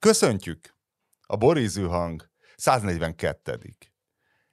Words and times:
Köszöntjük! 0.00 0.76
A 1.26 1.36
Borizű 1.36 1.84
hang 1.84 2.30
142 2.56 3.58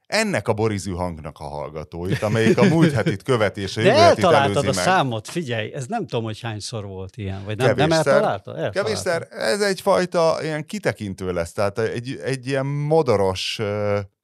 ennek 0.07 0.47
a 0.47 0.53
borizű 0.53 0.91
hangnak 0.91 1.39
a 1.39 1.43
hallgatóit, 1.43 2.21
amelyik 2.21 2.57
a 2.57 2.63
múlt 2.63 2.91
hetit 2.91 3.23
követi 3.23 3.61
és 3.61 3.77
a 3.77 3.81
De 3.81 3.87
jövő 3.87 3.99
hetit 3.99 4.23
eltaláltad 4.23 4.63
a 4.63 4.73
meg. 4.75 4.83
számot, 4.83 5.27
figyelj, 5.27 5.73
ez 5.73 5.85
nem 5.85 6.07
tudom, 6.07 6.23
hogy 6.23 6.39
hányszor 6.39 6.85
volt 6.85 7.17
ilyen, 7.17 7.43
vagy 7.45 7.57
nem, 7.57 7.75
nem 7.75 7.91
eltalálta? 7.91 8.27
Eltalálta. 8.27 8.81
Kevésszer, 8.81 9.27
ez 9.29 9.61
egyfajta 9.61 10.37
ilyen 10.41 10.65
kitekintő 10.65 11.33
lesz, 11.33 11.51
tehát 11.51 11.79
egy, 11.79 12.19
egy 12.23 12.47
ilyen 12.47 12.65
modoros 12.65 13.61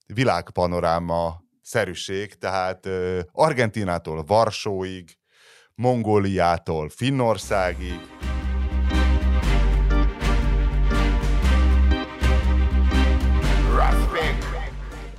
világpanoráma 0.06 1.44
szerűség, 1.62 2.34
tehát 2.34 2.90
Argentinától 3.32 4.24
Varsóig, 4.24 5.18
Mongóliától 5.76 6.90
Finnországig, 6.90 8.00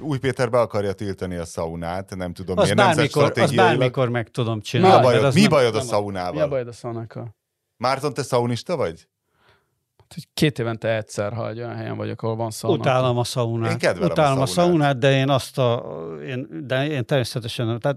Új 0.04 0.18
Péter 0.18 0.50
be 0.50 0.60
akarja 0.60 0.92
tiltani 0.92 1.36
a 1.36 1.44
szaunát, 1.44 2.16
nem 2.16 2.32
tudom 2.32 2.58
Az 2.58 2.62
miért, 2.62 2.76
bármikor, 2.78 3.02
az 3.04 3.06
nemzetstratégiailag. 3.28 3.78
bármikor 3.78 4.08
meg 4.08 4.28
tudom 4.28 4.54
Mi 4.54 4.60
csinálni. 4.62 4.94
a 4.94 4.98
mert 4.98 5.08
bajod, 5.08 5.24
az 5.24 5.34
mi 5.34 5.40
nem- 5.40 5.50
bajod 5.50 5.74
a 5.74 5.78
nem- 5.78 5.86
Mi 6.34 6.40
a 6.40 6.48
bajod 6.48 6.68
a 6.68 6.72
szaunákkal? 6.72 7.36
Márton, 7.76 8.14
te 8.14 8.22
szaunista 8.22 8.76
vagy? 8.76 9.08
Hogy 10.14 10.28
Két 10.34 10.58
évente 10.58 10.96
egyszer, 10.96 11.32
ha 11.32 11.48
egy 11.48 11.58
olyan 11.58 11.74
helyen 11.76 11.96
vagyok, 11.96 12.22
ahol 12.22 12.36
van 12.36 12.50
szauna. 12.50 12.76
Utálom 12.78 13.18
a 13.18 13.24
szaunát. 13.24 13.70
Én 13.70 13.78
kedvelem 13.78 14.08
a 14.08 14.12
Utálom 14.12 14.40
a 14.40 14.46
szaunát. 14.46 14.70
szaunát, 14.70 14.98
de 14.98 15.12
én 15.16 15.28
azt 15.28 15.58
a, 15.58 15.84
én, 16.26 16.48
de 16.66 16.86
én 16.86 17.04
természetesen, 17.04 17.66
nem. 17.66 17.78
tehát 17.78 17.96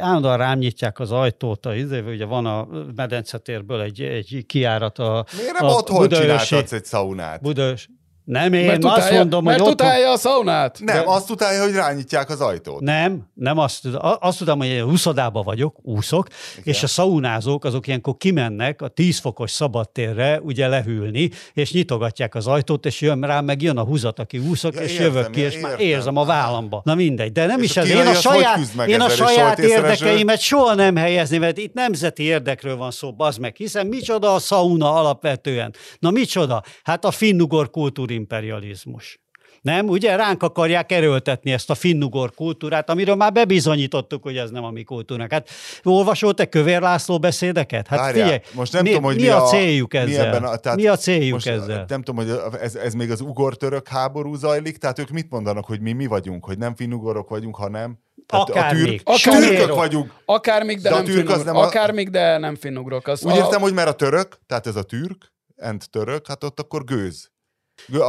állandóan 0.00 0.36
rám 0.36 0.58
nyitják 0.58 0.98
az 0.98 1.12
ajtót, 1.12 1.66
a 1.66 1.74
izé, 1.74 2.00
ugye 2.00 2.24
van 2.24 2.46
a 2.46 2.68
medencetérből 2.96 3.80
egy, 3.80 4.00
egy 4.00 4.44
kiárat 4.46 4.98
a, 4.98 5.24
Miért 5.36 5.58
nem 5.58 5.68
a 5.68 5.72
otthon 5.72 5.98
Budaörsi- 5.98 6.46
csináltatsz 6.46 6.72
egy 6.72 6.84
szaunát? 6.84 7.40
Budaörs. 7.42 7.88
Nem, 8.28 8.52
én 8.52 8.66
Mert 8.66 8.84
azt 8.84 8.96
utálja, 8.96 9.18
mondom, 9.18 9.44
mert 9.44 9.60
hogy 9.60 9.70
otthon... 9.70 9.86
utálja 9.86 10.10
a 10.12 10.16
szaunát. 10.16 10.78
Nem, 10.80 10.96
de- 10.96 11.02
azt 11.06 11.30
utálja, 11.30 11.62
hogy 11.62 11.72
rányitják 11.72 12.30
az 12.30 12.40
ajtót. 12.40 12.80
Nem, 12.80 13.26
nem 13.34 13.58
azt, 13.58 13.86
azt 14.20 14.38
tudom, 14.38 14.58
hogy 14.58 14.66
én 14.66 14.82
úszodába 14.82 15.42
vagyok, 15.42 15.76
úszok, 15.82 16.28
Igen. 16.52 16.62
és 16.74 16.82
a 16.82 16.86
szaunázók 16.86 17.64
azok 17.64 17.86
ilyenkor 17.86 18.16
kimennek 18.16 18.82
a 18.82 18.88
10 18.88 19.18
fokos 19.18 19.50
szabadtérre 19.50 20.40
ugye 20.40 20.68
lehűlni, 20.68 21.30
és 21.52 21.72
nyitogatják 21.72 22.34
az 22.34 22.46
ajtót, 22.46 22.86
és 22.86 23.00
jön 23.00 23.20
rám, 23.20 23.44
meg 23.44 23.62
jön 23.62 23.76
a 23.76 23.82
húzat, 23.84 24.18
aki 24.18 24.38
úszok, 24.38 24.74
Ja, 24.74 24.80
és 24.80 24.92
értem, 24.92 25.06
jövök 25.06 25.30
ki, 25.30 25.40
és 25.40 25.58
már 25.60 25.70
értem. 25.70 25.86
érzem 25.86 26.16
a 26.16 26.24
vállamba. 26.24 26.80
Na 26.84 26.94
mindegy, 26.94 27.32
de 27.32 27.46
nem 27.46 27.62
És 27.62 27.64
is 27.70 27.76
a 27.76 27.80
ez. 27.80 27.88
Én 27.90 28.06
a 28.06 28.10
az 28.10 28.20
saját, 28.20 28.58
én 28.86 29.00
a 29.00 29.08
saját 29.08 29.58
érdekeimet 29.58 30.40
soha 30.40 30.74
nem 30.74 30.96
helyezni, 30.96 31.38
mert 31.38 31.58
itt 31.58 31.74
nemzeti 31.74 32.22
érdekről 32.22 32.76
van 32.76 32.90
szó, 32.90 33.12
bazd 33.12 33.40
meg, 33.40 33.56
hiszen 33.56 33.86
micsoda 33.86 34.34
a 34.34 34.38
szauna 34.38 34.94
alapvetően? 34.94 35.74
Na 35.98 36.10
micsoda? 36.10 36.62
Hát 36.82 37.04
a 37.04 37.10
finnugor 37.10 37.70
kultúrimperializmus. 38.26 39.20
Nem, 39.62 39.88
ugye 39.88 40.16
ránk 40.16 40.42
akarják 40.42 40.92
erőltetni 40.92 41.52
ezt 41.52 41.70
a 41.70 41.74
finnugor 41.74 42.30
kultúrát, 42.34 42.90
amiről 42.90 43.14
már 43.14 43.32
bebizonyítottuk, 43.32 44.22
hogy 44.22 44.36
ez 44.36 44.50
nem 44.50 44.64
a 44.64 44.70
mi 44.70 44.82
kultúránk. 44.82 45.32
Hát 45.32 45.48
olvasol 45.82 46.34
te 46.34 46.44
Kövér 46.44 46.80
László 46.80 47.18
beszédeket? 47.18 47.86
Hát 47.86 47.98
Várjál, 47.98 48.24
figyelj, 48.24 48.40
most 48.54 48.72
nem 48.72 48.82
mi, 48.82 48.88
tudom, 48.88 49.04
hogy 49.04 49.16
mi, 49.16 49.22
mi 49.22 49.28
a, 49.28 49.42
a- 49.44 49.46
céljuk 49.48 49.92
mi 49.92 49.98
ezzel? 49.98 50.26
ebben 50.26 50.44
a- 50.44 50.56
tehát 50.56 50.78
mi 50.78 50.86
a 50.86 50.96
céljuk 50.96 51.32
Most 51.32 51.46
ezzel? 51.46 51.84
nem 51.88 52.02
tudom, 52.02 52.24
hogy 52.26 52.40
ez, 52.60 52.74
ez 52.74 52.94
még 52.94 53.10
az 53.10 53.20
ugor-török 53.20 53.88
háború 53.88 54.34
zajlik, 54.34 54.76
tehát 54.76 54.98
ők 54.98 55.08
mit 55.10 55.30
mondanak, 55.30 55.64
hogy 55.64 55.80
mi 55.80 55.92
mi 55.92 56.06
vagyunk, 56.06 56.44
hogy 56.44 56.58
nem 56.58 56.74
finnugorok 56.74 57.28
vagyunk, 57.28 57.56
hanem 57.56 57.98
tehát 58.26 58.48
a 58.48 58.52
Akármik. 58.52 58.84
türk, 58.84 59.00
Akármik. 59.04 59.48
türkök 59.48 59.74
vagyunk. 59.74 60.12
Akármíg, 60.24 60.80
de, 60.80 60.88
De 60.88 60.94
a 60.94 60.98
nem 60.98 61.04
türk 61.06 61.30
az 61.30 61.42
nem 61.44 61.56
a- 61.56 61.62
Akármíg, 61.66 62.10
de 62.10 62.38
nem 62.38 62.54
finnugrok. 62.56 63.06
Az 63.06 63.24
Úgy 63.24 63.32
a... 63.32 63.36
értem, 63.36 63.60
hogy 63.60 63.72
mert 63.74 63.88
a 63.88 63.92
török, 63.92 64.38
tehát 64.46 64.66
ez 64.66 64.76
a 64.76 64.82
türk, 64.82 65.32
and 65.60 65.82
török, 65.90 66.26
hát 66.26 66.44
ott 66.44 66.60
akkor 66.60 66.84
gőz. 66.84 67.30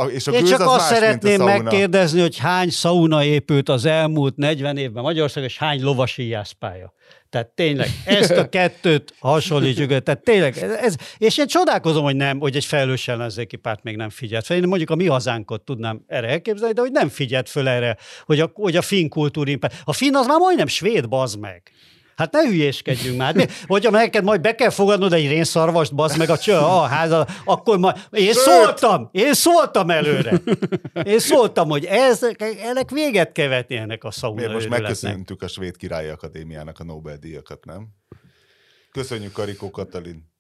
És 0.10 0.28
a 0.28 0.32
Én 0.32 0.46
csak 0.46 0.60
az 0.60 0.68
azt 0.68 0.90
más, 0.90 0.98
szeretném 0.98 1.44
megkérdezni, 1.44 2.22
hogy 2.22 2.38
hány 2.38 2.70
szauna 2.70 3.24
épült 3.24 3.70
az 3.70 3.86
elmúlt 3.86 4.36
40 4.36 4.78
évben 4.78 5.04
Magyarországon, 5.04 5.50
és 5.50 5.58
hány 5.58 5.82
lovasi 5.82 6.28
jászpálya. 6.28 6.94
Tehát 7.30 7.48
tényleg 7.48 7.90
ezt 8.06 8.32
a 8.32 8.50
kettőt 8.60 9.14
hasonlítsuk, 9.20 9.90
össze. 9.90 10.00
tehát 10.00 10.24
tényleg, 10.24 10.58
ez, 10.58 10.96
és 11.18 11.38
én 11.38 11.48
csodálkozom, 11.48 12.04
hogy 12.04 12.16
nem, 12.16 12.40
hogy 12.40 12.56
egy 12.56 12.66
felelős 12.66 13.08
ellenzéki 13.08 13.56
párt 13.56 13.84
még 13.84 13.96
nem 13.96 14.10
figyelt 14.10 14.46
fel. 14.46 14.58
Én 14.58 14.68
mondjuk 14.68 14.90
a 14.90 14.96
mi 14.96 15.06
hazánkot 15.06 15.62
tudnám 15.62 16.04
erre 16.08 16.28
elképzelni, 16.28 16.74
de 16.74 16.82
hogy 16.82 16.92
nem 16.92 17.10
figyelt 17.10 17.50
föl 17.50 17.68
erre, 17.68 17.98
hogy 18.26 18.40
a, 18.40 18.52
hogy 18.54 18.76
a 18.76 18.82
finn 18.82 19.08
kultúrimpát. 19.08 19.82
A 19.84 19.94
finn 19.94 20.16
az 20.16 20.28
már 20.28 20.40
majdnem 20.40 20.68
svéd, 20.68 21.10
bazd 21.10 21.40
meg. 21.40 21.72
Hát 22.20 22.32
ne 22.32 22.42
hülyéskedjünk 22.48 23.18
már. 23.18 23.36
Mi- 23.36 23.46
Hogyha 23.66 23.92
neked 23.92 24.24
majd 24.24 24.42
be 24.42 24.56
kell 24.56 24.70
fogadnod 24.70 25.14
egy 25.14 25.28
rénszarvast, 25.28 25.96
bazd 25.96 26.18
meg 26.18 26.30
a 26.30 26.38
cső 26.38 26.54
a 26.54 26.82
házal, 26.82 27.28
akkor 27.46 27.78
majd... 27.78 27.96
Én 28.12 28.34
szóltam, 28.34 29.10
én 29.12 29.34
szóltam 29.34 29.90
előre. 29.90 30.42
Én 31.04 31.20
szóltam, 31.20 31.70
hogy 31.70 31.86
ez, 31.86 32.24
ennek 32.62 32.90
véget 32.90 33.32
kell 33.32 33.48
vetni 33.48 33.76
ennek 33.76 34.04
a 34.04 34.12
szauna 34.12 34.36
Miért 34.36 34.54
most 34.54 34.70
megköszöntük 34.70 35.42
a 35.42 35.48
Svéd 35.48 35.78
Királyi 35.78 36.08
Akadémiának 36.08 36.80
a 36.80 36.84
Nobel-díjakat, 36.84 37.66
nem? 37.66 37.88
Köszönjük 38.92 39.32
Karikó 39.32 39.70
Katalin. 39.70 40.32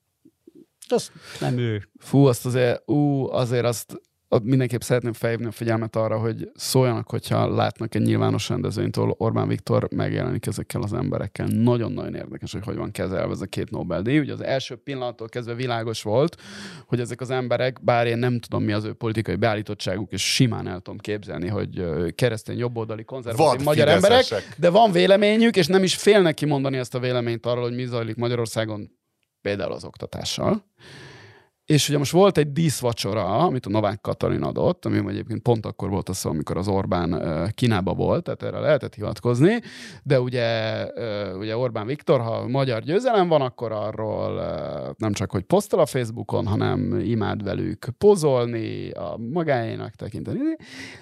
Az 0.87 1.11
nem 1.39 1.57
ő. 1.57 1.89
Fú, 1.99 2.25
azt 2.25 2.45
azért, 2.45 2.89
ú, 2.89 3.29
azért 3.31 3.65
azt 3.65 4.01
mindenképp 4.43 4.81
szeretném 4.81 5.13
felhívni 5.13 5.45
a 5.45 5.51
figyelmet 5.51 5.95
arra, 5.95 6.17
hogy 6.17 6.51
szóljanak, 6.55 7.09
hogyha 7.09 7.55
látnak 7.55 7.95
egy 7.95 8.01
nyilvános 8.01 8.49
rendezvényt, 8.49 8.97
ahol 8.97 9.15
Orbán 9.17 9.47
Viktor 9.47 9.87
megjelenik 9.95 10.45
ezekkel 10.45 10.81
az 10.81 10.93
emberekkel. 10.93 11.47
Nagyon-nagyon 11.47 12.15
érdekes, 12.15 12.51
hogy 12.51 12.63
hogy 12.63 12.75
van 12.75 12.91
kezelve 12.91 13.31
ez 13.31 13.41
a 13.41 13.45
két 13.45 13.69
Nobel-díj. 13.69 14.19
Ugye 14.19 14.33
az 14.33 14.43
első 14.43 14.75
pillanattól 14.75 15.29
kezdve 15.29 15.53
világos 15.53 16.01
volt, 16.01 16.41
hogy 16.85 16.99
ezek 16.99 17.21
az 17.21 17.29
emberek, 17.29 17.83
bár 17.83 18.07
én 18.07 18.17
nem 18.17 18.39
tudom 18.39 18.63
mi 18.63 18.71
az 18.71 18.83
ő 18.83 18.93
politikai 18.93 19.35
beállítottságuk, 19.35 20.11
és 20.11 20.33
simán 20.33 20.67
el 20.67 20.79
tudom 20.79 20.99
képzelni, 20.99 21.47
hogy 21.47 21.83
keresztény, 22.15 22.57
jobboldali, 22.57 23.03
konzervatív 23.03 23.47
Vad 23.47 23.63
magyar 23.63 23.87
emberek, 23.87 24.25
de 24.57 24.69
van 24.69 24.91
véleményük, 24.91 25.55
és 25.55 25.67
nem 25.67 25.83
is 25.83 25.95
félnek 25.95 26.33
kimondani 26.33 26.77
ezt 26.77 26.95
a 26.95 26.99
véleményt 26.99 27.45
arról, 27.45 27.63
hogy 27.63 27.75
mi 27.75 27.85
zajlik 27.85 28.15
Magyarországon, 28.15 28.91
például 29.41 29.71
az 29.71 29.83
oktatással. 29.83 30.63
És 31.69 31.89
ugye 31.89 31.97
most 31.97 32.11
volt 32.11 32.37
egy 32.37 32.51
díszvacsora, 32.51 33.37
amit 33.37 33.65
a 33.65 33.69
Novák 33.69 34.01
Katalin 34.01 34.43
adott, 34.43 34.85
ami 34.85 35.03
egyébként 35.07 35.41
pont 35.41 35.65
akkor 35.65 35.89
volt 35.89 36.09
az 36.09 36.25
amikor 36.25 36.57
az 36.57 36.67
Orbán 36.67 37.21
Kínába 37.55 37.93
volt, 37.93 38.23
tehát 38.23 38.43
erre 38.43 38.59
lehetett 38.59 38.95
hivatkozni, 38.95 39.61
de 40.03 40.21
ugye, 40.21 40.85
ugye 41.37 41.57
Orbán 41.57 41.85
Viktor, 41.85 42.21
ha 42.21 42.47
magyar 42.47 42.81
győzelem 42.81 43.27
van, 43.27 43.41
akkor 43.41 43.71
arról 43.71 44.33
nem 44.97 45.13
csak, 45.13 45.31
hogy 45.31 45.43
posztol 45.43 45.79
a 45.79 45.85
Facebookon, 45.85 46.47
hanem 46.47 46.99
imád 46.99 47.43
velük 47.43 47.87
pozolni, 47.97 48.91
a 48.91 49.17
magáénak 49.33 49.95
tekinteni. 49.95 50.39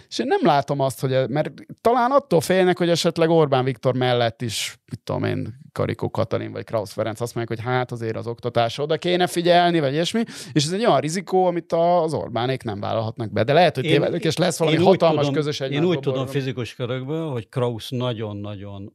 És 0.07 0.19
én 0.19 0.28
nem 0.28 0.41
látom 0.44 0.79
azt, 0.79 1.01
hogy, 1.01 1.29
mert 1.29 1.51
talán 1.81 2.11
attól 2.11 2.41
félnek, 2.41 2.78
hogy 2.78 2.89
esetleg 2.89 3.29
Orbán 3.29 3.63
Viktor 3.63 3.95
mellett 3.95 4.41
is, 4.41 4.78
mit 4.92 5.00
tudom 5.03 5.24
én, 5.24 5.59
Karikó 5.72 6.09
Katalin 6.09 6.52
vagy 6.52 6.64
Krausz 6.64 6.92
Ferenc 6.92 7.22
azt 7.22 7.36
mondják, 7.36 7.59
hogy 7.59 7.68
hát 7.74 7.92
azért 7.92 8.16
az 8.16 8.28
oktatásra 8.28 8.84
oda 8.84 8.98
kéne 8.98 9.28
figyelni, 9.28 9.80
vagy 9.80 9.94
ilyesmi, 9.94 10.24
és 10.53 10.66
ez 10.66 10.72
egy 10.72 10.86
olyan 10.86 11.00
rizikó, 11.00 11.46
amit 11.46 11.74
az 11.74 12.14
Orbánék 12.14 12.64
nem 12.64 12.80
vállalhatnak 12.80 13.31
be. 13.31 13.44
De 13.44 13.53
lehet, 13.53 13.76
hogy 13.76 13.86
Én- 13.86 13.92
tévedek, 13.92 14.24
és 14.24 14.38
lesz 14.38 14.58
valami 14.58 14.78
hatalmas 14.78 15.26
tudom- 15.26 15.34
közös 15.34 15.59
Én 15.59 15.84
úgy 15.84 16.00
tudom 16.00 16.28
fizikus 16.28 16.76
körökből, 16.76 17.30
hogy 17.30 17.50
Krausz 17.50 17.90
nagyon-nagyon 17.90 18.94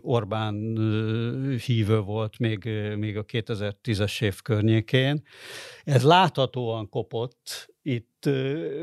Orbán 0.00 0.76
ö, 0.76 1.54
hívő 1.66 2.00
volt 2.00 2.38
még, 2.38 2.68
még 2.96 3.16
a 3.16 3.24
2010-es 3.24 4.22
év 4.22 4.42
környékén. 4.42 5.22
Ez 5.84 6.02
láthatóan 6.02 6.88
kopott. 6.88 7.68
Itt 7.90 8.26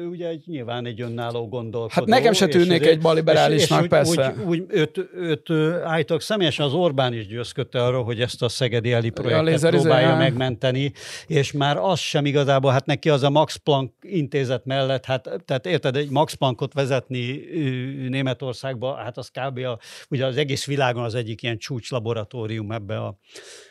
ugye 0.09 0.27
egy, 0.27 0.43
nyilván 0.45 0.85
egy 0.85 1.01
önálló 1.01 1.47
gondolkodó. 1.47 1.91
Hát 1.93 2.05
nekem 2.05 2.33
se 2.33 2.45
és 2.45 2.55
azért- 2.55 2.85
egy 2.85 3.01
baliberálisnak, 3.01 3.81
és, 3.81 3.87
persze. 3.87 4.35
Úgy, 4.45 4.59
úgy, 4.59 4.63
őt, 4.67 5.09
őt 5.13 5.49
ö, 5.49 5.81
állítólag 5.83 6.21
személyesen 6.21 6.65
az 6.65 6.73
Orbán 6.73 7.13
is 7.13 7.27
győzködte 7.27 7.83
arról, 7.83 8.03
hogy 8.03 8.21
ezt 8.21 8.41
a 8.41 8.49
szegedi 8.49 8.91
Eli 8.91 9.09
projektet 9.09 9.53
izé, 9.53 9.69
próbálja 9.69 10.07
ja. 10.07 10.15
megmenteni, 10.15 10.91
és 11.27 11.51
már 11.51 11.77
az 11.77 11.99
sem 11.99 12.25
igazából, 12.25 12.71
hát 12.71 12.85
neki 12.85 13.09
az 13.09 13.23
a 13.23 13.29
Max 13.29 13.55
Planck 13.55 13.93
intézet 14.01 14.65
mellett, 14.65 15.05
hát 15.05 15.29
tehát 15.45 15.65
érted, 15.65 15.95
egy 15.95 16.09
Max 16.09 16.33
Planckot 16.33 16.73
vezetni 16.73 17.41
Németországba, 18.09 18.95
hát 18.95 19.17
az 19.17 19.29
kb. 19.29 19.57
A, 19.57 19.79
ugye 20.09 20.25
az 20.25 20.37
egész 20.37 20.65
világon 20.65 21.03
az 21.03 21.15
egyik 21.15 21.41
ilyen 21.41 21.57
csúcslaboratórium 21.57 22.71
ebbe 22.71 22.97
a, 22.97 23.19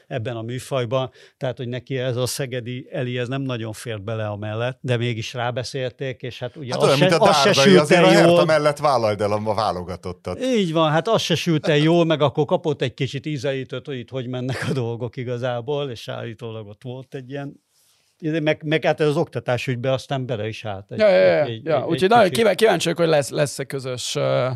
ebben 0.07 0.37
a 0.37 0.43
műfajban, 0.43 1.11
tehát 1.37 1.57
hogy 1.57 1.69
neki 1.69 1.99
ez 1.99 2.17
a 2.17 2.27
szegedi 2.27 2.89
Eli, 2.93 3.19
ez 3.19 3.29
nem 3.29 3.43
nagyon 3.43 3.73
fért 3.73 4.03
bele 4.05 4.27
a 4.27 4.37
mellett, 4.37 4.79
de 4.81 4.97
mégis 4.97 5.35
rábeszélték, 5.35 6.23
és 6.23 6.39
hát 6.39 6.57
ugye 6.57 6.73
Hát 6.73 6.83
az, 6.83 6.87
olyan, 6.87 6.99
se, 6.99 7.05
mint 7.09 7.17
a 7.21 7.25
az 7.29 7.41
se 7.41 7.53
sült 7.53 7.81
azért 7.81 8.05
a 8.05 8.13
el 8.13 8.29
jól. 8.29 8.45
mellett 8.45 8.79
vállald 8.79 9.21
el 9.21 9.33
a 9.33 9.55
válogatottat. 9.55 10.41
Így 10.41 10.73
van, 10.73 10.91
hát 10.91 11.09
az 11.09 11.23
se 11.23 11.35
sült 11.35 11.69
el 11.69 11.77
jól, 11.89 12.05
meg 12.05 12.21
akkor 12.21 12.45
kapott 12.45 12.83
egy 12.83 12.95
kicsit 12.95 13.27
ízelítőt, 13.27 13.87
hogy 13.87 13.99
itt 13.99 14.11
hogy 14.11 14.27
mennek 14.29 14.67
a 14.69 14.73
dolgok 14.73 15.17
igazából, 15.17 15.91
és 15.91 16.09
állítólag 16.09 16.67
ott 16.67 16.83
volt 16.83 17.15
egy 17.15 17.31
ilyen 17.31 17.65
meg, 18.21 18.63
meg 18.65 18.85
hát 18.85 19.01
ez 19.01 19.07
az 19.07 19.17
oktatás 19.17 19.67
ügybe 19.67 19.93
aztán 19.93 20.27
bele 20.27 20.49
is 20.49 20.65
állt. 20.65 20.93
Egy, 20.93 20.99
Ja, 20.99 21.09
ja, 21.09 21.17
ja. 21.25 21.45
egy- 21.45 21.65
ja. 21.65 21.77
egy- 21.77 21.83
Úgyhogy 21.83 22.03
egy 22.03 22.09
nagyon 22.09 22.55
kíváncsi 22.55 22.85
vagyok, 22.85 22.99
hogy 22.99 23.09
lesz, 23.09 23.31
lesz-e 23.31 23.65
közös 23.65 24.15
uh, 24.15 24.51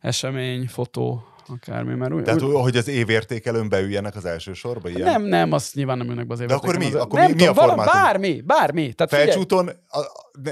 esemény, 0.00 0.66
fotó. 0.68 1.22
Akármi, 1.50 1.94
mert 1.94 2.12
úgy, 2.12 2.22
Tehát, 2.22 2.42
úgy, 2.42 2.54
hogy 2.54 2.76
az 2.76 2.88
évértékelőn 2.88 3.68
beüljenek 3.68 4.16
az 4.16 4.24
első 4.24 4.52
sorba? 4.52 4.88
Ilyen? 4.88 5.10
nem, 5.10 5.22
nem, 5.22 5.52
azt 5.52 5.74
nyilván 5.74 5.98
nem 5.98 6.08
ülnek 6.08 6.26
be 6.26 6.32
az 6.32 6.38
De 6.38 6.54
akkor 6.54 6.76
mi? 6.76 6.84
évértékelőn. 6.84 7.02
Akkor 7.04 7.18
nem 7.18 7.30
mi- 7.30 7.36
mi 7.36 7.46
a 7.46 7.54
formátum? 7.54 7.84
Bármi, 7.92 8.40
bármi. 8.40 8.92
Tehát 8.92 9.12
Felcsúton 9.24 9.68
a, 9.68 10.00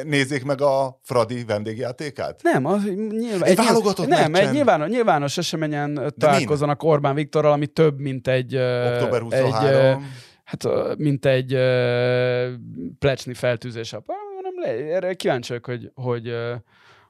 nézzék 0.04 0.44
meg 0.44 0.60
a 0.60 1.00
Fradi 1.02 1.44
vendégjátékát? 1.44 2.42
Nem, 2.42 2.64
az 2.64 2.84
nyilván, 3.08 3.42
Egy 3.42 3.56
válogatott 3.56 4.06
Nem, 4.06 4.34
egy 4.34 4.50
nyilvános, 4.50 4.88
nyilvános 4.88 5.38
eseményen 5.38 6.14
találkozzanak 6.18 6.82
Orbán 6.82 7.14
Viktorral, 7.14 7.52
ami 7.52 7.66
több, 7.66 7.98
mint 8.00 8.28
egy... 8.28 8.54
Október 8.56 9.22
Egy, 9.30 9.42
23. 9.42 9.70
ö, 9.74 9.92
hát, 10.44 10.64
mint 10.96 11.26
egy 11.26 11.56
plecsni 12.98 13.34
feltűzés. 13.34 13.92
Ah, 13.92 14.02
Nem, 14.42 14.72
erre 14.92 15.14
kíváncsi 15.14 15.48
vagyok, 15.48 15.64
hogy, 15.66 15.90
hogy, 15.94 16.32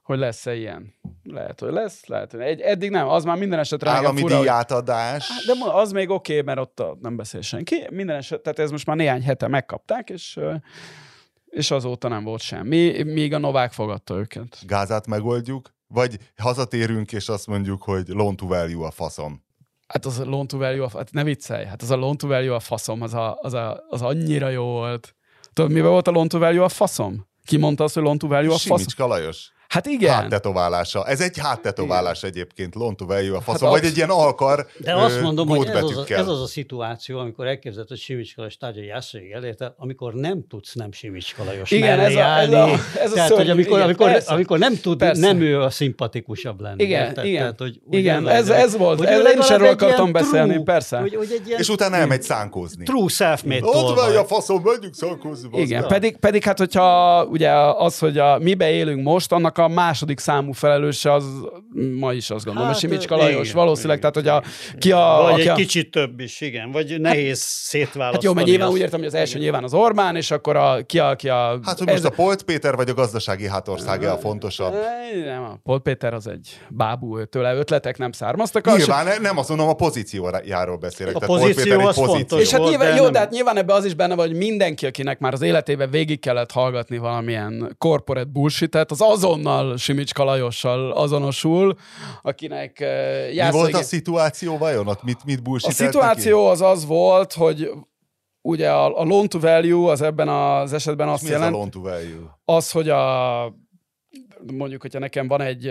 hogy 0.08 0.18
lesz-e 0.18 0.54
ilyen. 0.54 0.94
Lehet, 1.22 1.60
hogy 1.60 1.72
lesz, 1.72 2.06
lehet, 2.06 2.30
hogy 2.30 2.40
egy, 2.40 2.60
eddig 2.60 2.90
nem, 2.90 3.08
az 3.08 3.24
már 3.24 3.38
minden 3.38 3.58
esetre 3.58 3.90
Állami 3.90 4.20
fura, 4.20 4.34
hogy- 4.34 4.42
díjátadás. 4.42 5.28
Hát, 5.28 5.56
De 5.56 5.70
az 5.72 5.92
még 5.92 6.10
oké, 6.10 6.32
okay, 6.32 6.44
mert 6.44 6.58
ott 6.58 6.80
a- 6.80 6.96
nem 7.00 7.16
beszél 7.16 7.40
senki. 7.40 7.86
Minden 7.90 8.16
eset, 8.16 8.40
tehát 8.40 8.58
ez 8.58 8.70
most 8.70 8.86
már 8.86 8.96
néhány 8.96 9.22
hete 9.22 9.48
megkapták, 9.48 10.10
és, 10.10 10.40
és 11.46 11.70
azóta 11.70 12.08
nem 12.08 12.24
volt 12.24 12.40
semmi, 12.40 13.02
míg 13.02 13.32
a 13.32 13.38
Novák 13.38 13.72
fogadta 13.72 14.14
őket. 14.14 14.58
Gázát 14.66 15.06
megoldjuk, 15.06 15.74
vagy 15.86 16.18
hazatérünk, 16.36 17.12
és 17.12 17.28
azt 17.28 17.46
mondjuk, 17.46 17.82
hogy 17.82 18.08
loan 18.08 18.36
to 18.36 18.46
value 18.46 18.86
a 18.86 18.90
faszom. 18.90 19.44
Hát 19.88 20.04
az 20.04 20.18
a 20.18 20.24
loan 20.24 20.46
to 20.46 20.58
value, 20.58 20.84
a, 20.84 20.90
hát 20.96 21.12
ne 21.12 21.24
viccelj, 21.24 21.64
hát 21.64 21.82
az 21.82 21.90
a 21.90 21.96
loan 21.96 22.16
to 22.16 22.26
value 22.26 22.54
a 22.54 22.60
faszom, 22.60 23.02
az, 23.02 23.14
a, 23.14 23.38
az, 23.40 23.54
a, 23.54 23.84
az 23.88 24.02
annyira 24.02 24.48
jó 24.48 24.64
volt. 24.64 25.14
Tudod, 25.52 25.70
miben 25.70 25.90
volt 25.90 26.08
a 26.08 26.10
loan 26.10 26.28
to 26.28 26.38
value 26.38 26.64
a 26.64 26.68
faszom? 26.68 27.26
Ki 27.44 27.56
mondta 27.56 27.84
azt, 27.84 27.94
hogy 27.94 28.02
loan 28.02 28.18
to 28.18 28.26
value 28.26 28.48
a 28.48 28.52
faszom? 28.52 28.76
Simicska 28.76 29.06
Lajos. 29.06 29.52
Hát 29.68 29.86
igen. 29.86 30.14
Háttetoválása. 30.14 31.04
Ez 31.06 31.20
egy 31.20 31.38
háttetoválás 31.38 32.22
egyébként, 32.22 32.74
loan 32.74 32.96
to 32.96 33.04
value 33.06 33.36
a 33.36 33.40
faszom. 33.40 33.52
Hát 33.52 33.60
vagy 33.60 33.78
absz- 33.78 33.90
egy 33.90 33.96
ilyen 33.96 34.08
alkar 34.10 34.66
De 34.78 34.94
azt 34.94 35.16
ö, 35.16 35.20
mondom, 35.20 35.48
hogy 35.48 35.66
ez 35.66 35.82
az, 35.82 35.96
a, 35.96 36.04
ez 36.08 36.28
az 36.28 36.42
a 36.42 36.46
szituáció, 36.46 37.18
amikor 37.18 37.46
elképzeled, 37.46 37.88
hogy 37.88 37.98
Simicska 37.98 38.34
Lajos 38.40 38.56
tárgyai 38.56 38.86
Jászai 38.86 39.32
elérte, 39.32 39.74
amikor 39.78 40.14
nem 40.14 40.46
tudsz 40.48 40.74
nem 40.74 40.92
Simicska 40.92 41.44
Lajos 41.44 41.70
Igen, 41.70 41.98
ez 42.00 42.06
a- 42.06 42.08
ez 42.08 42.16
a- 42.16 42.20
állni. 42.22 42.72
ez 43.02 43.10
a 43.10 43.14
Tehát, 43.14 43.28
szörnyű, 43.28 43.42
hogy 43.44 43.50
amikor, 43.50 43.72
igen, 43.76 43.82
amikor, 43.88 44.10
persze. 44.10 44.32
amikor 44.32 44.58
nem 44.58 44.76
tud, 44.80 44.98
Persze. 44.98 45.20
nem 45.20 45.40
ő 45.40 45.60
a 45.60 45.70
szimpatikusabb 45.70 46.60
lenni. 46.60 46.82
Igen, 46.82 47.06
érted? 47.06 47.24
igen. 47.24 47.38
Tehát, 47.40 47.58
hogy, 47.58 47.80
Igen, 47.90 48.26
az 48.26 48.32
ez- 48.32 48.48
ez 48.48 48.76
volt. 48.76 48.98
Hogy 48.98 49.06
Ez- 49.06 49.32
én 49.32 49.38
is 49.38 49.48
erről 49.48 49.68
akartam 49.68 50.12
beszélni, 50.12 50.52
true, 50.52 50.64
persze. 50.64 50.98
Hogy, 50.98 51.14
hogy 51.14 51.28
egy 51.40 51.46
ilyen 51.46 51.58
És 51.60 51.68
utána 51.68 51.96
elmegy 51.96 52.22
szánkózni. 52.22 52.84
true 52.84 53.08
self-made 53.08 53.66
Ott 53.66 53.94
van 53.94 54.16
a 54.16 54.24
faszom, 54.24 54.62
megyünk 54.64 54.94
szánkózni. 54.94 55.60
Igen, 55.60 55.86
pedig, 55.86 56.16
pedig 56.16 56.42
hát 56.42 56.58
hogyha 56.58 57.24
ugye 57.24 57.50
az, 57.60 57.98
hogy 57.98 58.18
a, 58.18 58.38
mibe 58.38 58.70
élünk 58.70 59.02
most, 59.02 59.32
annak 59.32 59.57
a 59.58 59.68
második 59.68 60.18
számú 60.18 60.52
felelőse 60.52 61.12
az 61.12 61.24
ma 61.98 62.12
is 62.12 62.30
azt 62.30 62.44
gondolom, 62.44 62.68
Hát, 62.68 62.80
hát, 62.80 62.90
Simicska 62.90 63.14
igen, 63.16 63.26
Lajos 63.26 63.52
valószínűleg, 63.52 63.98
igen, 63.98 64.12
tehát 64.12 64.42
hogy 64.42 64.44
a, 64.44 64.76
ki 64.78 64.92
a, 64.92 65.18
Vagy 65.22 65.32
aki 65.32 65.40
egy 65.40 65.48
a, 65.48 65.54
kicsit 65.54 65.90
több 65.90 66.20
is, 66.20 66.40
igen. 66.40 66.70
Vagy 66.70 67.00
nehéz 67.00 67.38
szétválasztani. 67.40 68.12
Hát 68.12 68.22
jó, 68.22 68.32
mert 68.32 68.46
nyilván 68.46 68.66
azt. 68.66 68.76
úgy 68.76 68.82
értem, 68.82 68.98
hogy 68.98 69.08
az 69.08 69.14
első 69.14 69.38
nyilván 69.38 69.64
az 69.64 69.74
Orbán, 69.74 70.16
és 70.16 70.30
akkor 70.30 70.56
a, 70.56 70.86
ki 70.86 70.98
a, 70.98 71.14
ki 71.16 71.28
a 71.28 71.58
Hát, 71.62 71.78
hogy 71.78 71.86
most 71.86 72.04
a 72.04 72.10
Polt 72.10 72.42
Péter 72.42 72.74
vagy 72.76 72.88
a 72.88 72.94
gazdasági 72.94 73.48
hátországe 73.48 74.10
a 74.10 74.16
fontosabb. 74.18 74.74
Nem, 75.24 75.42
a 75.42 75.58
Paul 75.62 75.80
Péter 75.80 76.14
az 76.14 76.26
egy 76.26 76.48
bábú, 76.68 77.24
tőle 77.24 77.54
ötletek 77.54 77.98
nem 77.98 78.12
származtak. 78.12 78.66
Az 78.66 78.76
Nyilván 78.76 79.04
ne- 79.04 79.18
nem 79.18 79.38
azt 79.38 79.48
mondom, 79.48 79.68
a 79.68 79.74
pozíciójáról 79.74 80.76
beszélek. 80.76 81.14
A 81.14 81.18
Tehát 81.18 81.34
Polt 81.34 81.40
pozíció 81.54 81.72
Péter 81.72 81.86
az 81.88 81.94
fontos. 81.94 82.12
pozíció. 82.14 82.38
És 82.38 82.50
hát 82.50 82.60
volt, 82.60 82.70
nyilván, 82.70 82.96
jó, 82.96 83.02
nem- 83.02 83.12
de 83.12 83.18
hát 83.18 83.30
nyilván 83.30 83.56
ebben 83.56 83.76
az 83.76 83.84
is 83.84 83.94
benne 83.94 84.14
van, 84.14 84.26
hogy 84.26 84.36
mindenki, 84.36 84.86
akinek 84.86 85.18
már 85.18 85.32
az 85.32 85.42
életében 85.42 85.90
végig 85.90 86.20
kellett 86.20 86.50
hallgatni 86.52 86.98
valamilyen 86.98 87.74
corporate 87.78 88.28
bullshit 88.32 88.74
az 88.74 89.00
azonnal 89.48 89.76
Simicska 89.76 90.24
Lajossal 90.24 90.90
azonosul, 90.92 91.76
akinek 92.22 92.78
uh, 92.80 92.86
Mi 93.28 93.34
Jászai- 93.34 93.60
volt 93.60 93.74
a 93.74 93.82
szituáció 93.82 94.58
vajon? 94.58 94.86
Ott 94.86 95.02
mit, 95.02 95.24
mit 95.24 95.40
A 95.44 95.70
szituáció 95.70 96.46
az 96.46 96.60
az 96.60 96.86
volt, 96.86 97.32
hogy 97.32 97.70
ugye 98.40 98.70
a, 98.70 99.00
a 99.00 99.04
loan 99.04 99.28
to 99.28 99.38
value 99.38 99.90
az 99.90 100.02
ebben 100.02 100.28
az 100.28 100.72
esetben 100.72 101.08
azt 101.08 101.22
Mi 101.22 101.32
ez 101.32 101.40
a 101.40 101.50
loan 101.50 101.70
to 101.70 101.80
value? 101.80 102.38
az, 102.44 102.70
hogy 102.70 102.88
a 102.88 103.44
mondjuk, 104.52 104.82
hogyha 104.82 104.98
nekem 104.98 105.28
van 105.28 105.40
egy, 105.40 105.64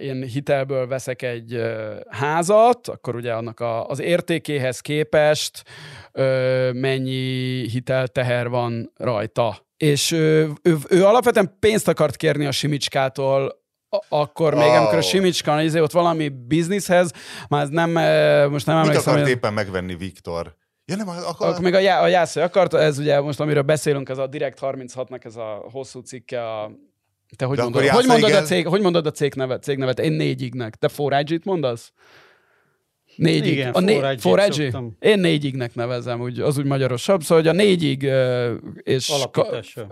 én 0.00 0.22
hitelből 0.22 0.86
veszek 0.86 1.22
egy 1.22 1.62
házat, 2.08 2.88
akkor 2.88 3.14
ugye 3.14 3.32
annak 3.32 3.60
a, 3.60 3.86
az 3.86 4.00
értékéhez 4.00 4.80
képest 4.80 5.62
mennyi 6.72 7.68
hitelteher 7.68 8.48
van 8.48 8.92
rajta. 8.96 9.66
És 9.76 10.10
ő, 10.10 10.52
ő, 10.62 10.76
ő 10.88 11.04
alapvetően 11.04 11.56
pénzt 11.58 11.88
akart 11.88 12.16
kérni 12.16 12.46
a 12.46 12.52
Simicskától, 12.52 13.66
akkor 14.08 14.54
még, 14.54 14.68
amikor 14.68 14.98
a 14.98 15.02
Simicska 15.02 15.62
izé, 15.62 15.80
ott 15.80 15.90
valami 15.90 16.28
bizniszhez, 16.28 17.12
már 17.48 17.62
ez 17.62 17.68
nem, 17.68 17.90
most 18.50 18.66
nem 18.66 18.76
Mit 18.76 18.86
emlékszem, 18.86 19.12
akart 19.12 19.26
hogy- 19.26 19.36
éppen 19.36 19.52
megvenni 19.52 19.96
Viktor? 19.96 20.56
Ja 20.84 20.96
nem, 20.96 21.08
akar... 21.08 21.48
akkor 21.48 21.60
még 21.60 21.74
a, 21.74 21.78
já, 21.78 22.00
a 22.00 22.06
Jászai 22.06 22.42
akarta, 22.42 22.78
ez 22.80 22.98
ugye 22.98 23.20
most, 23.20 23.40
amiről 23.40 23.62
beszélünk, 23.62 24.08
ez 24.08 24.18
a 24.18 24.26
Direkt 24.26 24.58
36-nak 24.62 25.24
ez 25.24 25.36
a 25.36 25.64
hosszú 25.72 26.00
cikke 26.00 26.52
a 26.52 26.70
te 27.36 27.44
hogy 27.44 27.56
De 27.56 27.62
mondod, 27.62 27.88
hogy, 27.88 28.06
mondod 28.06 28.32
a 28.32 28.42
cég, 28.42 28.66
hogy 28.66 28.80
mondod 28.80 29.06
a 29.06 29.10
cég 29.10 29.34
nevet, 29.34 29.62
cég 29.62 29.78
nevet? 29.78 29.98
Én 29.98 30.12
négyignek. 30.12 30.76
Te 30.76 30.88
forage 30.88 31.38
mondasz? 31.44 31.92
Négyig. 33.18 33.52
Igen, 33.52 33.72
a 33.72 33.80
né- 33.80 34.20
forage. 34.20 34.72
Én 35.00 35.18
négyignek 35.18 35.74
nevezem, 35.74 36.20
úgy, 36.20 36.40
az 36.40 36.58
úgy 36.58 36.64
magyarosabb. 36.64 37.20
Szóval, 37.22 37.38
hogy 37.44 37.48
a 37.48 37.52
négyig 37.52 38.02
és 38.82 39.08
Alapítása. 39.08 39.86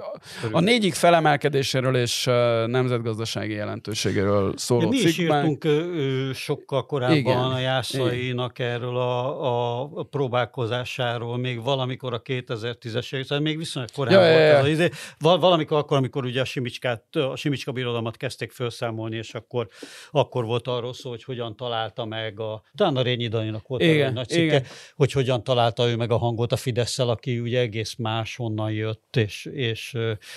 a 0.52 0.60
négyig 0.60 0.94
felemelkedéséről 0.94 1.96
és 1.96 2.24
nemzetgazdasági 2.66 3.52
jelentőségéről 3.52 4.52
szóló 4.56 4.80
De 4.80 4.86
mi 4.88 4.96
is 4.96 5.14
cikkben. 5.14 5.38
írtunk 5.38 5.64
ö, 5.64 6.30
sokkal 6.34 6.86
korábban 6.86 7.16
Igen. 7.16 7.38
a 7.38 7.58
Jászainak 7.58 8.58
erről 8.58 8.96
a, 8.96 9.82
a 9.98 10.02
próbálkozásáról, 10.02 11.36
még 11.36 11.62
valamikor 11.62 12.12
a 12.12 12.22
2010-es 12.22 13.14
évek, 13.14 13.26
tehát 13.26 13.42
még 13.42 13.58
viszonylag 13.58 13.90
korán 13.94 14.12
Ja, 14.12 14.18
volt 14.18 14.32
ja, 14.32 14.40
ja. 14.46 14.58
az 14.58 14.68
izé. 14.68 14.88
Val- 15.18 15.40
Valamikor 15.40 15.78
akkor, 15.78 15.96
amikor 15.96 16.24
ugye 16.24 16.40
a 16.40 16.44
Simicskát, 16.44 17.16
a 17.16 17.36
Simicska 17.36 17.72
birodalmat 17.72 18.16
kezdték 18.16 18.52
felszámolni, 18.52 19.16
és 19.16 19.34
akkor, 19.34 19.68
akkor 20.10 20.44
volt 20.44 20.68
arról 20.68 20.94
szó, 20.94 21.10
hogy 21.10 21.24
hogyan 21.24 21.56
találta 21.56 22.04
meg 22.04 22.40
a, 22.40 22.62
talán 22.74 22.96
a 22.96 23.02
Rényi 23.16 23.28
Daninak 23.28 23.68
volt 23.68 23.82
Igen, 23.82 24.08
egy 24.08 24.12
nagy 24.14 24.28
cikke, 24.28 24.42
igen. 24.42 24.64
hogy 24.94 25.12
hogyan 25.12 25.44
találta 25.44 25.88
ő 25.88 25.96
meg 25.96 26.10
a 26.10 26.16
hangot 26.16 26.52
a 26.52 26.56
fidesz 26.56 26.98
aki 26.98 27.38
ugye 27.38 27.60
egész 27.60 27.94
máshonnan 27.94 28.72
jött, 28.72 29.16
és, 29.16 29.44
és, 29.44 29.96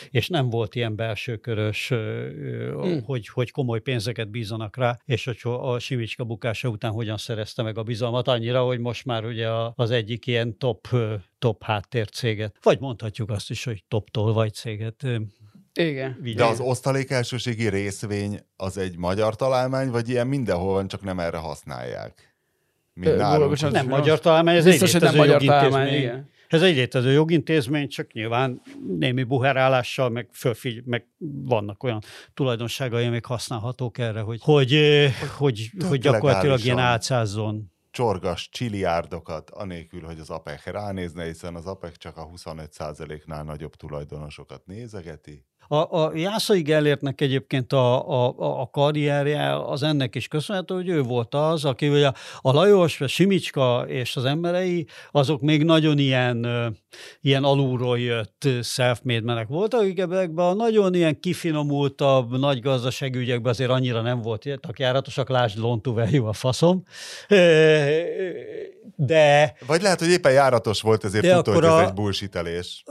és 0.09 0.27
nem 0.27 0.49
volt 0.49 0.75
ilyen 0.75 0.95
belsőkörös, 0.95 1.87
Hmm. 1.87 3.03
hogy, 3.03 3.27
hogy 3.27 3.51
komoly 3.51 3.79
pénzeket 3.79 4.29
bízanak 4.29 4.77
rá, 4.77 4.99
és 5.05 5.25
hogy 5.25 5.39
a 5.43 5.79
Simicska 5.79 6.23
bukása 6.23 6.67
után 6.69 6.91
hogyan 6.91 7.17
szerezte 7.17 7.63
meg 7.63 7.77
a 7.77 7.83
bizalmat, 7.83 8.27
annyira, 8.27 8.63
hogy 8.63 8.79
most 8.79 9.05
már 9.05 9.25
ugye 9.25 9.49
a- 9.49 9.73
az 9.75 9.91
egyik 9.91 10.27
ilyen 10.27 10.57
top, 10.57 10.87
top 11.39 11.63
háttércéget, 11.63 12.55
vagy 12.61 12.79
mondhatjuk 12.79 13.29
azt 13.29 13.49
is, 13.49 13.63
hogy 13.63 13.83
top 13.87 14.09
tolvaj 14.09 14.49
céget 14.49 15.03
Igen. 15.73 16.17
De 16.35 16.45
az 16.45 16.59
osztalék 16.59 17.09
elsőségi 17.09 17.69
részvény 17.69 18.39
az 18.55 18.77
egy 18.77 18.97
magyar 18.97 19.35
találmány, 19.35 19.89
vagy 19.89 20.09
ilyen 20.09 20.27
mindenhol 20.27 20.73
van, 20.73 20.87
csak 20.87 21.01
nem 21.01 21.19
erre 21.19 21.37
használják? 21.37 22.28
Mint 22.99 23.11
Ö, 23.13 23.17
nálunk. 23.17 23.49
bocsánat, 23.49 23.75
nem 23.75 23.87
magyar 23.87 24.19
találmány, 24.19 24.55
ez 24.55 24.63
Biztos, 24.63 24.93
egy 24.93 25.01
nem 25.01 25.11
létező 25.11 25.27
magyar 25.27 25.41
találmány, 25.41 25.71
jogintézmény. 25.71 26.01
igen. 26.01 26.29
Ez 26.47 26.61
egy 26.61 26.75
létező 26.75 27.11
jogintézmény, 27.11 27.87
csak 27.87 28.11
nyilván 28.11 28.61
némi 28.97 29.23
buherálással, 29.23 30.09
meg, 30.09 30.29
fölfigy, 30.33 30.83
meg 30.85 31.07
vannak 31.45 31.83
olyan 31.83 32.01
tulajdonságai, 32.33 33.05
amik 33.05 33.25
használhatók 33.25 33.97
erre, 33.97 34.19
hogy, 34.19 34.39
hogy, 34.41 34.79
hogy, 35.37 35.69
hogy 35.87 35.99
gyakorlatilag 35.99 36.63
ilyen 36.63 36.79
álcázzon. 36.79 37.71
Csorgas 37.91 38.49
csiliárdokat, 38.49 39.49
anélkül, 39.49 40.01
hogy 40.01 40.19
az 40.19 40.29
APEC 40.29 40.65
ránézne, 40.65 41.23
hiszen 41.23 41.55
az 41.55 41.65
APEC 41.65 41.97
csak 41.97 42.17
a 42.17 42.29
25%-nál 42.35 43.43
nagyobb 43.43 43.75
tulajdonosokat 43.75 44.65
nézegeti. 44.65 45.45
A, 45.71 45.75
a 45.75 46.11
Jászai 46.15 46.61
Gellértnek 46.61 47.21
egyébként 47.21 47.73
a, 47.73 48.09
a, 48.09 48.27
a- 48.37 48.61
a 48.61 48.69
karrierje 48.71 49.55
az 49.65 49.83
ennek 49.83 50.15
is 50.15 50.27
köszönhető, 50.27 50.75
hogy 50.75 50.87
ő 50.89 51.01
volt 51.01 51.33
az, 51.35 51.65
aki 51.65 51.89
ugye 51.89 52.07
a, 52.07 52.13
a 52.41 52.51
Lajos, 52.51 53.01
a 53.01 53.07
Simicska 53.07 53.85
és 53.87 54.15
az 54.15 54.25
emberei, 54.25 54.87
azok 55.11 55.41
még 55.41 55.63
nagyon 55.63 55.97
ilyen, 55.97 56.47
ilyen 57.21 57.43
alulról 57.43 57.99
jött 57.99 58.47
self-made 58.63 59.21
menek 59.23 59.47
voltak, 59.47 59.79
akik 59.79 59.99
ebben 59.99 60.31
a 60.35 60.53
nagyon 60.53 60.93
ilyen 60.93 61.19
kifinomultabb, 61.19 62.39
nagy 62.39 62.61
gazdaságügyekben 62.61 63.51
azért 63.51 63.69
annyira 63.69 64.01
nem 64.01 64.21
voltak 64.21 64.79
járatosak, 64.79 65.29
lásd 65.29 65.59
value 65.83 66.27
a 66.27 66.33
faszom. 66.33 66.83
De 68.95 69.53
Vagy 69.67 69.81
lehet, 69.81 69.99
hogy 69.99 70.09
éppen 70.09 70.31
járatos 70.31 70.81
volt, 70.81 71.03
ezért 71.03 71.33
tudta, 71.33 71.53
hogy 71.53 71.63
ez 71.63 71.69
a- 71.69 71.87
egy 71.87 71.93
bullshitelés. 71.93 72.83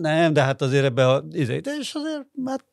Nem, 0.00 0.32
de 0.32 0.42
hát 0.42 0.62
azért 0.62 0.84
ebbe 0.84 1.08
a, 1.08 1.24
izé- 1.32 1.66
és 1.80 1.94
az 1.94 2.02
azért 2.06 2.26
hát 2.44 2.64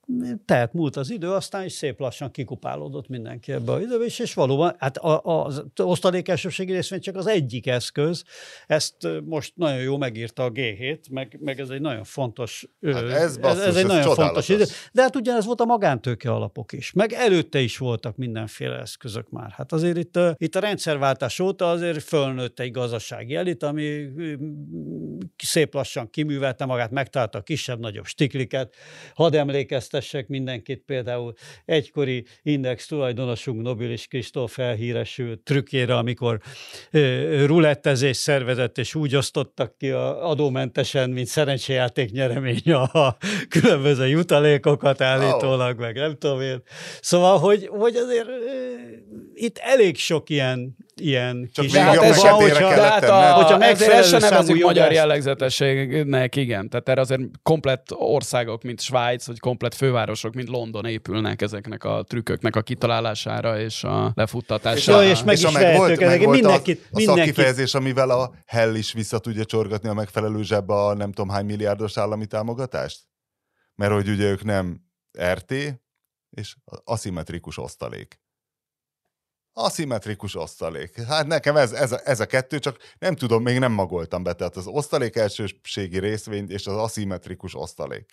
tehet 0.46 0.74
múlt 0.74 0.96
az 0.96 1.10
idő, 1.10 1.32
aztán 1.32 1.66
is 1.66 1.72
szép 1.74 2.00
lassan 2.00 2.32
kikupálódott 2.32 3.08
mindenki 3.08 3.52
ebbe 3.52 3.72
a 3.72 3.80
időbe, 3.82 4.04
és, 4.04 4.20
és 4.20 4.34
valóban 4.34 4.76
hát 4.78 4.98
a, 4.98 5.44
az 5.46 5.64
osztalék 5.78 6.28
elsőségi 6.28 6.72
részvény 6.72 7.00
csak 7.00 7.16
az 7.16 7.28
egyik 7.28 7.68
eszköz, 7.68 8.24
ezt 8.68 8.96
most 9.24 9.54
nagyon 9.56 9.82
jó 9.82 9.98
megírta 9.98 10.44
a 10.44 10.52
G7, 10.52 11.12
meg, 11.12 11.38
meg 11.42 11.60
ez 11.60 11.70
egy 11.70 11.82
nagyon 11.82 12.04
fontos, 12.04 12.68
Hát 12.94 13.04
ez 13.04 13.38
basszus, 13.38 13.62
ez, 13.62 13.68
ez 13.68 13.76
egy 13.76 13.84
ez 13.84 13.90
nagyon 13.90 14.14
fontos 14.16 14.50
idő, 14.50 14.64
de 14.92 15.02
hát 15.02 15.16
ugyanez 15.16 15.46
volt 15.46 15.62
a 15.62 15.66
magántőke 15.66 16.32
alapok 16.32 16.72
is, 16.72 16.92
meg 16.92 17.12
előtte 17.14 17.60
is 17.60 17.78
voltak 17.78 18.16
mindenféle 18.16 18.80
eszközök 18.80 19.30
már. 19.30 19.52
Hát 19.52 19.72
azért 19.72 19.98
itt, 19.98 20.16
a- 20.16 20.36
itt 20.38 20.56
a 20.56 20.60
rendszerváltás 20.60 21.40
óta 21.40 21.70
azért 21.70 22.04
fölnőtt 22.04 22.60
egy 22.60 22.72
gazdasági 22.72 23.36
elit, 23.36 23.64
ami 23.64 24.08
szép 25.38 25.74
lassan 25.74 26.10
kiművelte 26.10 26.66
magát, 26.66 26.92
megtalálta 26.92 27.38
a 27.38 27.42
kisebb-nagyobb 27.42 28.06
stikliket. 28.06 28.76
Hadd 29.24 29.36
emlékeztessek 29.36 30.28
mindenkit 30.28 30.84
például 30.86 31.34
egykori 31.66 32.26
index 32.42 32.88
tulajdonosunk 32.88 33.62
Nobilis 33.62 34.08
Kristóf 34.08 34.60
elhíresült 34.60 35.40
trükkére, 35.40 35.98
amikor 35.98 36.40
rulettezés 37.46 38.18
szervezett, 38.18 38.78
és 38.78 38.96
úgy 38.96 39.16
osztottak 39.16 39.78
ki 39.78 39.90
a 39.90 40.30
adómentesen, 40.30 41.10
mint 41.10 41.28
szerencsejáték 41.28 42.12
nyeremény 42.12 42.72
a 42.72 43.18
különböző 43.50 44.08
jutalékokat 44.08 45.02
állítólag, 45.02 45.80
meg 45.80 45.96
nem 45.96 46.18
tudom 46.18 46.42
én. 46.42 46.62
Szóval, 47.02 47.38
hogy, 47.38 47.68
hogy 47.68 47.96
azért 47.96 48.30
itt 49.34 49.58
elég 49.58 49.98
sok 49.98 50.30
ilyen, 50.30 50.76
ilyen 51.02 51.50
Csak 51.54 51.66
kis 51.66 51.74
jobb 51.74 51.86
van, 51.86 51.96
feketére 51.96 52.34
hogyha, 52.36 52.58
kellett 52.58 52.76
Tehát 52.78 53.00
tenned. 53.00 53.14
a, 53.32 53.34
Hogyha 53.34 53.62
ezért 53.64 53.92
ezt 53.92 54.08
se 54.08 54.12
megfelelő 54.12 54.30
nevezik 54.48 54.64
magyar 54.64 54.92
jellegzetességnek, 54.92 56.36
igen. 56.36 56.70
Tehát 56.70 56.90
erre 56.90 57.02
azért 57.02 57.22
komplett 57.44 57.86
országok, 57.92 58.64
mint 58.64 58.82
Svájc, 58.82 59.26
vagy 59.26 59.40
komplett 59.40 59.74
fővárosok, 59.74 60.34
mint 60.34 60.48
London 60.48 60.86
épülnek 60.86 61.42
ezeknek 61.42 61.84
a 61.84 62.04
trükköknek 62.08 62.56
a 62.56 62.62
kitalálására 62.62 63.60
és 63.60 63.84
a 63.84 64.12
lefuttatására. 64.16 65.02
Jó, 65.04 65.10
és 65.10 65.24
meg 65.24 65.36
és 65.36 65.44
is 65.44 65.52
meg 65.52 65.76
volt, 65.76 66.00
meg 66.00 66.20
volt 66.24 66.32
mindenkit- 66.42 66.80
az, 66.80 66.88
a 66.92 66.96
mindenkit- 66.98 67.26
szakkifejezés, 67.26 67.74
amivel 67.74 68.10
a 68.10 68.34
Hell 68.46 68.76
is 68.76 68.94
vissza 68.94 69.20
tudja 69.20 69.46
csorgatni 69.46 69.90
a 69.90 69.94
megfelelő 69.94 70.44
zsebbe 70.44 70.74
a 70.74 70.94
nem 70.94 71.12
tudom 71.12 71.30
hány 71.30 71.46
milliárdos 71.46 71.98
állami 71.98 72.26
támogatást? 72.26 73.00
Mert 73.76 73.92
hogy 73.92 74.10
ugye 74.10 74.30
ők 74.30 74.44
nem 74.44 74.82
RT, 75.24 75.54
és 76.30 76.56
aszimmetrikus 76.84 77.58
osztalék. 77.58 78.22
Aszimmetrikus 79.54 80.36
osztalék. 80.36 81.02
Hát 81.02 81.28
nekem 81.28 81.56
ez, 81.56 81.72
ez, 81.72 81.92
a, 81.92 82.00
ez 82.04 82.20
a 82.20 82.26
kettő, 82.26 82.60
csak 82.60 82.78
nem 83.00 83.16
tudom, 83.16 83.44
még 83.44 83.60
nem 83.60 83.72
magoltam 83.72 84.24
be. 84.24 84.34
Tehát 84.34 84.56
az 84.56 84.68
osztalék 84.68 85.16
elsőségi 85.16 86.00
részvény 86.00 86.52
és 86.52 86.68
az 86.68 86.76
aszimmetrikus 86.76 87.56
osztalék. 87.56 88.06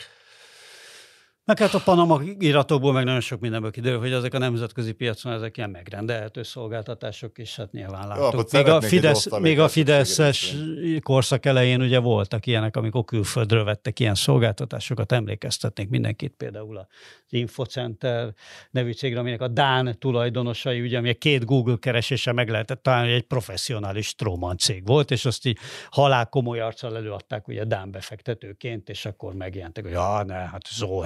Meg 1.51 1.59
hát 1.59 1.75
a 1.75 1.81
Panama 1.85 2.21
iratokból 2.39 2.93
meg 2.93 3.05
nagyon 3.05 3.21
sok 3.21 3.41
mindenből 3.41 3.71
kiderül, 3.71 3.99
hogy 3.99 4.13
ezek 4.13 4.35
a 4.35 4.39
nemzetközi 4.39 4.93
piacon 4.93 5.33
ezek 5.33 5.57
ilyen 5.57 5.71
megrendelhető 5.71 6.43
szolgáltatások, 6.43 7.39
és 7.39 7.57
hát 7.57 7.73
nyilván 7.73 8.09
láttuk. 8.09 8.53
Még 8.53 8.69
a, 8.69 8.81
Fidesz, 8.81 9.39
még 9.39 9.61
a 9.61 9.69
Fideszes 9.69 10.55
korszak 11.03 11.47
elején 11.47 11.81
ugye 11.81 11.99
voltak 11.99 12.47
ilyenek, 12.47 12.77
amikor 12.77 13.05
külföldről 13.05 13.65
vettek 13.65 14.01
ilyen 14.01 14.15
szolgáltatásokat, 14.15 15.13
emlékeztetnék 15.13 15.89
mindenkit 15.89 16.35
például 16.37 16.77
az 16.77 16.87
Infocenter 17.29 18.35
nevű 18.71 18.93
cégre, 18.93 19.19
aminek 19.19 19.41
a 19.41 19.49
Dán 19.49 19.97
tulajdonosai, 19.99 20.81
ugye, 20.81 20.99
ami 20.99 21.09
a 21.09 21.15
két 21.15 21.45
Google 21.45 21.77
keresése 21.81 22.33
meg 22.33 22.49
lehetett 22.49 22.83
találni, 22.83 23.09
hogy 23.09 23.17
egy 23.17 23.27
professzionális 23.27 24.15
tróman 24.15 24.59
cég 24.59 24.87
volt, 24.87 25.11
és 25.11 25.25
azt 25.25 25.47
így 25.47 25.59
halál 25.91 26.27
komoly 26.27 26.61
arccal 26.61 26.97
előadták 26.97 27.49
ugye 27.49 27.65
Dán 27.65 27.91
befektetőként, 27.91 28.89
és 28.89 29.07
akkor 29.07 29.35
megjelentek, 29.35 29.85
hogy 29.85 29.93
ja, 29.93 30.23
ne, 30.27 30.35
hát 30.35 30.63
szó, 30.65 31.03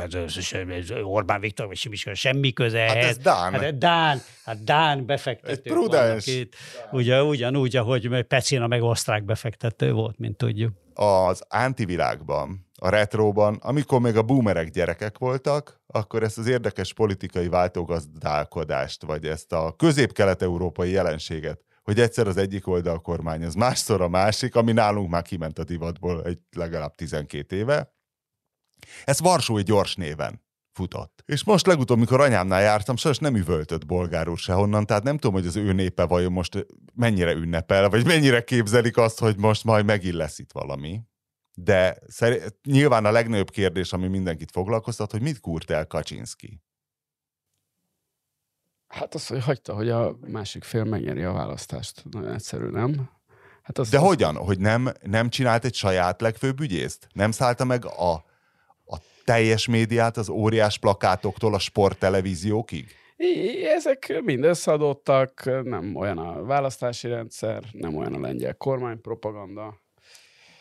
Orbán 1.02 1.40
Viktor, 1.40 1.66
vagy 1.66 1.76
semmi, 1.76 1.96
semmi 2.14 2.52
köze 2.52 2.78
Hát 2.78 2.90
ehhez. 2.96 3.06
ez 3.08 3.18
Dán. 3.18 3.52
Hát 3.52 3.78
Dán, 3.78 4.20
hát 4.44 4.64
Dán 4.64 5.06
befektetők 5.06 5.66
Egy 5.66 5.72
prudens. 5.72 6.26
itt. 6.26 6.54
Ugye, 6.92 7.22
ugyanúgy, 7.22 7.76
ahogy 7.76 8.22
Pecina 8.22 8.66
meg 8.66 8.82
osztrák 8.82 9.24
befektető 9.24 9.92
volt, 9.92 10.18
mint 10.18 10.36
tudjuk. 10.36 10.72
az 10.94 11.42
antivilágban, 11.48 12.66
a 12.78 12.88
retróban, 12.88 13.58
amikor 13.62 14.00
még 14.00 14.16
a 14.16 14.22
boomerek 14.22 14.70
gyerekek 14.70 15.18
voltak, 15.18 15.80
akkor 15.86 16.22
ezt 16.22 16.38
az 16.38 16.46
érdekes 16.46 16.92
politikai 16.92 17.48
váltógazdálkodást, 17.48 19.02
vagy 19.04 19.24
ezt 19.26 19.52
a 19.52 19.74
közép-kelet-európai 19.76 20.90
jelenséget, 20.90 21.60
hogy 21.82 22.00
egyszer 22.00 22.26
az 22.26 22.36
egyik 22.36 22.66
oldal 22.68 23.00
kormány, 23.00 23.44
az 23.44 23.54
másszor 23.54 24.00
a 24.00 24.08
másik, 24.08 24.54
ami 24.56 24.72
nálunk 24.72 25.10
már 25.10 25.22
kiment 25.22 25.58
a 25.58 25.64
divatból 25.64 26.22
egy 26.24 26.38
legalább 26.56 26.94
12 26.94 27.56
éve. 27.56 27.92
Ez 29.04 29.20
Varsói 29.20 29.62
gyors 29.62 29.94
néven 29.94 30.42
futott. 30.72 31.22
És 31.26 31.44
most 31.44 31.66
legutóbb, 31.66 31.98
mikor 31.98 32.20
anyámnál 32.20 32.62
jártam, 32.62 32.96
sajnos 32.96 33.20
nem 33.20 33.36
üvöltött 33.36 33.86
bolgárul 33.86 34.36
sehonnan, 34.36 34.86
tehát 34.86 35.02
nem 35.02 35.18
tudom, 35.18 35.36
hogy 35.36 35.46
az 35.46 35.56
ő 35.56 35.72
népe 35.72 36.04
vajon 36.04 36.32
most 36.32 36.66
mennyire 36.94 37.32
ünnepel, 37.32 37.88
vagy 37.88 38.06
mennyire 38.06 38.44
képzelik 38.44 38.96
azt, 38.96 39.18
hogy 39.18 39.36
most 39.36 39.64
majd 39.64 39.84
megint 39.84 40.14
lesz 40.14 40.38
itt 40.38 40.52
valami. 40.52 41.00
De 41.54 41.98
szeri- 42.06 42.40
nyilván 42.64 43.04
a 43.04 43.10
legnagyobb 43.10 43.50
kérdés, 43.50 43.92
ami 43.92 44.08
mindenkit 44.08 44.50
foglalkoztat, 44.50 45.10
hogy 45.10 45.22
mit 45.22 45.40
kúrt 45.40 45.70
el 45.70 45.86
Kaczynski. 45.86 46.60
Hát 48.86 49.14
az, 49.14 49.26
hogy 49.26 49.44
hagyta, 49.44 49.74
hogy 49.74 49.88
a 49.88 50.16
másik 50.26 50.64
fél 50.64 50.84
megnyeri 50.84 51.22
a 51.22 51.32
választást. 51.32 52.04
Nagyon 52.10 52.32
egyszerű, 52.32 52.66
nem? 52.66 53.10
Hát 53.62 53.78
az, 53.78 53.88
De 53.88 53.98
az, 53.98 54.04
hogyan? 54.04 54.36
Hogy 54.36 54.58
nem, 54.58 54.92
nem 55.02 55.28
csinált 55.28 55.64
egy 55.64 55.74
saját 55.74 56.20
legfőbb 56.20 56.60
ügyészt? 56.60 57.08
Nem 57.12 57.30
szállta 57.30 57.64
meg 57.64 57.84
a 57.84 58.24
teljes 59.24 59.66
médiát 59.66 60.16
az 60.16 60.28
óriás 60.28 60.78
plakátoktól 60.78 61.54
a 61.54 61.58
sporttelevíziókig? 61.58 62.86
Ezek 63.76 64.20
mind 64.24 64.44
összeadottak, 64.44 65.42
nem 65.64 65.96
olyan 65.96 66.18
a 66.18 66.44
választási 66.44 67.08
rendszer, 67.08 67.62
nem 67.72 67.96
olyan 67.96 68.14
a 68.14 68.20
lengyel 68.20 68.54
kormánypropaganda. 68.54 69.82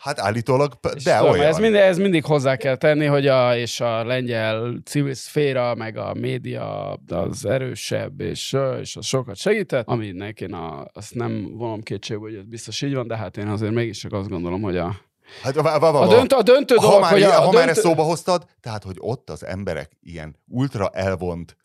Hát 0.04 0.20
állítólag, 0.20 0.72
És 0.94 1.02
de 1.02 1.16
tudom, 1.16 1.32
olyan. 1.32 1.46
Ez, 1.46 1.58
mind, 1.58 1.74
ez 1.74 1.98
mindig 1.98 2.24
hozzá 2.24 2.56
kell 2.56 2.76
tenni, 2.76 3.04
hogy 3.04 3.26
a, 3.26 3.56
és 3.56 3.80
a 3.80 4.04
lengyel 4.04 4.80
civil 4.84 5.14
szféra, 5.14 5.74
meg 5.74 5.96
a 5.96 6.14
média 6.14 6.92
az 7.08 7.44
erősebb, 7.44 8.20
és, 8.20 8.56
és 8.80 8.96
az 8.96 9.06
sokat 9.06 9.36
segített, 9.36 9.86
aminek 9.86 10.40
én 10.40 10.52
a, 10.52 10.86
azt 10.92 11.14
nem 11.14 11.56
vonom 11.56 11.82
kétségbe, 11.82 12.22
hogy 12.22 12.34
ez 12.34 12.44
biztos 12.44 12.82
így 12.82 12.94
van, 12.94 13.06
de 13.06 13.16
hát 13.16 13.36
én 13.36 13.46
azért 13.46 13.72
mégis 13.72 13.98
csak 13.98 14.12
azt 14.12 14.28
gondolom, 14.28 14.62
hogy 14.62 14.76
a, 14.76 14.96
Hát, 15.42 15.54
va, 15.54 15.62
va, 15.62 15.78
va, 15.78 15.88
a, 15.88 15.92
va. 15.92 16.06
döntő, 16.06 16.36
a 16.36 16.42
döntő 16.42 16.74
ha 16.74 16.82
dolog, 16.82 17.00
már, 17.00 17.10
hogy 17.10 17.22
a, 17.22 17.28
a 17.28 17.32
ha 17.32 17.44
már 17.44 17.52
döntő... 17.52 17.70
ezt 17.70 17.80
szóba 17.80 18.02
hoztad, 18.02 18.46
tehát, 18.60 18.84
hogy 18.84 18.96
ott 18.98 19.30
az 19.30 19.44
emberek 19.44 19.92
ilyen 20.00 20.36
ultra 20.46 20.88
elvont 20.88 21.56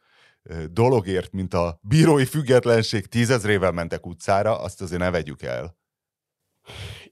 dologért, 0.71 1.31
mint 1.31 1.53
a 1.53 1.79
bírói 1.81 2.25
függetlenség 2.25 3.05
tízezrével 3.05 3.71
mentek 3.71 4.05
utcára, 4.05 4.59
azt 4.59 4.81
azért 4.81 5.01
ne 5.01 5.09
vegyük 5.09 5.41
el. 5.41 5.77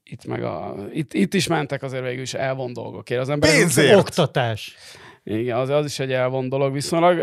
Itt, 0.03 0.25
meg 0.25 0.43
a, 0.43 0.75
itt, 0.91 1.13
itt 1.13 1.33
is 1.33 1.47
mentek 1.47 1.83
azért 1.83 2.03
végül 2.03 2.21
is 2.21 2.33
elvon 2.33 2.73
dolgokért. 2.73 3.21
Az 3.21 3.29
emberek 3.29 3.55
Pénzért! 3.55 3.97
Oktatás. 3.97 4.75
Igen, 5.29 5.57
az, 5.57 5.69
az 5.69 5.85
is 5.85 5.99
egy 5.99 6.11
elvon 6.11 6.49
dolog 6.49 6.73
viszonylag. 6.73 7.17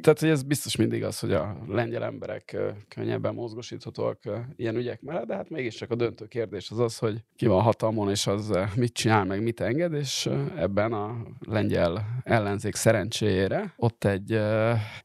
Tehát, 0.00 0.20
hogy 0.20 0.28
ez 0.28 0.42
biztos 0.42 0.76
mindig 0.76 1.04
az, 1.04 1.20
hogy 1.20 1.32
a 1.32 1.56
lengyel 1.68 2.04
emberek 2.04 2.56
könnyebben 2.88 3.34
mozgosíthatóak 3.34 4.18
ilyen 4.56 4.76
ügyek 4.76 5.00
mellett, 5.00 5.26
de 5.26 5.34
hát 5.34 5.50
mégiscsak 5.50 5.90
a 5.90 5.94
döntő 5.94 6.26
kérdés 6.26 6.70
az 6.70 6.78
az, 6.78 6.98
hogy 6.98 7.24
ki 7.36 7.46
van 7.46 7.62
hatalmon, 7.62 8.10
és 8.10 8.26
az 8.26 8.58
mit 8.76 8.92
csinál, 8.92 9.24
meg 9.24 9.42
mit 9.42 9.60
enged, 9.60 9.92
és 9.92 10.28
ebben 10.56 10.92
a 10.92 11.16
lengyel 11.40 12.06
ellenzék 12.24 12.74
szerencséjére 12.74 13.74
ott 13.76 14.04
egy 14.04 14.40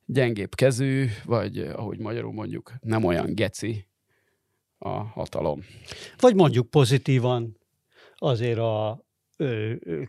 gyengébb 0.05 0.55
kezű, 0.55 1.05
vagy 1.25 1.57
ahogy 1.57 1.99
magyarul 1.99 2.33
mondjuk, 2.33 2.73
nem 2.81 3.03
olyan 3.03 3.35
geci 3.35 3.87
a 4.77 4.89
hatalom. 4.89 5.63
Vagy 6.17 6.35
mondjuk 6.35 6.69
pozitívan 6.69 7.57
azért 8.15 8.59
a 8.59 9.05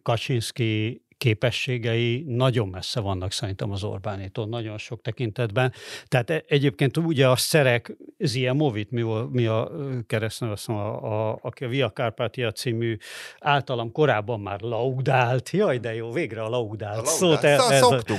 Kaczynszki 0.02 1.04
képességei 1.20 2.24
nagyon 2.26 2.68
messze 2.68 3.00
vannak 3.00 3.32
szerintem 3.32 3.70
az 3.70 3.84
Orbánétól, 3.84 4.46
nagyon 4.46 4.78
sok 4.78 5.00
tekintetben. 5.02 5.72
Tehát 6.06 6.30
e- 6.30 6.44
egyébként 6.48 6.96
ugye 6.96 7.28
a 7.28 7.36
Szerek 7.36 7.96
Ziemovit, 8.18 8.90
mi, 8.90 9.02
volt- 9.02 9.32
mi 9.32 9.46
a 9.46 9.70
ö, 9.72 9.90
keresztneve, 10.06 10.52
azt 10.52 10.66
mondom, 10.68 10.86
a, 10.86 11.30
a, 11.32 11.38
a 11.42 11.66
Via 11.68 11.90
Carpatia 11.90 12.52
című 12.52 12.96
általam 13.38 13.92
korábban 13.92 14.40
már 14.40 14.60
laudált, 14.60 15.50
jaj 15.50 15.78
de 15.78 15.94
jó, 15.94 16.10
végre 16.12 16.42
a 16.42 16.48
laudált 16.48 17.00
A 17.00 17.04
szót. 17.06 17.20
laudált. 17.42 17.60
ez- 17.60 17.70
ez 17.70 17.82
a- 17.82 17.86
Szoktuk. 17.88 18.18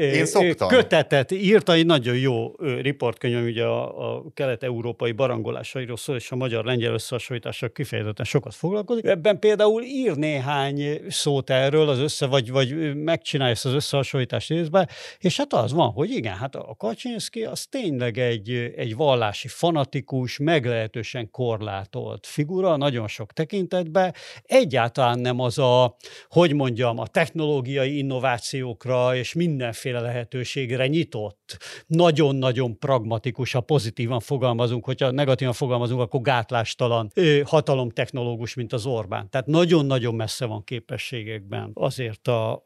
Én 0.00 0.26
szoktam. 0.26 0.68
Kötetet 0.68 1.30
írta, 1.32 1.72
egy 1.72 1.86
nagyon 1.86 2.16
jó 2.16 2.52
riportkönyv, 2.80 3.44
ugye 3.44 3.64
a, 3.64 4.14
a 4.16 4.24
kelet-európai 4.34 5.12
barangolásairól 5.12 5.96
szól, 5.96 6.16
és 6.16 6.30
a 6.30 6.36
magyar-lengyel 6.36 6.92
összehasonlítással 6.92 7.68
kifejezetten 7.72 8.24
sokat 8.24 8.54
foglalkozik. 8.54 9.04
Ebben 9.04 9.38
például 9.38 9.82
ír 9.82 10.16
néhány 10.16 11.00
szót 11.08 11.50
erről 11.50 11.88
az 11.88 11.98
vagy, 12.28 12.50
vagy 12.50 12.94
megcsinálja 12.94 13.52
ezt 13.52 13.66
az 13.66 13.72
összehasonlítást 13.72 14.48
részbe, 14.48 14.88
és 15.18 15.36
hát 15.36 15.52
az 15.52 15.72
van, 15.72 15.90
hogy 15.90 16.10
igen, 16.10 16.36
hát 16.36 16.54
a 16.54 16.74
Kaczynszki 16.78 17.44
az 17.44 17.66
tényleg 17.66 18.18
egy, 18.18 18.50
egy 18.76 18.96
vallási 18.96 19.48
fanatikus, 19.48 20.38
meglehetősen 20.38 21.30
korlátolt 21.30 22.26
figura, 22.26 22.76
nagyon 22.76 23.08
sok 23.08 23.32
tekintetben, 23.32 24.14
egyáltalán 24.42 25.18
nem 25.18 25.40
az 25.40 25.58
a, 25.58 25.96
hogy 26.28 26.54
mondjam, 26.54 26.98
a 26.98 27.06
technológiai 27.06 27.98
innovációkra 27.98 29.16
és 29.16 29.32
mindenféle 29.32 30.00
lehetőségre 30.00 30.86
nyitott, 30.86 31.37
nagyon-nagyon 31.86 32.78
pragmatikus, 32.78 33.52
ha 33.52 33.60
pozitívan 33.60 34.20
fogalmazunk, 34.20 34.84
hogyha 34.84 35.10
negatívan 35.10 35.52
fogalmazunk, 35.52 36.00
akkor 36.00 36.20
gátlástalan 36.20 37.12
hatalomtechnológus, 37.44 38.54
mint 38.54 38.72
az 38.72 38.86
Orbán. 38.86 39.30
Tehát 39.30 39.46
nagyon-nagyon 39.46 40.14
messze 40.14 40.46
van 40.46 40.64
képességekben 40.64 41.70
azért 41.74 42.28
a, 42.28 42.62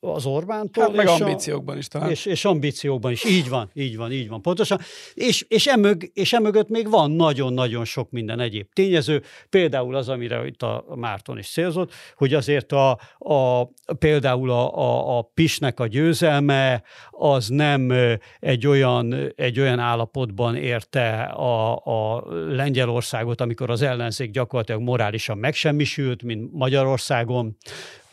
az 0.00 0.26
Orbántól. 0.26 0.84
Hát 0.84 0.92
meg 0.92 1.06
és 1.06 1.20
ambíciókban 1.20 1.76
is 1.76 1.88
talán. 1.88 2.10
És, 2.10 2.26
és 2.26 2.44
ambíciókban 2.44 3.12
is. 3.12 3.24
Így 3.24 3.48
van, 3.48 3.70
így 3.74 3.96
van, 3.96 4.12
így 4.12 4.28
van. 4.28 4.42
Pontosan. 4.42 4.78
És, 5.14 5.44
és, 5.48 5.66
emög, 5.66 6.10
és 6.12 6.32
emögött 6.32 6.68
még 6.68 6.90
van 6.90 7.10
nagyon-nagyon 7.10 7.84
sok 7.84 8.10
minden 8.10 8.40
egyéb 8.40 8.66
tényező. 8.72 9.22
Például 9.50 9.94
az, 9.94 10.08
amire 10.08 10.46
itt 10.46 10.62
a 10.62 10.84
Márton 10.94 11.38
is 11.38 11.50
célzott, 11.50 11.92
hogy 12.14 12.34
azért 12.34 12.72
a, 12.72 12.98
a, 13.18 13.64
például 13.98 14.50
a, 14.50 14.78
a, 14.78 15.18
a 15.18 15.22
Pisnek 15.34 15.80
a 15.80 15.86
győzelme 15.86 16.82
az 17.10 17.48
nem 17.48 17.92
egy 18.40 18.66
olyan, 18.66 19.32
egy 19.36 19.60
olyan 19.60 19.78
állapotban 19.78 20.56
érte 20.56 21.22
a, 21.22 21.76
a 21.84 22.24
Lengyelországot, 22.48 23.40
amikor 23.40 23.70
az 23.70 23.82
ellenzék 23.82 24.30
gyakorlatilag 24.30 24.80
morálisan 24.80 25.38
megsemmisült, 25.38 26.22
mint 26.22 26.52
Magyarországon, 26.52 27.56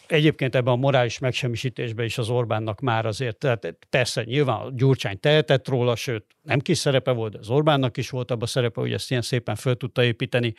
Egyébként 0.07 0.55
ebben 0.55 0.73
a 0.73 0.75
morális 0.75 1.19
megsemmisítésben 1.19 2.05
is 2.05 2.17
az 2.17 2.29
Orbánnak 2.29 2.79
már 2.79 3.05
azért, 3.05 3.37
tehát 3.37 3.77
persze 3.89 4.23
nyilván 4.23 4.57
a 4.57 4.71
Gyurcsány 4.73 5.19
tehetett 5.19 5.67
róla, 5.67 5.95
sőt 5.95 6.25
nem 6.41 6.59
kis 6.59 6.77
szerepe 6.77 7.11
volt, 7.11 7.31
de 7.31 7.39
az 7.39 7.49
Orbánnak 7.49 7.97
is 7.97 8.09
volt 8.09 8.31
abban 8.31 8.43
a 8.43 8.47
szerepe, 8.47 8.81
hogy 8.81 8.93
ezt 8.93 9.09
ilyen 9.09 9.21
szépen 9.21 9.55
föl 9.55 9.77
tudta 9.77 10.03
építeni. 10.03 10.53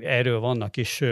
Erről 0.00 0.40
vannak 0.40 0.76
is 0.76 1.02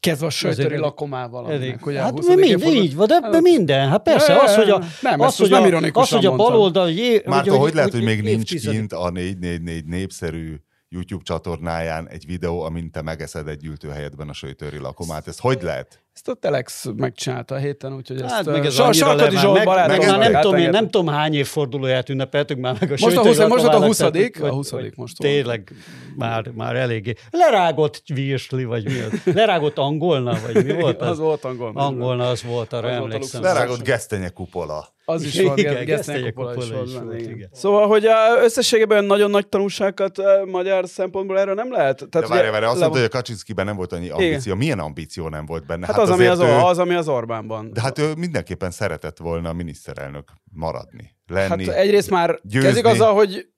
Kezdve 0.00 0.26
a 0.26 0.30
söjtöri 0.30 0.76
lakomával. 0.76 1.44
Ugye 1.82 2.00
hát 2.00 2.26
minden, 2.26 2.72
így 2.72 2.94
van, 2.94 3.06
de 3.06 3.18
hát, 3.22 3.40
minden. 3.40 3.88
Hát 3.88 4.02
persze, 4.02 4.42
az, 4.42 4.54
hogy 4.54 4.70
a, 4.70 4.82
nem, 5.00 5.20
az, 5.20 5.36
hogy 5.36 5.50
nem 5.50 5.74
a, 5.74 6.00
az, 6.00 6.08
hogy 6.08 6.26
a 6.26 6.36
baloldal... 6.36 6.90
Márta, 7.24 7.50
hogy, 7.50 7.60
hogy 7.60 7.74
lehet, 7.74 7.92
hogy 7.92 8.02
még 8.02 8.22
nincs 8.22 8.68
kint 8.68 8.92
a 8.92 9.10
444 9.10 9.84
népszerű 9.84 10.54
YouTube 10.88 11.22
csatornáján 11.24 12.08
egy 12.08 12.26
videó, 12.26 12.62
amint 12.62 12.92
te 12.92 13.02
megeszed 13.02 13.48
egy 13.48 13.56
gyűjtőhelyedben 13.56 14.28
a 14.28 14.32
söjtöri 14.32 14.78
lakomát. 14.78 15.28
Ez 15.28 15.38
hogy 15.38 15.62
lehet? 15.62 16.01
Ezt 16.14 16.28
a 16.28 16.34
Telex 16.34 16.86
megcsinálta 16.96 17.54
a 17.54 17.58
héten, 17.58 17.94
úgyhogy 17.94 18.20
hát, 18.22 18.46
ezt... 18.46 18.64
Ez 18.64 18.74
so, 18.74 18.92
Sarkadi 18.92 19.36
Zsolt 19.36 19.64
meg, 19.64 19.66
meg, 19.88 20.06
meg 20.06 20.30
nem, 20.30 20.40
tudom, 20.40 20.56
én, 20.56 20.70
nem 20.70 20.88
tudom 20.88 21.06
hány 21.06 21.34
évfordulóját 21.34 22.08
ünnepeltük 22.08 22.58
már 22.58 22.76
meg 22.80 22.90
a 22.90 22.94
Most 23.00 23.16
a, 23.16 23.22
20, 23.22 23.38
most 23.38 23.64
a 23.64 23.84
20 23.84 24.00
a 24.00 24.48
20 24.48 24.72
most 24.94 25.18
Tényleg 25.18 25.72
már, 26.16 26.50
már 26.54 26.76
eléggé. 26.76 27.14
Lerágott 27.30 28.02
virsli, 28.14 28.64
vagy 28.64 28.84
mi 28.84 28.98
az? 29.00 29.34
Lerágott 29.34 29.78
angolna, 29.78 30.38
vagy 30.46 30.64
mi 30.64 30.72
volt 30.72 31.00
az? 31.00 31.08
az 31.08 31.18
volt 31.18 31.44
angolna. 31.44 31.80
Angolna 31.80 32.28
az 32.28 32.42
volt, 32.42 32.72
arra 32.72 32.88
az 32.88 32.94
emlékszem. 32.94 33.42
Lerágott 33.42 33.82
gesztenye 33.82 34.28
kupola. 34.28 34.88
Az 35.04 35.22
is 35.22 35.40
van, 35.40 35.58
igen, 35.58 35.84
gesztenye 35.84 36.30
kupola 36.30 36.54
is 36.54 36.68
volt. 36.70 37.20
Igen. 37.20 37.48
Szóval, 37.52 37.86
hogy 37.86 38.04
a 38.06 38.42
összességében 38.42 39.04
nagyon 39.04 39.30
nagy 39.30 39.46
tanulságokat 39.46 40.20
magyar 40.46 40.88
szempontból 40.88 41.38
erre 41.38 41.54
nem 41.54 41.72
lehet. 41.72 41.96
Tehát, 42.10 42.28
De 42.28 42.34
várj, 42.34 42.50
várj, 42.50 42.64
azt 42.64 42.80
mondta, 42.80 42.98
hogy 42.98 43.06
a 43.06 43.08
Kaczynszkiben 43.08 43.64
nem 43.64 43.76
volt 43.76 43.92
annyi 43.92 44.08
ambíció. 44.08 44.54
Milyen 44.54 44.78
ambíció 44.78 45.28
nem 45.28 45.46
volt 45.46 45.66
benne? 45.66 45.86
Hát, 45.86 45.96
hát 45.96 46.01
az, 46.02 46.10
ami 46.10 46.26
az, 46.26 46.40
ő, 46.40 46.44
az, 46.44 46.78
ami 46.78 46.94
az 46.94 47.08
Orbánban. 47.08 47.72
De 47.72 47.80
hát 47.80 47.98
ő 47.98 48.14
mindenképpen 48.14 48.70
szeretett 48.70 49.18
volna 49.18 49.48
a 49.48 49.52
miniszterelnök 49.52 50.30
maradni, 50.52 51.16
lenni. 51.26 51.66
Hát 51.66 51.76
egyrészt 51.76 52.10
már 52.10 52.38
győzni. 52.42 52.68
kezdik 52.68 52.84
azzal, 52.84 53.14
hogy 53.14 53.52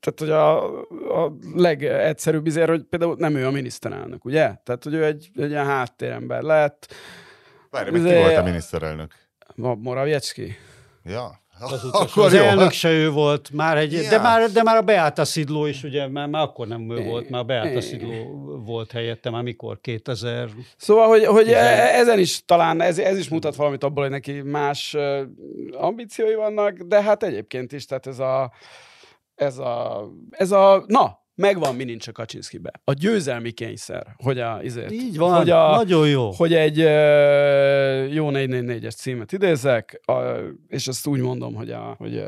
tehát, 0.00 0.18
hogy 0.18 0.30
a, 0.30 1.24
a 1.24 1.36
legegyszerűbb 1.54 2.46
izér, 2.46 2.68
hogy 2.68 2.82
például 2.82 3.16
nem 3.18 3.34
ő 3.34 3.46
a 3.46 3.50
miniszterelnök, 3.50 4.24
ugye? 4.24 4.54
Tehát, 4.64 4.84
hogy 4.84 4.94
ő 4.94 5.04
egy, 5.04 5.30
egy 5.34 5.50
ilyen 5.50 5.66
háttérember 5.66 6.42
lett. 6.42 6.94
Várj, 7.70 7.90
ki 7.90 8.00
volt 8.00 8.36
a 8.36 8.42
miniszterelnök? 8.42 9.12
Moraviecki. 9.54 10.56
Ja, 11.04 11.40
az, 11.60 11.84
utas, 11.84 12.16
az 12.16 12.34
elnök 12.34 12.70
se 12.70 12.90
ő 12.90 13.10
volt, 13.10 13.50
már 13.52 13.76
egy, 13.76 13.92
yeah. 13.92 14.08
de, 14.08 14.18
már, 14.18 14.50
de 14.50 14.62
már 14.62 14.76
a 14.76 14.82
Beáta 14.82 15.24
Szidló 15.24 15.66
is, 15.66 15.82
ugye, 15.82 16.08
már, 16.08 16.28
már 16.28 16.42
akkor 16.42 16.66
nem 16.66 16.90
ő 16.90 17.04
volt, 17.04 17.28
már 17.28 17.40
a 17.40 17.44
Beáta 17.44 17.80
Szidló 17.80 18.10
volt 18.64 18.92
helyette, 18.92 19.30
már 19.30 19.42
mikor, 19.42 19.80
2000... 19.80 20.48
Szóval, 20.76 21.08
hogy, 21.08 21.24
hogy 21.24 21.48
e- 21.48 21.98
ezen 21.98 22.18
is 22.18 22.44
talán, 22.44 22.80
ez, 22.80 22.98
ez 22.98 23.18
is 23.18 23.28
mutat 23.28 23.56
valamit 23.56 23.84
abból, 23.84 24.02
hogy 24.02 24.12
neki 24.12 24.32
más 24.32 24.96
ambíciói 25.72 26.34
vannak, 26.34 26.76
de 26.76 27.02
hát 27.02 27.22
egyébként 27.22 27.72
is, 27.72 27.84
tehát 27.84 28.06
ez 28.06 28.18
a, 28.18 28.52
ez 29.34 29.58
a, 29.58 30.04
ez 30.30 30.50
a, 30.50 30.84
na, 30.86 31.24
megvan, 31.36 31.74
mi 31.74 31.84
nincs 31.84 32.08
a 32.08 32.12
Kaczynszkibe. 32.12 32.70
A 32.84 32.92
győzelmi 32.92 33.50
kényszer, 33.50 34.06
hogy 34.16 34.38
a, 34.38 34.58
izért, 34.62 34.92
Így 34.92 35.16
van, 35.16 35.36
hogy 35.36 35.50
a, 35.50 35.76
nagyon 35.76 36.08
jó. 36.08 36.30
Hogy 36.30 36.54
egy 36.54 36.76
jó 38.14 38.28
444-es 38.32 38.96
címet 38.96 39.32
idézek, 39.32 40.00
a, 40.04 40.12
és 40.68 40.86
ezt 40.86 41.06
úgy 41.06 41.20
mondom, 41.20 41.54
hogy, 41.54 41.70
a, 41.70 41.94
hogy 41.98 42.24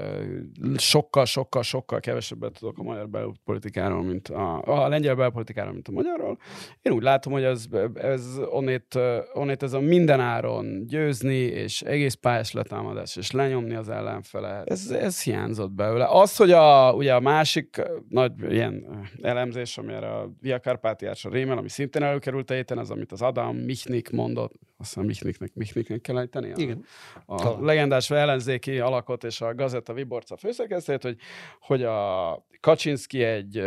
sokkal, 0.77 1.25
sokkal, 1.25 1.63
sokkal 1.63 2.01
kevesebbet 2.01 2.59
tudok 2.59 2.79
a 2.79 2.83
magyar 2.83 3.09
belpolitikáról, 3.09 4.03
mint 4.03 4.29
a, 4.29 4.63
a 4.65 4.89
lengyel 4.89 5.15
belpolitikáról, 5.15 5.73
mint 5.73 5.89
a 5.89 5.93
magyarról. 5.93 6.39
Én 6.83 6.93
úgy 6.93 7.03
látom, 7.03 7.33
hogy 7.33 7.43
ez, 7.43 7.65
ez 7.95 8.25
onnét, 8.51 8.99
onnét 9.33 9.63
ez 9.63 9.73
a 9.73 9.81
mindenáron 9.81 10.87
győzni, 10.87 11.37
és 11.37 11.83
egész 11.83 12.15
pályás 12.15 12.53
letámadás, 12.53 13.17
és 13.17 13.31
lenyomni 13.31 13.75
az 13.75 13.89
ellenfele, 13.89 14.63
ez, 14.65 14.91
ez 14.91 15.23
hiányzott 15.23 15.71
belőle. 15.71 16.07
Az, 16.11 16.37
hogy 16.37 16.51
a, 16.51 16.93
ugye 16.93 17.15
a 17.15 17.21
másik 17.21 17.83
nagy 18.09 18.33
ilyen 18.51 18.98
elemzés, 19.23 19.79
ami 19.79 19.93
erre 19.93 20.15
a 20.15 20.31
Via 20.41 20.61
Carpatiásra 20.61 21.31
rémel, 21.31 21.59
ami 21.59 21.69
szintén 21.69 22.03
előkerült 22.03 22.51
a 22.51 22.55
héten, 22.55 22.79
az, 22.79 22.91
amit 22.91 23.13
az 23.13 23.23
Adam 23.23 23.57
Michnik 23.57 24.11
mondott, 24.11 24.53
azt 24.77 24.89
hiszem 24.89 25.05
Michniknek, 25.05 25.55
Michniknek 25.55 26.01
kell 26.01 26.19
ejteni, 26.19 26.53
Igen. 26.57 26.85
a, 27.27 27.47
a 27.47 27.61
legendás 27.61 28.11
ellenzéki 28.11 28.79
alakot 28.79 29.25
és 29.25 29.41
a 29.41 29.55
Gazetta 29.55 29.93
Viborca 29.93 30.37
főszerkesztőjét, 30.37 31.03
hogy, 31.03 31.17
hogy 31.61 31.83
a 31.83 32.47
Kaczynski 32.61 33.23
egy 33.23 33.63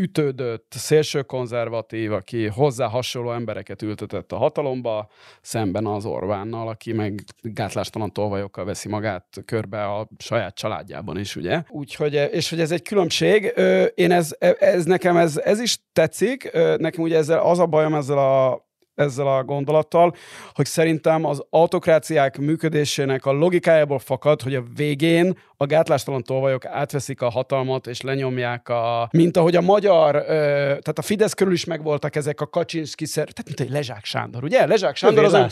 ütődött, 0.00 0.72
szélsőkonzervatív, 0.76 2.12
aki 2.12 2.46
hozzá 2.46 2.86
hasonló 2.86 3.32
embereket 3.32 3.82
ültetett 3.82 4.32
a 4.32 4.36
hatalomba, 4.36 5.08
szemben 5.40 5.86
az 5.86 6.04
Orbánnal, 6.04 6.68
aki 6.68 6.92
meg 6.92 7.22
gátlástalan 7.42 8.12
tolvajokkal 8.12 8.64
veszi 8.64 8.88
magát 8.88 9.26
körbe 9.44 9.84
a 9.84 10.08
saját 10.18 10.54
családjában 10.54 11.18
is, 11.18 11.36
ugye? 11.36 11.62
Úgyhogy, 11.68 12.14
és 12.14 12.50
hogy 12.50 12.60
ez 12.60 12.70
egy 12.70 12.82
különbség, 12.82 13.52
én 13.94 14.10
ez, 14.10 14.36
ez 14.58 14.84
nekem 14.84 15.16
ez, 15.16 15.36
ez 15.36 15.60
is 15.60 15.78
tetszik, 15.92 16.52
nekem 16.76 17.02
ugye 17.02 17.16
ezzel 17.16 17.40
az 17.40 17.58
a 17.58 17.66
bajom 17.66 17.94
ezzel 17.94 18.18
a 18.18 18.68
ezzel 19.00 19.26
a 19.26 19.44
gondolattal, 19.44 20.14
hogy 20.52 20.66
szerintem 20.66 21.24
az 21.24 21.44
autokráciák 21.50 22.38
működésének 22.38 23.26
a 23.26 23.32
logikájából 23.32 23.98
fakad, 23.98 24.42
hogy 24.42 24.54
a 24.54 24.62
végén 24.76 25.38
a 25.56 25.66
gátlástalan 25.66 26.22
tolvajok 26.22 26.64
átveszik 26.64 27.22
a 27.22 27.30
hatalmat, 27.30 27.86
és 27.86 28.00
lenyomják 28.00 28.68
a... 28.68 29.08
Mint 29.12 29.36
ahogy 29.36 29.56
a 29.56 29.60
magyar, 29.60 30.14
ö, 30.14 30.20
tehát 30.66 30.98
a 30.98 31.02
Fidesz 31.02 31.34
körül 31.34 31.52
is 31.52 31.64
megvoltak 31.64 32.16
ezek 32.16 32.40
a 32.40 32.46
Kaczynszki 32.46 33.04
szer... 33.04 33.28
Tehát 33.28 33.46
mint 33.46 33.60
egy 33.60 33.70
Lezsák 33.70 34.04
Sándor, 34.04 34.44
ugye? 34.44 34.66
Lezsák 34.66 34.96
Sándor 34.96 35.24
az... 35.24 35.34
A 35.34 35.48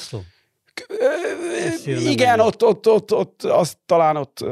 igen, 1.86 2.40
ott, 2.40 2.64
ott, 2.64 2.88
ott, 2.88 3.12
ott, 3.12 3.42
azt 3.42 3.76
talán 3.86 4.16
ott, 4.16 4.44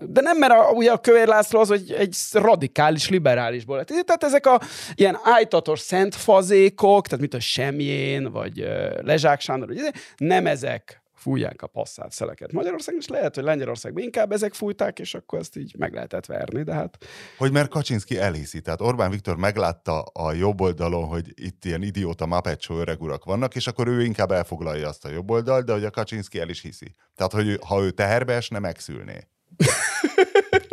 de 0.00 0.20
nem, 0.20 0.38
mert 0.38 0.52
a, 0.52 0.70
ugye 0.70 0.92
a 0.92 0.98
Kövér 0.98 1.26
László 1.26 1.60
az, 1.60 1.68
hogy 1.68 1.94
egy 1.98 2.16
radikális, 2.32 3.08
liberálisból 3.08 3.76
lett. 3.76 3.86
Tehát 3.86 4.24
ezek 4.24 4.46
a 4.46 4.60
ilyen 4.94 5.18
ájtatos 5.22 5.80
szent 5.80 6.14
fazékok, 6.14 7.06
tehát 7.06 7.20
mint 7.20 7.34
a 7.34 7.40
Semjén, 7.40 8.32
vagy 8.32 8.68
Lezsák 9.02 9.40
Sándor, 9.40 9.68
nem 10.16 10.46
ezek 10.46 11.04
fújják 11.26 11.62
a 11.62 11.66
passzát 11.66 12.12
szeleket. 12.12 12.52
Magyarországon 12.52 13.00
is 13.00 13.06
lehet, 13.06 13.34
hogy 13.34 13.44
Lengyelországban 13.44 14.02
inkább 14.02 14.32
ezek 14.32 14.54
fújták, 14.54 14.98
és 14.98 15.14
akkor 15.14 15.38
ezt 15.38 15.56
így 15.56 15.74
meg 15.78 15.94
lehetett 15.94 16.26
verni, 16.26 16.62
de 16.62 16.72
hát... 16.72 16.98
Hogy 17.38 17.52
mert 17.52 17.68
Kaczynszki 17.68 18.18
elhiszi, 18.18 18.60
tehát 18.60 18.80
Orbán 18.80 19.10
Viktor 19.10 19.36
meglátta 19.36 20.02
a 20.02 20.32
jobb 20.32 20.60
oldalon, 20.60 21.04
hogy 21.04 21.32
itt 21.34 21.64
ilyen 21.64 21.82
idióta 21.82 22.26
mapecsó 22.26 22.78
öreg 22.78 23.02
urak 23.02 23.24
vannak, 23.24 23.54
és 23.54 23.66
akkor 23.66 23.86
ő 23.88 24.04
inkább 24.04 24.30
elfoglalja 24.30 24.88
azt 24.88 25.04
a 25.04 25.10
jobb 25.10 25.30
oldalt, 25.30 25.66
de 25.66 25.72
hogy 25.72 25.84
a 25.84 25.90
Kaczynszki 25.90 26.38
el 26.38 26.48
is 26.48 26.60
hiszi. 26.60 26.94
Tehát, 27.14 27.32
hogy 27.32 27.58
ha 27.66 27.82
ő 27.82 27.90
teherbe 27.90 28.32
esne, 28.32 28.58
megszülné. 28.58 29.18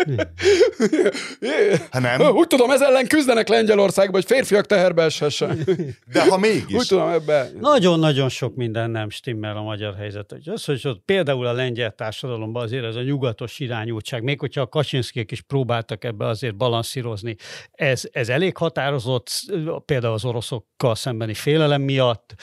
Ha 1.91 1.99
nem? 1.99 2.21
Úgy 2.21 2.47
tudom, 2.47 2.69
ez 2.69 2.81
ellen 2.81 3.07
küzdenek 3.07 3.47
Lengyelországban, 3.47 4.13
hogy 4.13 4.25
férfiak 4.25 4.65
teherbe 4.65 5.03
eshessen. 5.03 5.59
De 6.11 6.29
ha 6.29 6.37
mégis. 6.37 6.75
Úgy 6.75 6.87
tudom, 6.87 7.07
ebben. 7.07 7.57
Nagyon-nagyon 7.59 8.29
sok 8.29 8.55
minden 8.55 8.89
nem 8.89 9.09
stimmel 9.09 9.57
a 9.57 9.61
magyar 9.61 9.95
helyzet. 9.95 10.35
Az, 10.45 10.65
hogy 10.65 10.81
ott 10.83 11.01
például 11.05 11.45
a 11.45 11.53
lengyel 11.53 11.91
társadalomban 11.91 12.63
azért 12.63 12.85
ez 12.85 12.95
a 12.95 13.01
nyugatos 13.01 13.59
irányultság, 13.59 14.23
még 14.23 14.39
hogyha 14.39 14.61
a 14.61 14.67
Kaczynszkék 14.67 15.31
is 15.31 15.41
próbáltak 15.41 16.03
ebbe 16.03 16.27
azért 16.27 16.55
balanszírozni, 16.57 17.35
ez, 17.71 18.03
ez 18.11 18.29
elég 18.29 18.57
határozott, 18.57 19.29
például 19.85 20.13
az 20.13 20.25
oroszokkal 20.25 20.95
szembeni 20.95 21.33
félelem 21.33 21.81
miatt, 21.81 22.35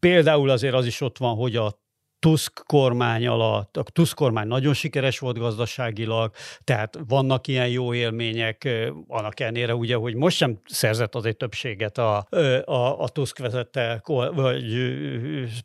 Például 0.00 0.50
azért 0.50 0.74
az 0.74 0.86
is 0.86 1.00
ott 1.00 1.18
van, 1.18 1.36
hogy 1.36 1.56
a 1.56 1.81
Tusk 2.22 2.62
kormány 2.66 3.26
alatt, 3.26 3.76
a 3.76 3.82
Tusk 3.82 4.16
kormány 4.16 4.46
nagyon 4.46 4.74
sikeres 4.74 5.18
volt 5.18 5.38
gazdaságilag, 5.38 6.32
tehát 6.64 6.98
vannak 7.08 7.46
ilyen 7.46 7.68
jó 7.68 7.94
élmények, 7.94 8.68
annak 9.08 9.40
ellenére 9.40 9.74
ugye, 9.74 9.94
hogy 9.94 10.14
most 10.14 10.36
sem 10.36 10.58
szerzett 10.64 11.14
azért 11.14 11.36
többséget 11.36 11.98
a, 11.98 12.26
a, 12.64 13.00
a 13.00 13.08
Tusk 13.08 13.38
vezette 13.38 14.02
vagy 14.34 14.64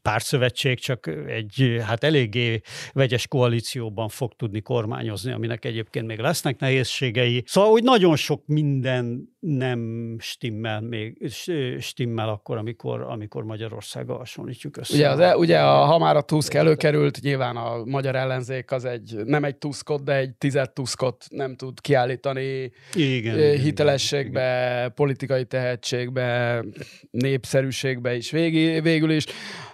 pártszövetség, 0.02 0.80
csak 0.80 1.08
egy 1.28 1.82
hát 1.86 2.04
eléggé 2.04 2.62
vegyes 2.92 3.28
koalícióban 3.28 4.10
fog 4.10 4.34
tudni 4.34 4.62
kormányozni, 4.62 5.32
aminek 5.32 5.66
egyébként 5.66 6.06
még 6.06 6.20
lesznek 6.20 6.60
nehézségei. 6.60 7.44
Szóval, 7.46 7.70
hogy 7.72 7.84
nagyon 7.84 8.16
sok 8.16 8.42
minden 8.46 9.36
nem 9.40 10.16
stimmel 10.20 10.82
még, 10.82 11.32
stimmel 11.80 12.30
akkor, 12.30 12.58
amikor, 12.58 13.02
amikor 13.02 13.44
Magyarországgal 13.44 14.18
hasonlítjuk 14.18 14.78
össze. 14.78 14.96
Ugye, 14.96 15.10
az, 15.10 15.20
e- 15.20 15.38
ugye 15.38 15.60
a, 15.60 15.86
ha 15.86 15.98
már 15.98 16.16
a 16.16 16.22
Tusk 16.22 16.47
előkerült, 16.54 17.22
nyilván 17.22 17.56
a 17.56 17.86
magyar 17.86 18.16
ellenzék 18.16 18.72
az 18.72 18.86
egy, 18.86 19.16
nem 19.26 19.44
egy 19.44 19.56
Tuskot, 19.56 20.04
de 20.04 20.16
egy 20.16 20.32
tized 20.38 20.72
Tuskot 20.72 21.26
nem 21.30 21.56
tud 21.56 21.82
kiállítani 21.82 22.72
igen, 22.94 23.58
hitelességbe, 23.58 24.76
igen. 24.78 24.94
politikai 24.94 25.46
tehetségbe, 25.46 26.64
népszerűségbe 27.12 28.16
is 28.16 28.32
végig, 28.32 28.82
végül 28.82 29.12
is 29.12 29.26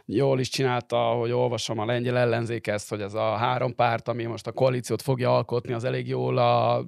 jól 0.06 0.40
is 0.40 0.50
csinálta, 0.50 0.98
hogy 0.98 1.32
olvasom 1.32 1.80
a 1.80 1.86
lengyel 1.86 2.18
ellenzék 2.18 2.68
ezt, 2.68 2.90
hogy 2.90 3.02
ez 3.02 3.14
a 3.14 3.36
három 3.36 3.76
párt, 3.76 4.08
ami 4.08 4.24
most 4.24 4.48
a 4.48 4.52
koalíciót 4.52 5.02
fogja 5.02 5.36
alkotni, 5.36 5.74
az 5.74 5.84
elég 5.84 6.08
jól 6.08 6.38
a 6.38 6.86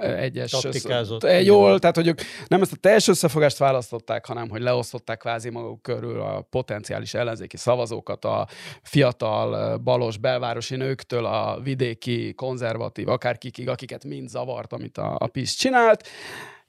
egyes... 0.00 0.50
Taktikázott. 0.50 1.24
Össze, 1.24 1.42
jól, 1.42 1.78
tehát 1.78 1.96
hogy 1.96 2.06
ők 2.06 2.20
nem 2.46 2.62
ezt 2.62 2.72
a 2.72 2.76
teljes 2.76 3.08
összefogást 3.08 3.58
választották, 3.58 4.26
hanem 4.26 4.48
hogy 4.48 4.60
leosztották 4.60 5.18
kvázi 5.18 5.50
maguk 5.50 5.82
körül 5.82 6.20
a 6.20 6.40
potenciális 6.50 7.14
ellenzéki 7.14 7.56
szavazókat 7.56 8.24
a 8.24 8.46
fiatal 8.82 9.76
balos 9.76 10.16
belvárosi 10.16 10.76
nőktől 10.76 11.24
a 11.24 11.60
vidéki 11.60 12.34
konzervatív 12.34 13.08
akárkikig, 13.08 13.68
akiket 13.68 14.04
mind 14.04 14.28
zavart, 14.28 14.72
amit 14.72 14.98
a, 14.98 15.16
a 15.18 15.26
PIS 15.26 15.54
csinált 15.56 16.08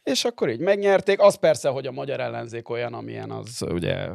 és 0.04 0.26
akkor 0.26 0.50
így 0.50 0.60
megnyerték. 0.60 1.20
Az 1.20 1.36
persze, 1.36 1.70
hogy 1.70 1.88
a 1.88 1.92
magyar 1.92 2.20
ellenzék 2.20 2.70
olyan, 2.70 2.94
amilyen 2.94 3.32
az 3.32 3.66
ugye, 3.70 4.08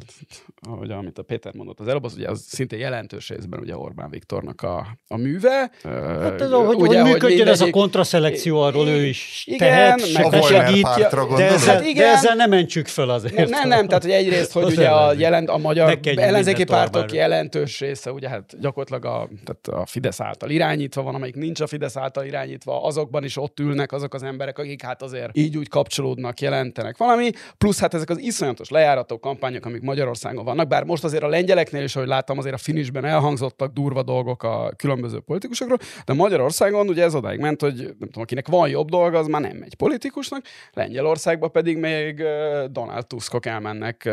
ahogy 0.68 0.90
amit 0.90 1.18
a 1.18 1.22
Péter 1.22 1.54
mondott 1.54 1.80
az 1.80 1.88
előbb, 1.88 2.04
az 2.04 2.14
ugye 2.14 2.28
az 2.28 2.44
szinte 2.48 2.76
jelentős 2.76 3.28
részben 3.28 3.60
ugye 3.60 3.76
Orbán 3.76 4.10
Viktornak 4.10 4.62
a, 4.62 4.86
a 5.08 5.16
műve. 5.16 5.70
Hát 5.82 6.40
ez, 6.40 6.50
hogy, 6.50 6.76
ugye, 6.76 7.00
hogy 7.00 7.10
működjön 7.10 7.28
mindegyik... 7.28 7.46
ez 7.46 7.60
a 7.60 7.70
kontraszelekció, 7.70 8.60
arról 8.60 8.88
ő 8.88 9.04
is 9.04 9.44
igen, 9.46 9.68
tehet, 9.68 10.30
meg 10.30 10.42
segít, 10.42 10.88
de 11.36 11.50
ezzel, 11.50 11.74
hát 11.74 11.86
igen, 11.86 12.04
de 12.04 12.12
ezzel 12.12 12.34
nem 12.34 12.50
mentsük 12.50 12.86
fel 12.86 13.10
azért. 13.10 13.34
Nem, 13.34 13.48
nem, 13.48 13.68
nem 13.68 13.86
tehát 13.86 14.02
hogy 14.02 14.12
egyrészt, 14.12 14.52
hogy 14.52 14.64
ugye 14.64 14.88
a, 14.88 15.12
jelent, 15.12 15.48
a 15.48 15.58
magyar 15.58 15.98
ellenzéki 16.16 16.64
pártok 16.64 17.12
jelentős 17.12 17.80
része, 17.80 18.12
ugye 18.12 18.28
hát 18.28 18.60
gyakorlatilag 18.60 19.04
a, 19.04 19.28
tehát 19.44 19.82
a 19.82 19.86
Fidesz 19.86 20.20
által 20.20 20.50
irányítva 20.50 21.02
van, 21.02 21.14
amelyik 21.14 21.36
nincs 21.36 21.60
a 21.60 21.66
Fidesz 21.66 21.96
által 21.96 22.24
irányítva, 22.24 22.84
azokban 22.84 23.24
is 23.24 23.36
ott 23.36 23.60
ülnek 23.60 23.92
azok 23.92 24.14
az 24.14 24.22
emberek, 24.22 24.58
akik 24.58 24.82
hát 24.82 25.02
azért 25.02 25.36
így 25.36 25.56
úgy 25.56 25.68
kapcsolódnak, 25.74 26.40
jelentenek 26.40 26.96
valami, 26.96 27.30
plusz 27.58 27.80
hát 27.80 27.94
ezek 27.94 28.10
az 28.10 28.18
iszonyatos 28.18 28.68
lejárató 28.68 29.18
kampányok, 29.18 29.66
amik 29.66 29.82
Magyarországon 29.82 30.44
vannak, 30.44 30.68
bár 30.68 30.84
most 30.84 31.04
azért 31.04 31.22
a 31.22 31.28
lengyeleknél 31.28 31.82
is, 31.82 31.96
ahogy 31.96 32.08
láttam, 32.08 32.38
azért 32.38 32.54
a 32.54 32.58
finisben 32.58 33.04
elhangzottak 33.04 33.72
durva 33.72 34.02
dolgok 34.02 34.42
a 34.42 34.72
különböző 34.76 35.20
politikusokról, 35.20 35.78
de 36.04 36.12
Magyarországon 36.12 36.88
ugye 36.88 37.02
ez 37.02 37.14
odáig 37.14 37.40
ment, 37.40 37.60
hogy 37.60 37.74
nem 37.74 37.94
tudom, 37.98 38.22
akinek 38.22 38.48
van 38.48 38.68
jobb 38.68 38.88
dolga, 38.88 39.18
az 39.18 39.26
már 39.26 39.40
nem 39.40 39.56
megy 39.56 39.74
politikusnak, 39.74 40.44
Lengyelországban 40.72 41.50
pedig 41.50 41.76
még 41.76 42.22
Donald 42.70 43.06
Tuskok 43.06 43.46
elmennek 43.46 44.10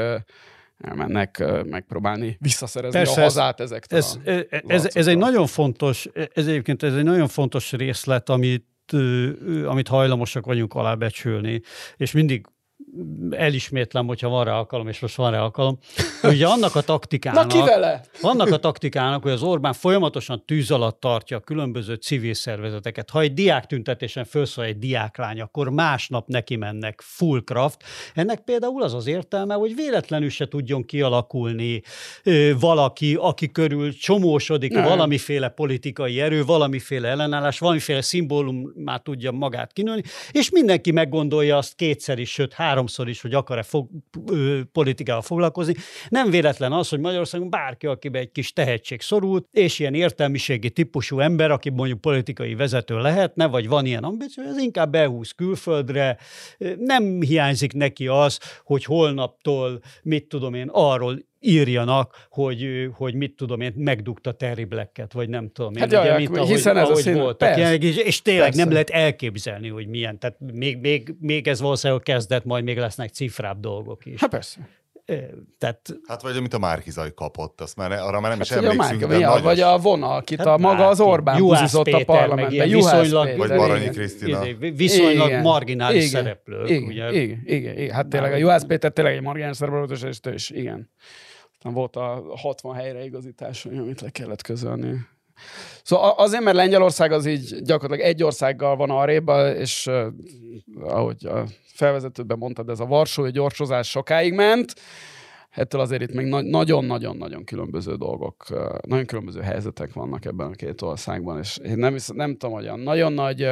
elmennek 0.77 1.43
megpróbálni 1.65 2.37
visszaszerezni 2.39 2.97
Persze, 2.97 3.19
a 3.19 3.23
hazát 3.23 3.59
ezektől. 3.59 3.99
Ez, 3.99 4.17
ez, 4.25 4.43
ez, 4.67 4.95
ez 4.95 5.07
egy 5.07 5.17
nagyon 5.17 5.47
fontos, 5.47 6.07
ez 6.13 6.47
egyébként 6.47 6.83
ez 6.83 6.95
egy 6.95 7.03
nagyon 7.03 7.27
fontos 7.27 7.71
részlet, 7.71 8.29
amit 8.29 8.70
amit 9.65 9.87
hajlamosak 9.87 10.45
vagyunk 10.45 10.73
alábecsülni, 10.73 11.61
és 11.97 12.11
mindig 12.11 12.45
elismétlem, 13.29 14.05
hogyha 14.05 14.29
van 14.29 14.45
rá 14.45 14.53
alkalom, 14.53 14.87
és 14.87 14.99
most 14.99 15.15
van 15.15 15.31
rá 15.31 15.41
alkalom. 15.41 15.77
Ugye 16.23 16.47
annak 16.47 16.75
a 16.75 16.81
taktikának, 16.81 17.53
Na 17.53 18.01
annak 18.31 18.51
a 18.51 18.57
taktikának, 18.57 19.21
hogy 19.21 19.31
az 19.31 19.43
Orbán 19.43 19.73
folyamatosan 19.73 20.45
tűz 20.45 20.71
alatt 20.71 20.99
tartja 20.99 21.37
a 21.37 21.39
különböző 21.39 21.93
civil 21.93 22.33
szervezeteket. 22.33 23.09
Ha 23.09 23.21
egy 23.21 23.33
diák 23.33 23.65
tüntetésen 23.65 24.25
felszól 24.25 24.63
egy 24.63 24.77
diáklány, 24.77 25.41
akkor 25.41 25.69
másnap 25.69 26.27
neki 26.27 26.55
mennek 26.55 27.01
full 27.03 27.41
craft. 27.41 27.83
Ennek 28.13 28.39
például 28.39 28.83
az 28.83 28.93
az 28.93 29.07
értelme, 29.07 29.53
hogy 29.53 29.75
véletlenül 29.75 30.29
se 30.29 30.47
tudjon 30.47 30.85
kialakulni 30.85 31.81
valaki, 32.59 33.15
aki 33.19 33.51
körül 33.51 33.93
csomósodik 33.93 34.71
Nem. 34.71 34.83
valamiféle 34.83 35.49
politikai 35.49 36.21
erő, 36.21 36.45
valamiféle 36.45 37.07
ellenállás, 37.07 37.59
valamiféle 37.59 38.01
szimbólum 38.01 38.71
már 38.75 38.99
tudja 38.99 39.31
magát 39.31 39.73
kinőni, 39.73 40.03
és 40.31 40.49
mindenki 40.49 40.91
meggondolja 40.91 41.57
azt 41.57 41.75
kétszer 41.75 42.19
is, 42.19 42.31
sőt 42.31 42.53
három 42.53 42.80
háromszor 42.81 43.09
is, 43.09 43.21
hogy 43.21 43.33
akar-e 43.33 43.63
fog, 43.63 43.89
ö, 44.31 44.61
politikával 44.71 45.21
foglalkozni. 45.21 45.75
Nem 46.09 46.29
véletlen 46.29 46.71
az, 46.71 46.89
hogy 46.89 46.99
Magyarországon 46.99 47.49
bárki, 47.49 47.87
akibe 47.87 48.19
egy 48.19 48.31
kis 48.31 48.53
tehetség 48.53 49.01
szorult, 49.01 49.47
és 49.51 49.79
ilyen 49.79 49.93
értelmiségi 49.93 50.69
típusú 50.69 51.19
ember, 51.19 51.51
aki 51.51 51.69
mondjuk 51.69 52.01
politikai 52.01 52.55
vezető 52.55 52.97
lehetne, 52.97 53.47
vagy 53.47 53.67
van 53.67 53.85
ilyen 53.85 54.03
ambíció, 54.03 54.43
az 54.43 54.57
inkább 54.57 54.91
behúz 54.91 55.31
külföldre. 55.31 56.17
Nem 56.77 57.21
hiányzik 57.21 57.73
neki 57.73 58.07
az, 58.07 58.39
hogy 58.63 58.83
holnaptól, 58.83 59.81
mit 60.03 60.27
tudom 60.27 60.53
én, 60.53 60.69
arról 60.71 61.29
írjanak, 61.41 62.27
hogy, 62.29 62.89
hogy 62.93 63.13
mit 63.13 63.35
tudom 63.35 63.61
én, 63.61 63.73
megdugta 63.75 64.31
Terry 64.31 64.63
Blacket, 64.63 65.13
vagy 65.13 65.29
nem 65.29 65.49
tudom 65.51 65.73
én, 65.75 65.79
hát 65.79 65.87
ugye, 65.87 66.17
mint 66.17 66.37
ahogy, 66.37 66.49
hiszen 66.49 66.77
ez 66.77 66.83
ahogy 66.83 66.97
a 66.97 67.01
szín... 67.01 67.17
voltak. 67.17 67.57
és, 67.57 67.97
és 67.97 68.21
tényleg 68.21 68.43
persze. 68.43 68.63
nem 68.63 68.71
lehet 68.71 68.89
elképzelni, 68.89 69.67
hogy 69.67 69.87
milyen. 69.87 70.19
Tehát 70.19 70.37
még, 70.39 70.77
még, 70.77 71.15
még 71.19 71.47
ez 71.47 71.61
valószínűleg 71.61 72.03
kezdett, 72.03 72.45
majd 72.45 72.63
még 72.63 72.77
lesznek 72.77 73.09
cifrább 73.09 73.59
dolgok 73.59 74.05
is. 74.05 74.19
Hát 74.19 74.29
persze. 74.29 74.69
Tehát... 75.57 75.89
Hát 76.07 76.21
vagy 76.21 76.37
amit 76.37 76.53
a 76.53 76.59
Márkizai 76.59 77.13
kapott, 77.15 77.61
azt 77.61 77.75
már, 77.75 77.91
arra 77.91 78.19
már 78.19 78.29
nem 78.29 78.37
hát, 78.37 78.41
is 78.41 78.51
emlékszünk. 78.51 78.81
A 78.81 79.07
Márki, 79.07 79.23
nagyon... 79.23 79.41
Vagy 79.41 79.59
a 79.59 79.77
vonal, 79.77 80.15
akit 80.15 80.37
hát 80.37 80.47
a 80.47 80.57
maga 80.57 80.87
az 80.87 80.99
Orbán 80.99 81.39
buzizott 81.39 81.87
a 81.87 82.03
parlamentben. 82.05 82.69
Viszonylag, 82.69 83.37
vagy 83.37 83.49
Baranyi 83.49 83.89
Krisztina. 83.89 84.41
Viszonylag 84.75 85.27
igen, 85.27 85.41
marginális 85.41 86.07
igen, 86.07 86.23
szereplők. 86.23 86.69
Igen, 86.69 86.83
ugye? 86.83 87.11
igen, 87.11 87.41
igen, 87.45 87.77
igen, 87.77 87.93
hát 87.93 88.07
tényleg 88.07 88.33
a 88.33 88.35
Juhász 88.35 88.63
Péter 88.63 88.91
tényleg 88.91 89.15
egy 89.15 89.21
marginális 89.21 89.57
szereplő, 89.57 90.07
és, 90.07 90.19
és 90.33 90.49
igen. 90.49 90.89
Volt 91.61 91.95
a 91.95 92.23
60 92.35 92.75
helyre 92.75 93.03
igazítás, 93.03 93.65
amit 93.65 94.01
le 94.01 94.09
kellett 94.09 94.41
közölni. 94.41 94.95
Szóval 95.83 96.13
azért, 96.17 96.43
mert 96.43 96.55
Lengyelország 96.55 97.11
az 97.11 97.25
így 97.25 97.61
gyakorlatilag 97.61 98.11
egy 98.11 98.23
országgal 98.23 98.75
van 98.75 98.89
arrébb, 98.89 99.29
és 99.57 99.89
ahogy 100.81 101.25
a 101.25 101.43
felvezetőben 101.63 102.37
mondtad, 102.37 102.69
ez 102.69 102.79
a 102.79 102.85
varsói 102.85 103.31
gyorsozás 103.31 103.89
sokáig 103.89 104.33
ment, 104.33 104.73
ettől 105.51 105.81
azért 105.81 106.01
itt 106.01 106.13
még 106.13 106.25
nagyon-nagyon-nagyon 106.25 107.43
különböző 107.43 107.95
dolgok, 107.95 108.45
nagyon 108.87 109.05
különböző 109.05 109.41
helyzetek 109.41 109.93
vannak 109.93 110.25
ebben 110.25 110.47
a 110.47 110.55
két 110.55 110.81
országban, 110.81 111.39
és 111.39 111.57
én 111.57 111.77
nem, 111.77 111.95
nem 112.13 112.37
tudom, 112.37 112.55
olyan 112.55 112.79
nagyon 112.79 113.13
nagy 113.13 113.49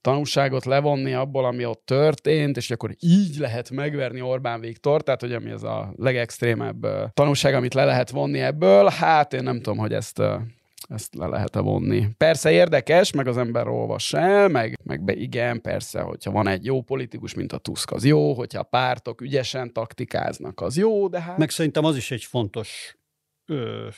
tanulságot 0.00 0.64
levonni 0.64 1.12
abból, 1.12 1.44
ami 1.44 1.64
ott 1.64 1.82
történt, 1.84 2.56
és 2.56 2.70
akkor 2.70 2.90
így 3.00 3.36
lehet 3.36 3.70
megverni 3.70 4.20
Orbán 4.20 4.60
Viktor, 4.60 5.02
tehát 5.02 5.20
hogy 5.20 5.32
ami 5.32 5.50
ez 5.50 5.62
a 5.62 5.92
legextrémebb 5.96 6.86
tanulság, 7.12 7.54
amit 7.54 7.74
le 7.74 7.84
lehet 7.84 8.10
vonni 8.10 8.40
ebből, 8.40 8.88
hát 8.88 9.32
én 9.32 9.42
nem 9.42 9.60
tudom, 9.60 9.78
hogy 9.78 9.92
ezt 9.92 10.22
ezt 10.88 11.14
le 11.14 11.26
lehet-e 11.26 11.60
vonni. 11.60 12.08
Persze 12.16 12.50
érdekes, 12.50 13.12
meg 13.12 13.26
az 13.26 13.36
ember 13.36 13.68
olvas 13.68 14.12
el, 14.12 14.48
meg, 14.48 14.78
meg 14.82 15.02
be 15.02 15.14
igen, 15.14 15.60
persze, 15.60 16.00
hogyha 16.00 16.30
van 16.30 16.48
egy 16.48 16.64
jó 16.64 16.82
politikus, 16.82 17.34
mint 17.34 17.52
a 17.52 17.58
Tusk, 17.58 17.90
az 17.90 18.04
jó, 18.04 18.32
hogyha 18.32 18.58
a 18.58 18.62
pártok 18.62 19.20
ügyesen 19.20 19.72
taktikáznak, 19.72 20.60
az 20.60 20.76
jó, 20.76 21.08
de 21.08 21.20
hát... 21.20 21.38
Meg 21.38 21.50
szerintem 21.50 21.84
az 21.84 21.96
is 21.96 22.10
egy 22.10 22.24
fontos 22.24 22.96
ö, 23.46 23.88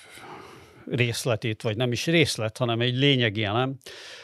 részletét, 0.87 1.63
vagy 1.63 1.77
nem 1.77 1.93
is 1.93 2.07
részlet, 2.07 2.59
hanem 2.59 2.81
egy 2.81 2.97
lényegi 2.97 3.45
elem, 3.45 3.77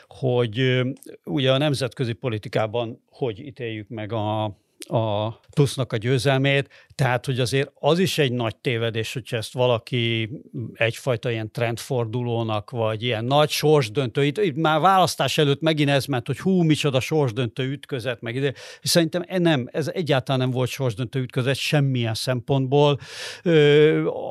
hogy 0.07 0.59
ö, 0.59 0.91
ugye 1.25 1.53
a 1.53 1.59
nemzetközi 1.59 2.13
politikában 2.13 3.03
hogy 3.11 3.39
ítéljük 3.39 3.89
meg 3.89 4.13
a 4.13 4.57
a 4.89 5.31
plusznak 5.55 5.93
a 5.93 5.97
győzelmét, 5.97 6.69
tehát 6.95 7.27
hogy 7.27 7.41
azért 7.41 7.71
az 7.75 7.99
is 7.99 8.19
egy 8.19 8.33
nagy 8.33 8.57
tévedés, 8.57 9.13
hogyha 9.13 9.37
ezt 9.37 9.53
valaki 9.53 10.31
egyfajta 10.75 11.31
ilyen 11.31 11.51
trendfordulónak, 11.51 12.71
vagy 12.71 13.03
ilyen 13.03 13.25
nagy 13.25 13.51
sorsdöntő, 13.51 14.25
itt, 14.25 14.39
itt 14.39 14.57
már 14.57 14.81
választás 14.81 15.39
előtt 15.39 15.61
megint 15.61 15.91
ez 15.91 16.05
ment, 16.05 16.27
hogy 16.27 16.39
hú, 16.39 16.63
micsoda 16.63 17.01
sorsdöntő 17.01 17.71
ütközet, 17.71 18.21
meg 18.21 18.35
ide. 18.35 18.53
És 18.81 18.91
szerintem 18.91 19.25
e 19.27 19.39
nem, 19.39 19.69
ez 19.73 19.89
egyáltalán 19.89 20.41
nem 20.41 20.51
volt 20.51 20.69
sorsdöntő 20.69 21.21
ütközet 21.21 21.57
semmilyen 21.57 22.15
szempontból. 22.15 22.99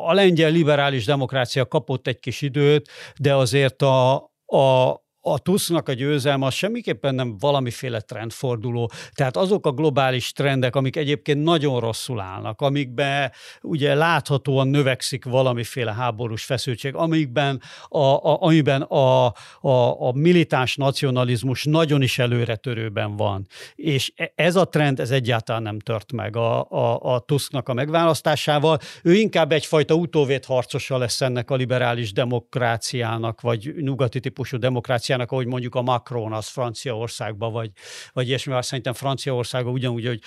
A 0.05 0.13
lengyel 0.13 0.51
liberális 0.51 1.05
demokrácia 1.05 1.65
kapott 1.65 2.07
egy 2.07 2.19
kis 2.19 2.41
időt, 2.41 2.89
de 3.19 3.35
azért 3.35 3.81
a, 3.81 4.15
a, 4.45 4.99
a 5.21 5.39
Tusknak 5.39 5.89
a 5.89 5.93
győzelme 5.93 6.45
az 6.45 6.53
semmiképpen 6.53 7.15
nem 7.15 7.37
valamiféle 7.39 7.99
trendforduló. 7.99 8.91
Tehát 9.13 9.37
azok 9.37 9.65
a 9.65 9.71
globális 9.71 10.31
trendek, 10.31 10.75
amik 10.75 10.95
egyébként 10.95 11.43
nagyon 11.43 11.79
rosszul 11.79 12.19
állnak, 12.19 12.61
amikben 12.61 13.31
ugye 13.61 13.95
láthatóan 13.95 14.67
növekszik 14.67 15.25
valamiféle 15.25 15.93
háborús 15.93 16.43
feszültség, 16.43 16.95
amikben 16.95 17.61
a, 17.87 17.97
a, 17.97 18.41
amiben 18.41 18.81
a, 18.81 19.25
a, 19.61 20.01
a 20.07 20.11
militáns 20.13 20.75
nacionalizmus 20.75 21.63
nagyon 21.63 22.01
is 22.01 22.19
előretörőben 22.19 23.15
van. 23.15 23.47
És 23.75 24.11
e, 24.15 24.31
ez 24.35 24.55
a 24.55 24.65
trend, 24.65 24.99
ez 24.99 25.11
egyáltalán 25.11 25.61
nem 25.61 25.79
tört 25.79 26.11
meg 26.11 26.35
a, 26.35 26.69
a, 26.69 27.13
a 27.13 27.19
Tusknak 27.19 27.69
a 27.69 27.73
megválasztásával. 27.73 28.77
Ő 29.03 29.13
inkább 29.13 29.51
egyfajta 29.51 29.93
utóvét 29.93 30.45
harcosa 30.45 30.97
lesz 30.97 31.21
ennek 31.21 31.51
a 31.51 31.55
liberális 31.55 32.11
demokráciának, 32.11 33.41
vagy 33.41 33.73
nyugati 33.75 34.19
típusú 34.19 34.57
demokráciának, 34.57 35.09
demokráciának, 35.11 35.31
ahogy 35.31 35.47
mondjuk 35.47 35.75
a 35.75 35.81
Macron 35.81 36.33
az 36.33 36.47
Franciaországban, 36.47 37.51
vagy, 37.51 37.71
vagy 38.13 38.27
ilyesmi, 38.27 38.53
azt 38.53 38.67
szerintem 38.67 38.93
Franciaországban 38.93 39.73
ugyanúgy, 39.73 40.05
hogy 40.05 40.21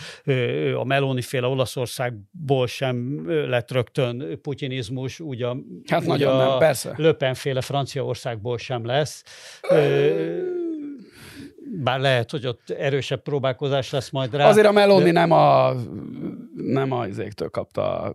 a 0.74 0.84
Meloni 0.84 1.22
féle 1.22 1.46
Olaszországból 1.46 2.66
sem 2.66 3.24
lett 3.48 3.70
rögtön 3.70 4.40
putinizmus, 4.42 5.20
úgy 5.20 5.42
a, 5.42 5.56
hát 5.86 6.00
úgy 6.00 6.06
nagyon 6.06 6.40
a 6.40 6.48
nem, 6.48 6.58
persze. 6.58 6.94
Löpen 6.96 7.34
féle 7.34 7.60
Franciaországból 7.60 8.58
sem 8.58 8.84
lesz. 8.84 9.22
Bár 11.82 12.00
lehet, 12.00 12.30
hogy 12.30 12.46
ott 12.46 12.70
erősebb 12.70 13.22
próbálkozás 13.22 13.90
lesz 13.90 14.10
majd 14.10 14.34
rá. 14.34 14.48
Azért 14.48 14.66
a 14.66 14.72
Meloni 14.72 15.04
de... 15.04 15.12
nem 15.12 15.30
a 15.30 15.72
nem 16.54 16.92
a 16.92 17.06
izéktől 17.06 17.48
kapta 17.48 18.14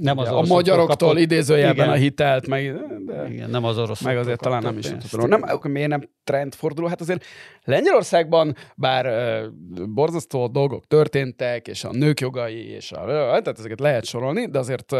nem 0.00 0.18
az 0.18 0.28
a 0.28 0.42
magyaroktól 0.42 0.96
kapott, 0.96 1.18
idézőjelben 1.18 1.74
igen. 1.84 1.88
a 1.88 1.94
hitelt, 1.94 2.46
meg, 2.46 2.74
de, 3.06 3.28
igen, 3.28 3.50
nem 3.50 3.64
az 3.64 3.78
orosz. 3.78 4.00
Meg 4.00 4.16
azért 4.16 4.40
talán 4.40 4.62
nem 4.62 4.78
is 4.78 4.86
tudom. 5.10 5.28
Nem, 5.28 5.42
akkor 5.42 5.70
miért 5.70 5.88
nem 5.88 6.08
trendforduló? 6.24 6.86
Hát 6.86 7.00
azért 7.00 7.24
Lengyelországban, 7.64 8.56
bár 8.74 9.06
uh, 9.06 9.86
borzasztó 9.86 10.46
dolgok 10.46 10.86
történtek, 10.86 11.68
és 11.68 11.84
a 11.84 11.92
nők 11.92 12.20
jogai, 12.20 12.70
és 12.70 12.92
a, 12.92 13.04
tehát 13.06 13.58
ezeket 13.58 13.80
lehet 13.80 14.04
sorolni, 14.04 14.46
de 14.46 14.58
azért 14.58 14.92
uh, 14.92 14.98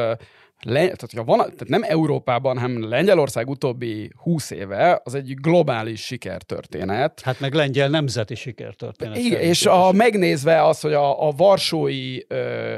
le, 0.62 0.80
tehát, 0.80 1.26
van, 1.26 1.38
tehát 1.38 1.68
nem 1.68 1.82
Európában, 1.82 2.58
hanem 2.58 2.88
Lengyelország 2.88 3.48
utóbbi 3.48 4.10
húsz 4.22 4.50
éve 4.50 5.00
az 5.04 5.14
egy 5.14 5.34
globális 5.34 6.04
sikertörténet. 6.04 7.20
Hát 7.20 7.40
meg 7.40 7.54
lengyel 7.54 7.88
nemzeti 7.88 8.34
sikertörténet. 8.34 9.16
Igen, 9.16 9.40
és 9.40 9.66
a, 9.66 9.92
megnézve 9.92 10.64
az, 10.64 10.80
hogy 10.80 10.92
a, 10.92 11.28
a 11.28 11.30
varsói 11.30 12.18
uh, 12.28 12.74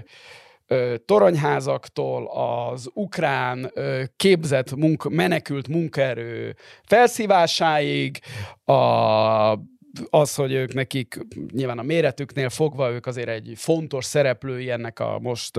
toronyházaktól 1.05 2.27
az 2.27 2.91
ukrán 2.95 3.73
képzett 4.17 4.75
munk, 4.75 5.11
menekült 5.11 5.69
munkaerő 5.69 6.57
felszívásáig, 6.85 8.19
a 8.65 9.59
az, 10.11 10.35
hogy 10.35 10.53
ők 10.53 10.75
nekik 10.75 11.19
nyilván 11.53 11.79
a 11.79 11.83
méretüknél 11.83 12.49
fogva 12.49 12.91
ők 12.91 13.07
azért 13.07 13.29
egy 13.29 13.53
fontos 13.57 14.05
szereplői 14.05 14.71
ennek 14.71 15.01
a 15.01 15.19
most 15.19 15.59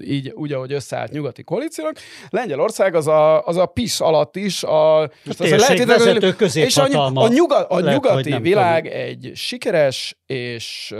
így 0.00 0.32
úgy, 0.34 0.52
ahogy 0.52 0.72
összeállt 0.72 1.12
nyugati 1.12 1.42
koalíciónak. 1.42 1.96
Lengyelország 2.28 2.94
az 2.94 3.06
a, 3.06 3.46
az 3.46 3.56
a 3.56 3.66
PIS 3.66 4.00
alatt 4.00 4.36
is 4.36 4.62
a, 4.62 5.02
a 5.02 5.08
lehet, 5.38 6.54
és 6.54 6.76
a, 6.76 7.06
a, 7.14 7.28
nyuga, 7.28 7.66
a 7.66 7.80
nyugati 7.80 8.38
világ 8.38 8.82
tudom. 8.82 8.98
egy 9.00 9.30
sikeres 9.34 10.18
és 10.26 10.94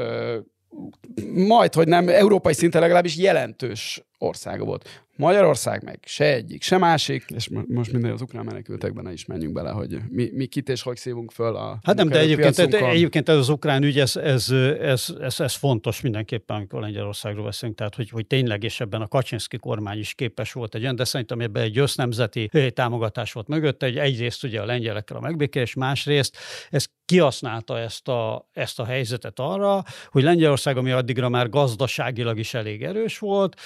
majd, 1.35 1.75
hogy 1.75 1.89
nem 1.89 2.09
európai 2.09 2.53
szinten 2.53 2.81
legalábbis 2.81 3.17
jelentős 3.17 4.03
országa 4.19 4.65
volt. 4.65 5.05
Magyarország 5.19 5.85
meg 5.85 5.99
se 6.05 6.33
egyik, 6.35 6.63
se 6.63 6.79
másik, 6.79 7.25
és 7.35 7.49
most 7.69 7.93
minden 7.93 8.13
az 8.13 8.21
ukrán 8.21 8.45
menekültekben 8.45 9.05
ne 9.05 9.13
is 9.13 9.27
menjünk 9.27 9.53
bele, 9.53 9.71
hogy 9.71 9.99
mi, 10.09 10.31
mi 10.33 10.47
kit 10.47 10.69
és 10.69 10.83
hogy 10.83 10.97
szívunk 10.97 11.33
föl 11.33 11.57
a 11.57 11.79
Hát 11.83 11.97
nem, 11.97 12.09
de 12.09 12.19
egyébként, 12.19 12.59
egyébként 12.75 13.29
ez 13.29 13.37
az 13.37 13.49
ukrán 13.49 13.83
ügy, 13.83 13.99
ez, 13.99 14.17
ez, 14.17 14.51
ez, 14.81 15.15
ez, 15.21 15.41
ez 15.41 15.55
fontos 15.55 16.01
mindenképpen, 16.01 16.57
amikor 16.57 16.81
Lengyelországról 16.81 17.45
beszélünk, 17.45 17.79
tehát 17.79 17.95
hogy, 17.95 18.11
hogy 18.11 18.27
tényleg, 18.27 18.63
és 18.63 18.81
ebben 18.81 19.01
a 19.01 19.09
Kaczynszki 19.09 19.57
kormány 19.57 19.99
is 19.99 20.15
képes 20.15 20.53
volt 20.53 20.75
egy 20.75 20.83
olyan, 20.83 20.97
de 20.97 21.05
szerintem 21.05 21.41
ebben 21.41 21.63
egy 21.63 21.79
össznemzeti 21.79 22.51
támogatás 22.75 23.33
volt 23.33 23.49
mögötte, 23.49 23.87
egy 23.87 23.99
egyrészt 23.99 24.45
ugye 24.45 24.61
a 24.61 24.65
lengyelekkel 24.65 25.17
a 25.17 25.21
megbékélés, 25.21 25.75
másrészt 25.75 26.37
ez 26.71 26.87
kihasználta 27.05 27.79
ezt 27.79 28.09
a, 28.09 28.49
ezt 28.53 28.81
a 28.81 28.85
helyzetet 28.85 29.39
arra, 29.39 29.83
hogy 30.11 30.23
Lengyelország, 30.23 30.77
ami 30.77 30.91
addigra 30.91 31.29
már 31.29 31.49
gazdaságilag 31.49 32.39
is 32.39 32.55
elég 32.55 32.83
erős 32.83 33.19
volt, 33.19 33.57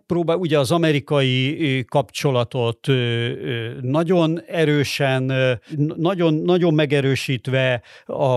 megpróbál 0.00 0.36
ugye 0.36 0.58
az 0.58 0.70
amerikai 0.70 1.84
kapcsolatot 1.84 2.86
nagyon 3.80 4.40
erősen, 4.46 5.32
nagyon, 5.96 6.34
nagyon 6.34 6.74
megerősítve 6.74 7.82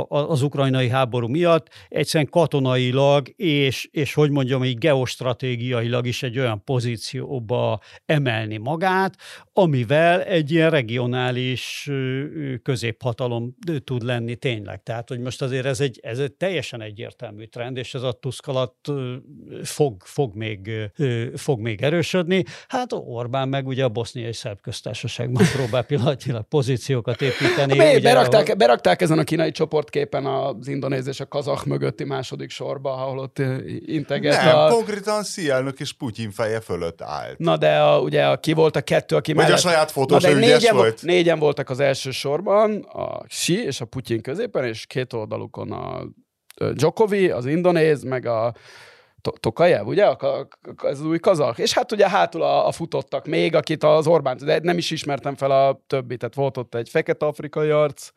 az 0.08 0.42
ukrajnai 0.42 0.90
háború 0.90 1.28
miatt, 1.28 1.68
egyszerűen 1.90 2.30
katonailag 2.30 3.34
és, 3.36 3.88
és 3.92 4.14
hogy 4.14 4.30
mondjam, 4.30 4.64
így 4.64 4.78
geostratégiailag 4.78 6.08
is 6.08 6.24
egy 6.24 6.40
olyan 6.40 6.64
pozícióba 6.64 7.80
emelni 8.06 8.58
magát, 8.58 9.16
amivel 9.54 10.24
egy 10.24 10.52
ilyen 10.52 10.70
regionális 10.70 11.90
középhatalom 12.64 13.56
tud 13.84 14.04
lenni 14.04 14.36
tényleg. 14.36 14.84
Tehát, 14.84 15.10
hogy 15.10 15.20
most 15.20 15.42
azért 15.42 15.66
ez 15.66 15.80
egy, 15.80 16.00
ez 16.04 16.20
egy 16.20 16.34
teljesen 16.34 16.82
egyértelmű 16.82 17.46
trend, 17.46 17.78
és 17.78 17.94
ez 17.94 18.04
a 18.04 18.12
Tusk 18.12 18.48
alatt 18.48 18.92
fog, 19.64 20.02
fog, 20.04 20.36
még, 20.36 20.72
fog 21.36 21.53
még 21.60 21.82
erősödni. 21.82 22.44
Hát 22.68 22.94
Orbán 22.94 23.50
meg 23.50 23.68
ugye 23.68 23.84
a 23.84 23.90
boszniai 23.90 24.34
szerb 24.34 24.62
köztársaságban 24.62 25.46
próbál 25.56 25.84
pillanatilag 25.84 26.44
pozíciókat 26.44 27.22
építeni. 27.22 27.78
Bé, 27.78 27.96
ugye, 27.96 28.02
berakták, 28.02 28.50
a... 28.50 28.56
berakták 28.56 29.02
ezen 29.02 29.20
a 29.20 29.24
kínai 29.24 29.52
csoportképen 29.52 30.26
az 30.26 30.68
indonéz 30.68 31.08
és 31.08 31.20
a 31.20 31.26
kazak 31.26 31.66
mögötti 31.66 32.04
második 32.04 32.50
sorba, 32.50 32.94
ahol 32.94 33.20
ott 33.20 33.42
integet. 33.86 34.44
Nem, 34.44 34.58
a... 34.58 34.68
konkrétan 34.68 35.24
Szielnök 35.24 35.80
és 35.80 35.94
Putyin 35.94 36.32
feje 36.32 36.60
fölött 36.60 37.02
állt. 37.02 37.38
Na 37.38 37.58
de 37.58 37.80
a, 37.80 38.00
ugye 38.00 38.26
a, 38.26 38.38
ki 38.38 38.54
volt 38.54 38.76
a 38.76 38.82
kettő, 38.82 39.16
aki 39.16 39.34
Vagy 39.34 39.44
mellett... 39.44 39.58
a 39.58 39.62
saját 39.62 39.92
fotós, 39.92 40.24
Na, 40.24 40.34
négyen, 40.34 40.76
volt? 40.76 41.02
Négyen 41.02 41.40
voltak 41.40 41.70
az 41.70 41.80
első 41.80 42.12
sorban, 42.12 42.82
a 42.82 43.24
Xi 43.28 43.64
és 43.64 43.82
a 43.82 43.86
Putyin 43.86 44.22
középen, 44.22 44.64
és 44.64 44.86
két 44.86 45.14
oldalukon 45.14 45.72
a 45.72 46.04
Djokovic, 46.74 47.34
az 47.34 47.46
indonéz, 47.46 48.04
meg 48.04 48.26
a 48.26 48.54
Tokajev, 49.40 49.88
ugye? 49.88 50.06
A, 50.06 50.48
ez 50.84 51.00
az 51.00 51.06
új 51.06 51.20
kazak. 51.20 51.58
És 51.58 51.74
hát 51.74 51.92
ugye 51.92 52.10
hátul 52.10 52.42
a, 52.42 52.68
a 52.68 52.72
futottak 52.72 53.28
még, 53.28 53.56
akit 53.56 53.84
az 53.84 54.08
Orbán, 54.08 54.38
de 54.46 54.60
nem 54.62 54.78
is 54.78 54.92
ismertem 54.92 55.36
fel 55.36 55.52
a 55.52 55.84
többit, 55.88 56.20
tehát 56.20 56.36
volt 56.36 56.58
ott 56.58 56.76
egy 56.76 56.90
fekete-afrikai 56.90 57.70
arc, 57.70 58.12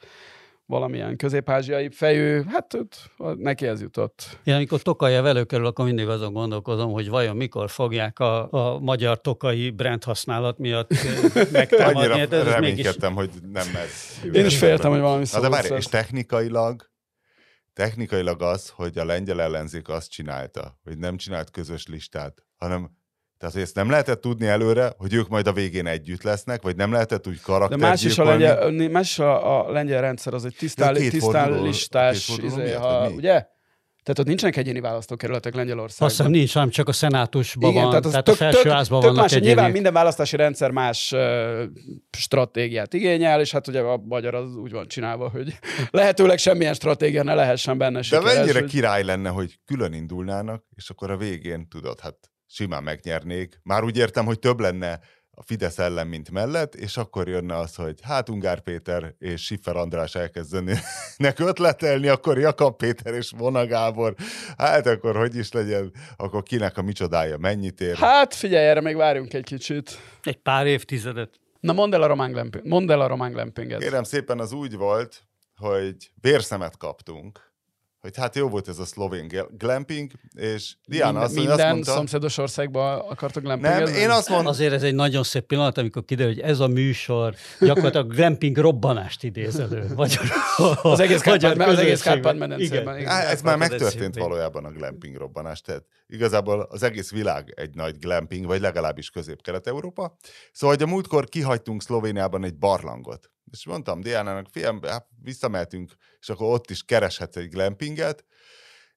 valamilyen 0.66 1.16
közép-ázsiai 1.16 1.88
fejű, 1.90 2.42
hát 2.52 2.74
őt, 2.74 2.96
neki 3.36 3.66
ez 3.66 3.80
jutott. 3.80 4.38
Én 4.44 4.54
amikor 4.54 4.82
Tokajev 4.82 5.26
előkerül, 5.26 5.66
akkor 5.66 5.84
mindig 5.84 6.08
azon 6.08 6.32
gondolkozom, 6.32 6.92
hogy 6.92 7.08
vajon 7.08 7.36
mikor 7.36 7.70
fogják 7.70 8.18
a, 8.18 8.52
a 8.52 8.78
magyar 8.78 9.20
tokai 9.20 9.70
brand 9.70 10.04
használat 10.04 10.58
miatt 10.58 10.90
megtámadni. 11.52 11.98
Annyira 11.98 12.18
hát 12.18 12.32
ez 12.32 12.44
reménykedtem, 12.44 13.12
mégis... 13.12 13.32
hogy 13.32 13.50
nem 13.52 13.66
ez. 13.74 14.34
Én 14.34 14.44
is 14.44 14.58
féltem, 14.58 14.90
hogy 14.90 15.00
valami 15.00 15.24
szó. 15.24 15.40
de 15.40 15.48
várj, 15.48 15.74
és 15.74 15.86
technikailag 15.86 16.90
technikailag 17.76 18.42
az, 18.42 18.68
hogy 18.68 18.98
a 18.98 19.04
lengyel 19.04 19.40
ellenzék 19.40 19.88
azt 19.88 20.10
csinálta, 20.10 20.78
hogy 20.84 20.98
nem 20.98 21.16
csinált 21.16 21.50
közös 21.50 21.86
listát, 21.86 22.44
hanem 22.56 22.90
tehát 23.38 23.56
ezt 23.56 23.74
nem 23.74 23.90
lehetett 23.90 24.20
tudni 24.20 24.46
előre, 24.46 24.92
hogy 24.96 25.14
ők 25.14 25.28
majd 25.28 25.46
a 25.46 25.52
végén 25.52 25.86
együtt 25.86 26.22
lesznek, 26.22 26.62
vagy 26.62 26.76
nem 26.76 26.92
lehetett 26.92 27.26
úgy 27.26 27.40
karaktert 27.40 27.80
De 27.80 27.86
más 27.86 28.04
is, 28.04 28.18
a 28.18 28.24
lengyel, 28.24 28.88
más 28.88 29.10
is 29.10 29.18
a, 29.18 29.66
a 29.66 29.70
lengyel 29.70 30.00
rendszer, 30.00 30.34
az 30.34 30.44
egy 30.44 30.54
tisztál, 30.58 30.94
tisztál 30.94 31.62
listás, 31.62 32.28
izé, 32.28 32.72
ha, 32.72 33.10
ugye? 33.10 33.46
Tehát 34.06 34.20
ott 34.20 34.26
nincsenek 34.26 34.56
egyéni 34.56 34.80
választókerületek 34.80 35.54
Lengyelországban. 35.54 36.08
Azt 36.08 36.16
hiszem 36.16 36.32
nincs, 36.32 36.52
hanem 36.52 36.70
csak 36.70 36.88
a 36.88 36.92
szenátusban 36.92 37.70
Igen, 37.70 37.82
van, 37.82 37.90
tehát, 37.90 38.06
tehát 38.08 38.24
tök, 38.24 38.34
a 38.34 38.36
felsőházban 38.36 39.00
vannak 39.00 39.16
más, 39.16 39.32
egyéni. 39.32 39.46
Nyilván 39.46 39.70
minden 39.70 39.92
választási 39.92 40.36
rendszer 40.36 40.70
más 40.70 41.12
uh, 41.12 41.62
stratégiát 42.16 42.94
igényel, 42.94 43.40
és 43.40 43.50
hát 43.50 43.68
ugye 43.68 43.80
a 43.80 43.96
magyar 43.96 44.34
az 44.34 44.56
úgy 44.56 44.72
van 44.72 44.88
csinálva, 44.88 45.28
hogy 45.28 45.58
lehetőleg 45.90 46.38
semmilyen 46.38 46.74
stratégia 46.74 47.22
ne 47.22 47.34
lehessen 47.34 47.78
benne 47.78 48.02
sikeres. 48.02 48.32
De 48.32 48.38
mennyire 48.38 48.60
hogy... 48.60 48.70
király 48.70 49.04
lenne, 49.04 49.28
hogy 49.28 49.58
külön 49.64 49.92
indulnának, 49.92 50.64
és 50.76 50.90
akkor 50.90 51.10
a 51.10 51.16
végén, 51.16 51.68
tudod, 51.68 52.00
hát 52.00 52.16
simán 52.46 52.82
megnyernék. 52.82 53.60
Már 53.62 53.84
úgy 53.84 53.96
értem, 53.96 54.24
hogy 54.24 54.38
több 54.38 54.60
lenne 54.60 55.00
a 55.38 55.42
Fidesz 55.42 55.76
mint 56.08 56.30
mellett, 56.30 56.74
és 56.74 56.96
akkor 56.96 57.28
jönne 57.28 57.56
az, 57.56 57.74
hogy 57.74 57.98
hát 58.02 58.28
Ungár 58.28 58.60
Péter 58.60 59.14
és 59.18 59.44
Siffer 59.44 59.76
András 59.76 60.14
elkezdenének 60.14 61.38
ötletelni, 61.38 62.08
akkor 62.08 62.38
Jakab 62.38 62.76
Péter 62.76 63.14
és 63.14 63.32
Vona 63.36 63.66
Gábor, 63.66 64.14
hát 64.58 64.86
akkor 64.86 65.16
hogy 65.16 65.36
is 65.36 65.52
legyen, 65.52 65.92
akkor 66.16 66.42
kinek 66.42 66.76
a 66.76 66.82
micsodája 66.82 67.38
mennyit 67.38 67.80
ér? 67.80 67.96
Hát 67.96 68.34
figyelj, 68.34 68.66
erre 68.66 68.80
még 68.80 68.96
várjunk 68.96 69.34
egy 69.34 69.44
kicsit. 69.44 69.98
Egy 70.22 70.36
pár 70.36 70.66
évtizedet. 70.66 71.30
Na 71.60 71.72
mondd 71.72 71.94
el 71.94 72.02
a 72.02 72.06
román, 72.06 72.32
glamping, 72.32 72.66
mondd 72.66 72.90
el 72.90 73.00
a 73.00 73.06
román 73.06 73.32
glampinget. 73.32 73.80
Kérem 73.80 74.04
szépen, 74.04 74.38
az 74.38 74.52
úgy 74.52 74.76
volt, 74.76 75.22
hogy 75.56 75.96
vérszemet 76.20 76.76
kaptunk, 76.76 77.40
hogy 78.06 78.16
hát 78.16 78.36
jó 78.36 78.48
volt 78.48 78.68
ez 78.68 78.78
a 78.78 78.84
szlovén 78.84 79.28
glamping, 79.58 80.10
és 80.34 80.76
Diana 80.86 81.10
Minden, 81.10 81.22
azt, 81.22 81.34
minden 81.34 81.58
azt 81.58 81.72
mondta, 81.72 81.92
szomszédos 81.92 82.38
országban 82.38 82.98
akartok 82.98 83.42
nem, 83.42 83.58
glampingezni? 83.58 84.00
én 84.00 84.10
azt 84.10 84.28
mondom, 84.28 84.46
Azért 84.46 84.72
ez 84.72 84.82
egy 84.82 84.94
nagyon 84.94 85.22
szép 85.22 85.42
pillanat, 85.42 85.78
amikor 85.78 86.04
kiderül, 86.04 86.32
hogy 86.32 86.42
ez 86.42 86.60
a 86.60 86.66
műsor 86.66 87.34
gyakorlatilag 87.60 88.14
glamping 88.14 88.56
robbanást 88.56 89.24
idéz 89.24 89.58
elő. 89.58 89.86
Vagy 89.94 90.18
Az 90.82 91.00
egész. 91.00 92.02
Kárpát-medencében. 92.02 93.06
Á, 93.06 93.30
ez 93.30 93.42
már 93.42 93.56
megtörtént 93.56 94.16
valójában 94.16 94.64
a 94.64 94.70
glamping 94.70 95.16
robbanás, 95.16 95.60
tehát 95.60 95.84
igazából 96.06 96.60
az 96.70 96.82
egész 96.82 97.10
világ 97.10 97.52
egy 97.56 97.74
nagy 97.74 97.98
glamping, 97.98 98.46
vagy 98.46 98.60
legalábbis 98.60 99.10
közép-kelet-európa. 99.10 100.16
Szóval, 100.52 100.76
hogy 100.76 100.84
a 100.84 100.90
múltkor 100.90 101.28
kihagytunk 101.28 101.82
Szlovéniában 101.82 102.44
egy 102.44 102.56
barlangot. 102.56 103.30
És 103.52 103.66
mondtam 103.66 104.00
Diánának, 104.00 104.46
fiam, 104.50 104.82
hát 104.82 105.06
visszamehetünk, 105.22 105.92
és 106.20 106.28
akkor 106.28 106.52
ott 106.52 106.70
is 106.70 106.84
kereshetsz 106.84 107.36
egy 107.36 107.48
glampinget, 107.48 108.24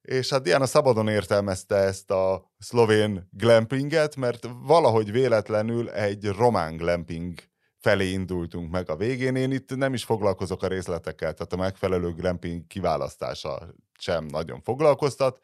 és 0.02 0.30
hát 0.30 0.42
Diana 0.42 0.66
szabadon 0.66 1.08
értelmezte 1.08 1.76
ezt 1.76 2.10
a 2.10 2.52
szlovén 2.58 3.28
glampinget, 3.30 4.16
mert 4.16 4.48
valahogy 4.62 5.12
véletlenül 5.12 5.90
egy 5.90 6.26
román 6.26 6.76
glamping 6.76 7.34
felé 7.78 8.10
indultunk 8.10 8.70
meg 8.70 8.90
a 8.90 8.96
végén. 8.96 9.36
Én 9.36 9.50
itt 9.50 9.76
nem 9.76 9.94
is 9.94 10.04
foglalkozok 10.04 10.62
a 10.62 10.66
részletekkel, 10.66 11.32
tehát 11.32 11.52
a 11.52 11.56
megfelelő 11.56 12.12
glamping 12.12 12.66
kiválasztása 12.66 13.74
sem 13.98 14.24
nagyon 14.24 14.60
foglalkoztat. 14.62 15.40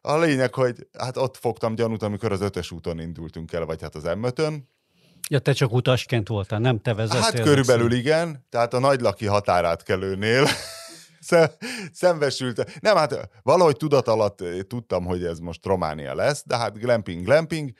A 0.00 0.18
lényeg, 0.18 0.54
hogy 0.54 0.88
hát 0.98 1.16
ott 1.16 1.36
fogtam 1.36 1.74
gyanút, 1.74 2.02
amikor 2.02 2.32
az 2.32 2.40
ötös 2.40 2.70
úton 2.70 3.00
indultunk 3.00 3.52
el, 3.52 3.64
vagy 3.64 3.82
hát 3.82 3.94
az 3.94 4.02
m 4.16 4.26
Ja, 5.28 5.38
te 5.38 5.52
csak 5.52 5.72
utasként 5.72 6.28
voltál, 6.28 6.58
nem 6.58 6.80
te 6.80 6.94
vezettél. 6.94 7.20
Hát 7.20 7.40
körülbelül 7.40 7.92
igen, 7.92 8.46
tehát 8.50 8.74
a 8.74 8.78
nagylaki 8.78 9.26
határátkelőnél 9.26 10.46
sze- 11.20 11.56
szembesült. 11.92 12.80
Nem, 12.80 12.96
hát 12.96 13.28
valahogy 13.42 13.76
tudat 13.76 14.08
alatt 14.08 14.40
eh, 14.40 14.58
tudtam, 14.60 15.04
hogy 15.04 15.24
ez 15.24 15.38
most 15.38 15.66
Románia 15.66 16.14
lesz, 16.14 16.42
de 16.46 16.56
hát 16.56 16.78
glamping, 16.78 17.24
glamping. 17.24 17.72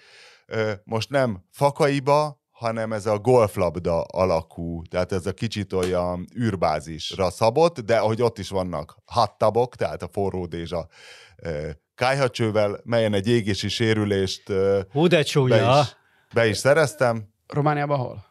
Most 0.85 1.11
nem 1.11 1.45
fakaiba, 1.51 2.43
hanem 2.51 2.93
ez 2.93 3.07
a 3.07 3.19
golflabda 3.19 4.03
alakú, 4.03 4.83
tehát 4.83 5.13
ez 5.13 5.27
a 5.27 5.33
kicsit 5.33 5.73
olyan 5.73 6.27
űrbázisra 6.39 7.31
szabott, 7.31 7.81
de 7.81 7.99
hogy 7.99 8.23
ott 8.23 8.39
is 8.39 8.49
vannak 8.49 8.97
hattabok, 9.05 9.77
tehát 9.77 10.03
a 10.03 10.09
forró 10.13 10.47
dézsa 10.47 10.87
kájhacsővel, 11.95 12.81
melyen 12.85 13.15
egy 13.15 13.29
égési 13.29 13.69
sérülést 13.69 14.53
Hú, 14.93 15.07
de 15.07 15.25
be 15.49 15.81
is, 15.81 15.97
be 16.35 16.47
is 16.47 16.57
szereztem. 16.57 17.32
Romániában 17.53 17.99
hol? 17.99 18.25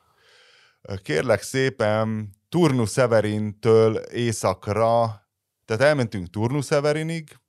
Kérlek 1.03 1.41
szépen, 1.41 2.29
Turnu 2.49 2.86
Severintől 2.86 3.95
északra, 3.95 5.21
tehát 5.65 5.81
elmentünk 5.81 6.29
Turnu 6.29 6.62
Severinig, 6.62 7.39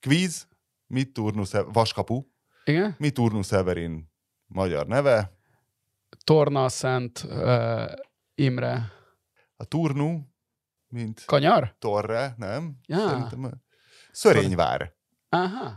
Kvíz, 0.00 0.48
mit 0.86 1.12
Turnu 1.12 1.44
Severin, 1.44 1.72
Vaskapu, 1.72 2.22
Igen? 2.64 2.94
mi 2.98 3.10
Turnu 3.10 3.42
Severin 3.42 4.12
magyar 4.46 4.86
neve, 4.86 5.32
Torna, 6.24 6.68
Szent, 6.68 7.22
uh, 7.28 7.92
Imre. 8.34 8.92
a 9.56 9.64
Turnu, 9.64 10.20
mint 10.88 11.22
Kanyar? 11.24 11.74
Torre, 11.78 12.34
nem? 12.36 12.76
Ja. 12.86 13.08
Szerintem, 13.08 13.62
Szörényvár. 14.12 14.94
Aha. 15.28 15.76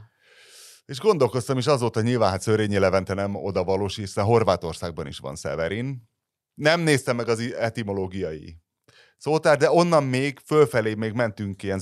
És 0.87 0.99
gondolkoztam, 0.99 1.57
és 1.57 1.67
azóta 1.67 2.01
nyilván 2.01 2.29
hát 2.29 2.41
Szörényi 2.41 2.77
Levente 2.77 3.13
nem 3.13 3.35
oda 3.35 3.63
valós, 3.63 3.95
hiszen 3.95 4.23
Horvátországban 4.25 5.07
is 5.07 5.17
van 5.17 5.35
Severin. 5.35 6.09
Nem 6.53 6.81
néztem 6.81 7.15
meg 7.15 7.27
az 7.27 7.53
etimológiai 7.53 8.57
szótár, 9.17 9.57
de 9.57 9.71
onnan 9.71 10.03
még 10.03 10.39
fölfelé 10.45 10.93
még 10.93 11.13
mentünk 11.13 11.63
ilyen 11.63 11.79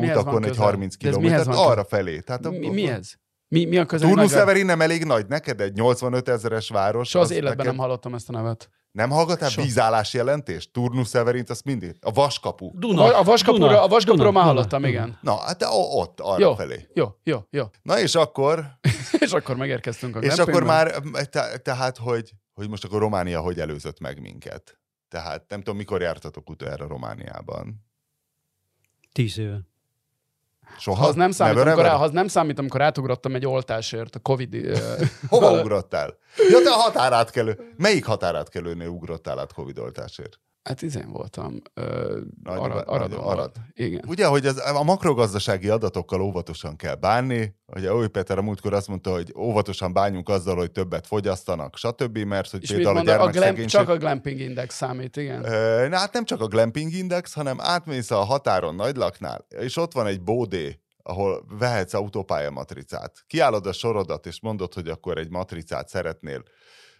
van 0.00 0.08
utakon 0.20 0.42
egy 0.42 0.48
közel? 0.48 0.64
30 0.64 0.96
De 0.96 1.08
ez 1.08 1.16
mihez 1.16 1.30
kilométert, 1.30 1.56
van 1.58 1.70
arra 1.70 1.84
felé. 1.84 2.20
Tehát 2.20 2.48
Mi, 2.48 2.68
mi 2.68 2.86
ez? 2.86 3.12
Mi, 3.48 3.64
mi 3.64 3.78
a 3.78 3.86
közel? 3.86 4.08
Turnu 4.08 4.22
Magyar- 4.22 4.38
Severin 4.40 4.66
nem 4.66 4.80
elég 4.80 5.04
nagy 5.04 5.26
neked? 5.26 5.60
Egy 5.60 5.72
85 5.74 6.28
ezeres 6.28 6.68
város? 6.68 7.08
Soha 7.08 7.24
az 7.24 7.30
az 7.30 7.36
életben 7.36 7.56
neked- 7.56 7.72
nem 7.74 7.84
hallottam 7.84 8.14
ezt 8.14 8.28
a 8.28 8.32
nevet. 8.32 8.70
Nem 8.92 9.10
hallgattál 9.10 9.48
Soha. 9.48 9.66
vízállás 9.66 10.14
jelentést? 10.14 10.72
Turnu 10.72 11.04
Severint, 11.04 11.50
azt 11.50 11.64
mindig. 11.64 11.96
A 12.00 12.10
vaskapu. 12.10 12.70
Duna. 12.74 13.02
A, 13.02 13.18
a 13.18 13.22
vaskapura, 13.22 13.66
Duna, 13.66 13.82
a 13.82 13.88
vaskapura 13.88 14.24
Duna, 14.24 14.38
már 14.38 14.44
hallottam, 14.44 14.84
igen. 14.84 15.18
Na, 15.20 15.36
hát 15.36 15.62
ott, 15.70 16.20
arra 16.20 16.40
Jó, 16.40 16.54
felé. 16.54 16.88
jó, 16.94 17.08
jó, 17.22 17.38
jó. 17.50 17.64
Na 17.82 17.98
és 18.00 18.14
akkor 18.14 18.78
És 19.18 19.32
akkor 19.32 19.56
megérkeztünk 19.56 20.16
a 20.16 20.18
És 20.18 20.38
akkor 20.38 20.62
már, 20.64 20.94
te, 21.30 21.58
tehát, 21.58 21.96
hogy, 21.96 22.32
hogy 22.54 22.68
most 22.68 22.84
akkor 22.84 23.00
Románia 23.00 23.40
hogy 23.40 23.60
előzött 23.60 24.00
meg 24.00 24.20
minket? 24.20 24.78
Tehát 25.08 25.44
nem 25.48 25.58
tudom, 25.58 25.76
mikor 25.76 26.00
jártatok 26.00 26.50
utoljára 26.50 26.86
Romániában? 26.86 27.86
Tíz 29.12 29.38
éve. 29.38 29.60
Soha? 30.78 31.02
Ha 31.02 31.08
az 31.08 31.14
nem 31.14 31.30
számít, 31.30 31.54
Never 31.54 31.72
amikor, 31.72 32.02
az 32.02 32.10
nem 32.10 32.28
számít, 32.28 32.58
amikor 32.58 32.82
átugrottam 32.82 33.34
egy 33.34 33.46
oltásért 33.46 34.14
a 34.14 34.18
Covid... 34.18 34.78
Hova 35.28 35.60
ugrottál? 35.60 36.18
Ja, 36.50 36.62
te 36.62 36.70
a 36.70 36.76
határátkelő. 36.76 37.72
Melyik 37.76 38.04
határátkelőnél 38.04 38.88
ugrottál 38.88 39.38
át 39.38 39.52
Covid-oltásért? 39.52 40.40
Hát 40.64 40.82
izén 40.82 41.10
voltam. 41.10 41.62
Ö, 41.74 42.20
Nagy- 42.42 42.58
arad, 42.58 42.82
arad. 42.86 43.14
volt. 43.14 43.56
Igen. 43.72 44.04
Ugye, 44.06 44.26
hogy 44.26 44.46
ez, 44.46 44.56
a 44.74 44.82
makrogazdasági 44.82 45.68
adatokkal 45.68 46.20
óvatosan 46.20 46.76
kell 46.76 46.94
bánni. 46.94 47.54
Ugye 47.66 47.92
Oly 47.94 48.08
Péter 48.08 48.38
a 48.38 48.42
múltkor 48.42 48.72
azt 48.72 48.88
mondta, 48.88 49.10
hogy 49.12 49.32
óvatosan 49.36 49.92
bánjunk 49.92 50.28
azzal, 50.28 50.56
hogy 50.56 50.70
többet 50.72 51.06
fogyasztanak, 51.06 51.76
stb., 51.76 52.18
mert 52.18 52.50
hogy 52.50 52.62
És 52.62 52.68
mit 52.68 52.76
például 52.76 52.96
a 52.96 53.02
mondod, 53.02 53.14
a 53.14 53.30
gyermekszegénység... 53.30 53.80
csak 53.80 53.88
a 53.88 53.96
glamping 53.96 54.40
index 54.40 54.74
számít, 54.76 55.16
igen. 55.16 55.44
Ö, 55.44 55.88
Na 55.88 55.96
hát 55.96 56.12
nem 56.12 56.24
csak 56.24 56.40
a 56.40 56.46
glamping 56.46 56.92
index, 56.92 57.34
hanem 57.34 57.56
átmész 57.60 58.10
a 58.10 58.16
határon 58.24 58.74
nagylaknál, 58.74 59.46
és 59.48 59.76
ott 59.76 59.92
van 59.92 60.06
egy 60.06 60.22
bódé, 60.22 60.80
ahol 61.02 61.44
vehetsz 61.58 61.94
autópálya 61.94 62.50
matricát. 62.50 63.24
Kiállod 63.26 63.66
a 63.66 63.72
sorodat, 63.72 64.26
és 64.26 64.40
mondod, 64.40 64.74
hogy 64.74 64.88
akkor 64.88 65.18
egy 65.18 65.30
matricát 65.30 65.88
szeretnél. 65.88 66.42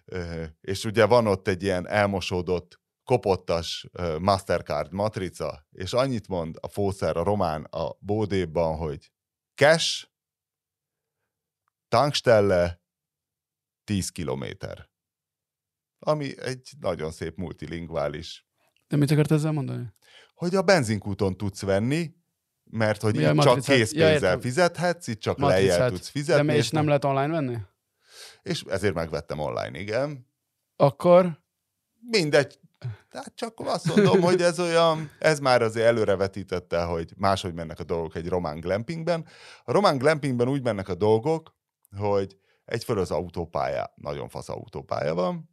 Ö, 0.04 0.42
És 0.60 0.84
ugye 0.84 1.04
van 1.04 1.26
ott 1.26 1.48
egy 1.48 1.62
ilyen 1.62 1.88
elmosódott, 1.88 2.80
kopottas 3.04 3.86
Mastercard 4.18 4.92
matrica, 4.92 5.66
és 5.70 5.92
annyit 5.92 6.28
mond 6.28 6.56
a 6.60 6.68
fószer, 6.68 7.16
a 7.16 7.22
román 7.22 7.64
a 7.64 7.96
bódéban, 7.98 8.76
hogy 8.76 9.12
cash, 9.54 10.08
tankstelle, 11.88 12.80
10 13.84 14.10
kilométer. 14.10 14.90
Ami 15.98 16.40
egy 16.40 16.72
nagyon 16.80 17.10
szép 17.10 17.36
multilingvális 17.36 18.46
De 18.88 18.96
mit 18.96 19.10
akart 19.10 19.30
ezzel 19.30 19.52
mondani? 19.52 19.94
hogy 20.34 20.54
a 20.54 20.62
benzinkúton 20.62 21.36
tudsz 21.36 21.62
venni, 21.62 22.14
mert 22.64 23.00
hogy 23.00 23.16
Mi 23.16 23.22
itt 23.22 23.40
csak 23.40 23.60
készpénzzel 23.60 24.32
Ja, 24.34 24.40
fizethetsz, 24.40 25.06
itt 25.06 25.20
csak 25.20 25.38
lejjel 25.38 25.88
tudsz 25.88 26.04
De 26.04 26.10
fizetni. 26.10 26.46
mi, 26.46 26.54
és 26.54 26.70
nem 26.70 26.86
lehet 26.86 27.04
online 27.04 27.28
venni? 27.28 27.58
és 28.42 28.62
ezért 28.62 28.94
megvettem 28.94 29.38
online, 29.38 29.78
igen. 29.78 30.26
Akkor 30.76 31.40
Mindegy. 32.00 32.60
Tehát 33.10 33.32
csak 33.34 33.60
azt 33.64 33.94
mondom, 33.94 34.20
hogy 34.20 34.42
ez 34.42 34.60
olyan, 34.60 35.10
ez 35.18 35.38
már 35.38 35.62
azért 35.62 35.86
előrevetítette, 35.86 36.82
hogy 36.82 37.12
máshogy 37.16 37.54
mennek 37.54 37.80
a 37.80 37.84
dolgok 37.84 38.16
egy 38.16 38.28
román 38.28 38.60
glampingben. 38.60 39.26
A 39.64 39.72
román 39.72 39.98
glampingben 39.98 40.48
úgy 40.48 40.62
mennek 40.62 40.88
a 40.88 40.94
dolgok, 40.94 41.54
hogy 41.96 42.36
egyfelől 42.64 43.02
az 43.02 43.10
autópálya, 43.10 43.92
nagyon 43.94 44.28
fasz 44.28 44.48
autópálya 44.48 45.14
van, 45.14 45.50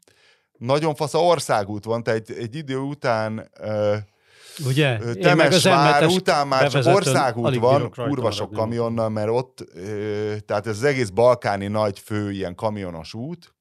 nagyon 0.57 0.95
fasz 0.95 1.13
országút 1.13 1.83
van, 1.83 2.03
tehát 2.03 2.29
egy, 2.29 2.37
egy 2.37 2.55
idő 2.55 2.77
után 2.77 3.49
ö, 3.59 3.95
Ugye? 4.65 4.97
Temesvár 5.13 6.03
M7-es 6.03 6.15
után 6.15 6.47
már 6.47 6.69
csak 6.69 6.85
országút 6.85 7.55
van, 7.55 7.89
kurva 7.89 8.31
sok 8.31 8.51
kamionnal, 8.51 9.09
mert 9.09 9.29
ott, 9.29 9.65
ö, 9.73 10.35
tehát 10.45 10.67
ez 10.67 10.75
az 10.75 10.83
egész 10.83 11.09
balkáni 11.09 11.67
nagy 11.67 11.99
fő 11.99 12.31
ilyen 12.31 12.55
kamionos 12.55 13.13
út, 13.13 13.55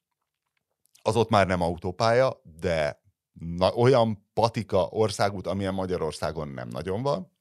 az 1.03 1.17
ott 1.17 1.29
már 1.29 1.47
nem 1.47 1.63
autópálya, 1.63 2.41
de 2.61 3.03
na, 3.39 3.73
olyan 3.75 4.29
patika 4.35 4.87
országút, 4.91 5.47
amilyen 5.47 5.75
Magyarországon 5.75 6.49
nem 6.49 6.69
nagyon 6.69 7.03
van. 7.03 7.33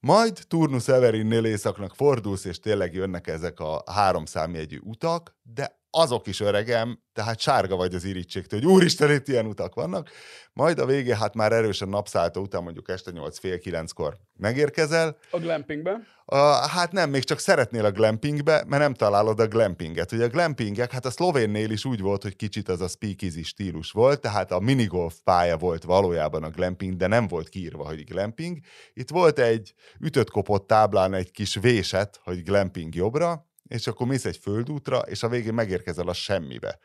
Majd 0.00 0.38
Turnus 0.48 0.82
Severinnél 0.82 1.44
északnak 1.44 1.94
fordulsz, 1.94 2.44
és 2.44 2.58
tényleg 2.58 2.94
jönnek 2.94 3.26
ezek 3.26 3.60
a 3.60 3.82
három 3.86 4.24
számjegyű 4.24 4.78
utak, 4.82 5.36
de 5.42 5.83
azok 5.94 6.26
is 6.26 6.40
öregem, 6.40 6.98
tehát 7.12 7.40
sárga 7.40 7.76
vagy 7.76 7.94
az 7.94 8.04
irítségtől, 8.04 8.60
hogy 8.60 8.68
úristen, 8.68 9.10
itt 9.10 9.28
ilyen 9.28 9.46
utak 9.46 9.74
vannak. 9.74 10.10
Majd 10.52 10.78
a 10.78 10.86
vége, 10.86 11.16
hát 11.16 11.34
már 11.34 11.52
erősen 11.52 11.88
napszállta 11.88 12.40
után, 12.40 12.62
mondjuk 12.62 12.88
este 12.88 13.10
8 13.10 13.38
fél 13.38 13.58
9-kor 13.62 14.16
megérkezel. 14.36 15.16
a 15.30 15.38
glampingbe. 15.38 16.00
A, 16.24 16.36
hát 16.68 16.92
nem, 16.92 17.10
még 17.10 17.24
csak 17.24 17.38
szeretnél 17.38 17.84
a 17.84 17.90
glampingbe, 17.90 18.64
mert 18.66 18.82
nem 18.82 18.94
találod 18.94 19.40
a 19.40 19.46
glampinget. 19.46 20.12
Ugye 20.12 20.24
a 20.24 20.28
glampingek, 20.28 20.92
hát 20.92 21.06
a 21.06 21.10
szlovénnél 21.10 21.70
is 21.70 21.84
úgy 21.84 22.00
volt, 22.00 22.22
hogy 22.22 22.36
kicsit 22.36 22.68
az 22.68 22.80
a 22.80 22.88
speakeasy 22.88 23.42
stílus 23.42 23.90
volt, 23.90 24.20
tehát 24.20 24.52
a 24.52 24.60
minigolf 24.60 25.14
pálya 25.24 25.56
volt 25.56 25.82
valójában 25.82 26.42
a 26.42 26.50
glamping, 26.50 26.96
de 26.96 27.06
nem 27.06 27.28
volt 27.28 27.48
kiírva, 27.48 27.86
hogy 27.86 28.04
glamping. 28.04 28.58
Itt 28.92 29.10
volt 29.10 29.38
egy 29.38 29.74
ütött 30.00 30.30
kopott 30.30 30.66
táblán 30.66 31.14
egy 31.14 31.30
kis 31.30 31.54
véset, 31.54 32.20
hogy 32.22 32.42
glamping 32.42 32.94
jobbra, 32.94 33.46
és 33.74 33.86
akkor 33.86 34.06
mész 34.06 34.24
egy 34.24 34.36
földútra, 34.36 34.98
és 34.98 35.22
a 35.22 35.28
végén 35.28 35.54
megérkezel 35.54 36.08
a 36.08 36.12
semmibe. 36.12 36.78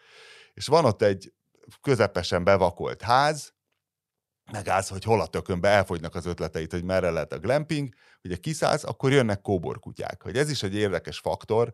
És 0.53 0.67
van 0.67 0.85
ott 0.85 1.01
egy 1.01 1.33
közepesen 1.81 2.43
bevakolt 2.43 3.01
ház, 3.01 3.53
megállsz, 4.51 4.89
hogy 4.89 5.03
hol 5.03 5.21
a 5.21 5.27
tökönbe 5.27 5.69
elfogynak 5.69 6.15
az 6.15 6.25
ötleteit, 6.25 6.71
hogy 6.71 6.83
merre 6.83 7.09
lehet 7.09 7.33
a 7.33 7.39
glamping, 7.39 7.93
ugye 8.23 8.35
kiszállsz, 8.35 8.83
akkor 8.83 9.11
jönnek 9.11 9.41
kóborkutyák. 9.41 10.21
Hogy 10.21 10.37
ez 10.37 10.49
is 10.49 10.63
egy 10.63 10.75
érdekes 10.75 11.19
faktor, 11.19 11.71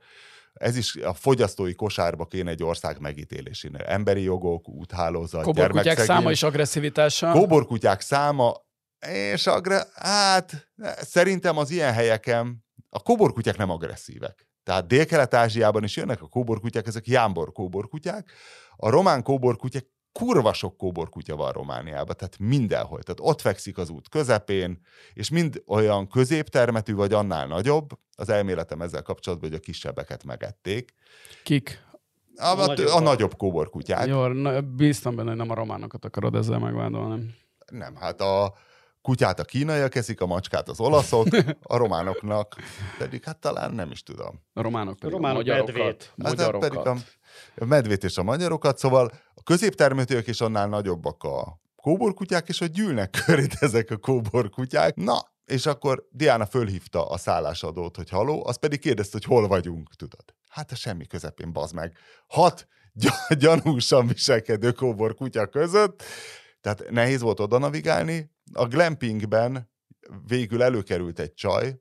ez 0.53 0.77
is 0.77 0.95
a 0.95 1.13
fogyasztói 1.13 1.75
kosárba 1.75 2.25
kéne 2.25 2.49
egy 2.49 2.63
ország 2.63 2.99
megítélésénél. 2.99 3.81
Emberi 3.81 4.21
jogok, 4.21 4.69
úthálózat, 4.69 5.43
Kóborkutyák 5.43 5.99
száma 5.99 6.31
és 6.31 6.43
agresszivitása. 6.43 7.31
Kóborkutyák 7.31 8.01
száma 8.01 8.53
és 9.07 9.47
agre... 9.47 9.83
hát 9.93 10.71
szerintem 10.99 11.57
az 11.57 11.69
ilyen 11.69 11.93
helyeken 11.93 12.65
a 12.89 12.99
kóborkutyák 12.99 13.57
nem 13.57 13.69
agresszívek. 13.69 14.47
Tehát 14.65 14.87
Dél-Kelet-Ázsiában 14.87 15.83
is 15.83 15.95
jönnek 15.95 16.21
a 16.21 16.27
kóborkutyák, 16.27 16.87
ezek 16.87 17.07
jámbor 17.07 17.51
kóborkutyák. 17.51 18.31
A 18.75 18.89
román 18.89 19.23
kóborkutyák 19.23 19.85
kurva 20.11 20.53
sok 20.53 20.77
kóborkutya 20.77 21.35
van 21.35 21.51
Romániában, 21.51 22.15
tehát 22.17 22.37
mindenhol. 22.39 23.03
Tehát 23.03 23.19
ott 23.33 23.41
fekszik 23.41 23.77
az 23.77 23.89
út 23.89 24.09
közepén, 24.09 24.81
és 25.13 25.29
mind 25.29 25.63
olyan 25.67 26.07
középtermetű, 26.07 26.93
vagy 26.93 27.13
annál 27.13 27.47
nagyobb. 27.47 27.89
Az 28.15 28.29
elméletem 28.29 28.81
ezzel 28.81 29.01
kapcsolatban, 29.01 29.49
hogy 29.49 29.57
a 29.57 29.61
kisebbeket 29.61 30.23
megették. 30.23 30.93
Kik? 31.43 31.83
A, 32.35 32.45
a, 32.45 32.67
a, 32.67 32.95
a 32.95 32.99
nagyobb 32.99 33.37
kóborkutyák. 33.37 34.07
Jó, 34.07 34.27
na, 34.27 34.61
bíztam 34.61 35.15
benne, 35.15 35.29
hogy 35.29 35.37
nem 35.37 35.49
a 35.49 35.55
románokat 35.55 36.05
akarod 36.05 36.35
ezzel 36.35 36.59
megvádolni. 36.59 37.35
Nem, 37.71 37.95
hát 37.95 38.21
a 38.21 38.53
kutyát 39.05 39.39
a 39.39 39.43
kínaiak 39.43 39.95
eszik, 39.95 40.21
a 40.21 40.25
macskát 40.25 40.69
az 40.69 40.79
olaszok, 40.79 41.27
a 41.61 41.77
románoknak 41.77 42.55
pedig 42.97 43.23
hát 43.23 43.39
talán 43.39 43.71
nem 43.73 43.91
is 43.91 44.03
tudom. 44.03 44.41
A 44.53 44.61
románok 44.61 44.99
pedig 44.99 45.13
A 45.13 45.17
románok 45.17 45.37
a 45.37 45.43
magyarokat. 45.43 45.75
medvét. 45.75 46.03
Hát 46.17 46.27
magyarokat. 46.27 46.69
pedig 46.69 47.03
a, 47.55 47.65
medvét 47.65 48.03
és 48.03 48.17
a 48.17 48.23
magyarokat, 48.23 48.77
szóval 48.77 49.11
a 49.33 49.43
középtermetők 49.43 50.27
is 50.27 50.41
annál 50.41 50.67
nagyobbak 50.67 51.23
a 51.23 51.59
kóborkutyák, 51.75 52.47
és 52.47 52.59
hogy 52.59 52.71
gyűlnek 52.71 53.21
körét 53.25 53.53
ezek 53.67 53.91
a 53.91 53.97
kóborkutyák. 53.97 54.95
Na, 54.95 55.19
és 55.45 55.65
akkor 55.65 56.07
Diana 56.11 56.45
fölhívta 56.45 57.05
a 57.09 57.17
szállásadót, 57.17 57.95
hogy 57.95 58.09
haló, 58.09 58.45
az 58.47 58.57
pedig 58.57 58.79
kérdezte, 58.79 59.11
hogy 59.11 59.23
hol 59.25 59.47
vagyunk, 59.47 59.95
tudod. 59.95 60.23
Hát 60.49 60.71
a 60.71 60.75
semmi 60.75 61.05
közepén, 61.05 61.53
bazd 61.53 61.73
meg. 61.73 61.97
Hat 62.27 62.67
gy- 62.93 63.37
gyanúsan 63.37 64.07
viselkedő 64.07 64.71
kóborkutya 64.71 65.47
között, 65.47 66.03
tehát 66.61 66.89
nehéz 66.89 67.21
volt 67.21 67.39
oda 67.39 67.57
navigálni. 67.57 68.33
A 68.53 68.65
glampingben 68.65 69.71
végül 70.25 70.63
előkerült 70.63 71.19
egy 71.19 71.33
csaj, 71.33 71.79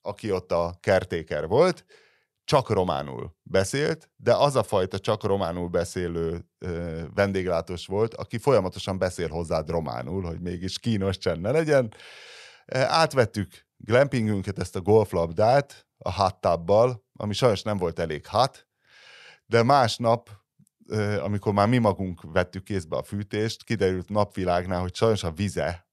aki 0.00 0.32
ott 0.32 0.52
a 0.52 0.76
kertéker 0.80 1.46
volt, 1.46 1.84
csak 2.44 2.70
románul 2.70 3.36
beszélt, 3.42 4.10
de 4.16 4.34
az 4.34 4.56
a 4.56 4.62
fajta 4.62 4.98
csak 4.98 5.24
románul 5.24 5.68
beszélő 5.68 6.48
ö, 6.58 7.02
vendéglátós 7.14 7.86
volt, 7.86 8.14
aki 8.14 8.38
folyamatosan 8.38 8.98
beszél 8.98 9.28
hozzád 9.28 9.70
románul, 9.70 10.22
hogy 10.22 10.40
mégis 10.40 10.78
kínos 10.78 11.18
csend 11.18 11.40
ne 11.40 11.50
legyen. 11.50 11.94
Átvettük 12.72 13.66
glampingünket, 13.76 14.58
ezt 14.58 14.76
a 14.76 14.80
golflabdát 14.80 15.86
a 15.98 16.12
hot 16.12 16.40
tubbal, 16.40 17.04
ami 17.12 17.32
sajnos 17.32 17.62
nem 17.62 17.76
volt 17.76 17.98
elég 17.98 18.26
hat, 18.26 18.68
de 19.46 19.62
másnap, 19.62 20.30
amikor 21.20 21.52
már 21.52 21.68
mi 21.68 21.78
magunk 21.78 22.22
vettük 22.22 22.64
kézbe 22.64 22.96
a 22.96 23.02
fűtést, 23.02 23.64
kiderült 23.64 24.08
napvilágnál, 24.08 24.80
hogy 24.80 24.94
sajnos 24.94 25.24
a 25.24 25.32
vize 25.32 25.87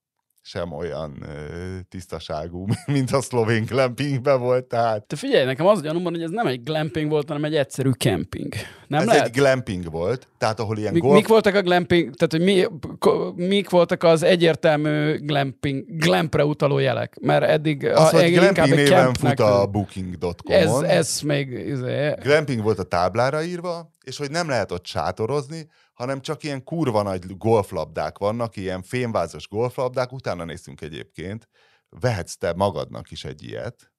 sem 0.47 0.71
olyan 0.71 1.17
ö, 1.21 1.77
tisztaságú, 1.89 2.65
mint 2.85 3.11
a 3.11 3.21
szlovén 3.21 3.65
glampingben 3.65 4.39
volt, 4.39 4.65
tehát 4.65 5.03
Te 5.03 5.15
figyelj, 5.15 5.45
nekem 5.45 5.65
az 5.65 5.79
a 5.79 5.81
gyanúm 5.81 6.03
van, 6.03 6.13
hogy 6.13 6.21
ez 6.21 6.29
nem 6.29 6.47
egy 6.47 6.63
glamping 6.63 7.09
volt, 7.09 7.27
hanem 7.27 7.43
egy 7.43 7.55
egyszerű 7.55 7.89
kemping. 7.89 8.53
Nem 8.87 9.01
ez 9.01 9.07
lehet? 9.07 9.25
egy 9.25 9.31
glamping 9.31 9.91
volt, 9.91 10.27
tehát 10.37 10.59
ahol 10.59 10.77
ilyen 10.77 10.93
Mik, 10.93 11.01
golf... 11.01 11.15
mik 11.15 11.27
voltak 11.27 11.55
a 11.55 11.61
glamping, 11.61 12.15
tehát 12.15 12.31
hogy 12.31 12.41
mi, 12.41 12.65
ko- 12.99 13.35
mik 13.35 13.69
voltak 13.69 14.03
az 14.03 14.23
egyértelmű 14.23 15.17
glamping, 15.17 15.85
glampre 15.97 16.45
utaló 16.45 16.77
jelek? 16.77 17.17
Mert 17.21 17.43
eddig 17.43 17.85
az, 17.85 18.09
hogy 18.09 18.31
inkább 18.31 18.53
glamping 18.53 18.75
néven 18.75 19.13
fut 19.13 19.39
a 19.39 19.65
booking.com-on. 19.65 20.83
Ez, 20.83 20.97
ez 20.97 21.19
még... 21.21 21.51
izé, 21.51 22.13
Glamping 22.21 22.61
volt 22.61 22.79
a 22.79 22.83
táblára 22.83 23.43
írva, 23.43 23.91
és 24.03 24.17
hogy 24.17 24.31
nem 24.31 24.49
lehet 24.49 24.71
ott 24.71 24.85
sátorozni, 24.85 25.67
hanem 25.95 26.21
csak 26.21 26.43
ilyen 26.43 26.63
kurva 26.63 27.01
nagy 27.01 27.37
golflabdák 27.37 28.17
vannak, 28.17 28.55
ilyen 28.55 28.81
fémvázas 28.81 29.47
golflabdák, 29.47 30.11
utána 30.11 30.43
néztünk 30.43 30.81
egyébként, 30.81 31.49
vehetsz 31.89 32.37
te 32.37 32.53
magadnak 32.53 33.11
is 33.11 33.23
egy 33.23 33.43
ilyet, 33.43 33.93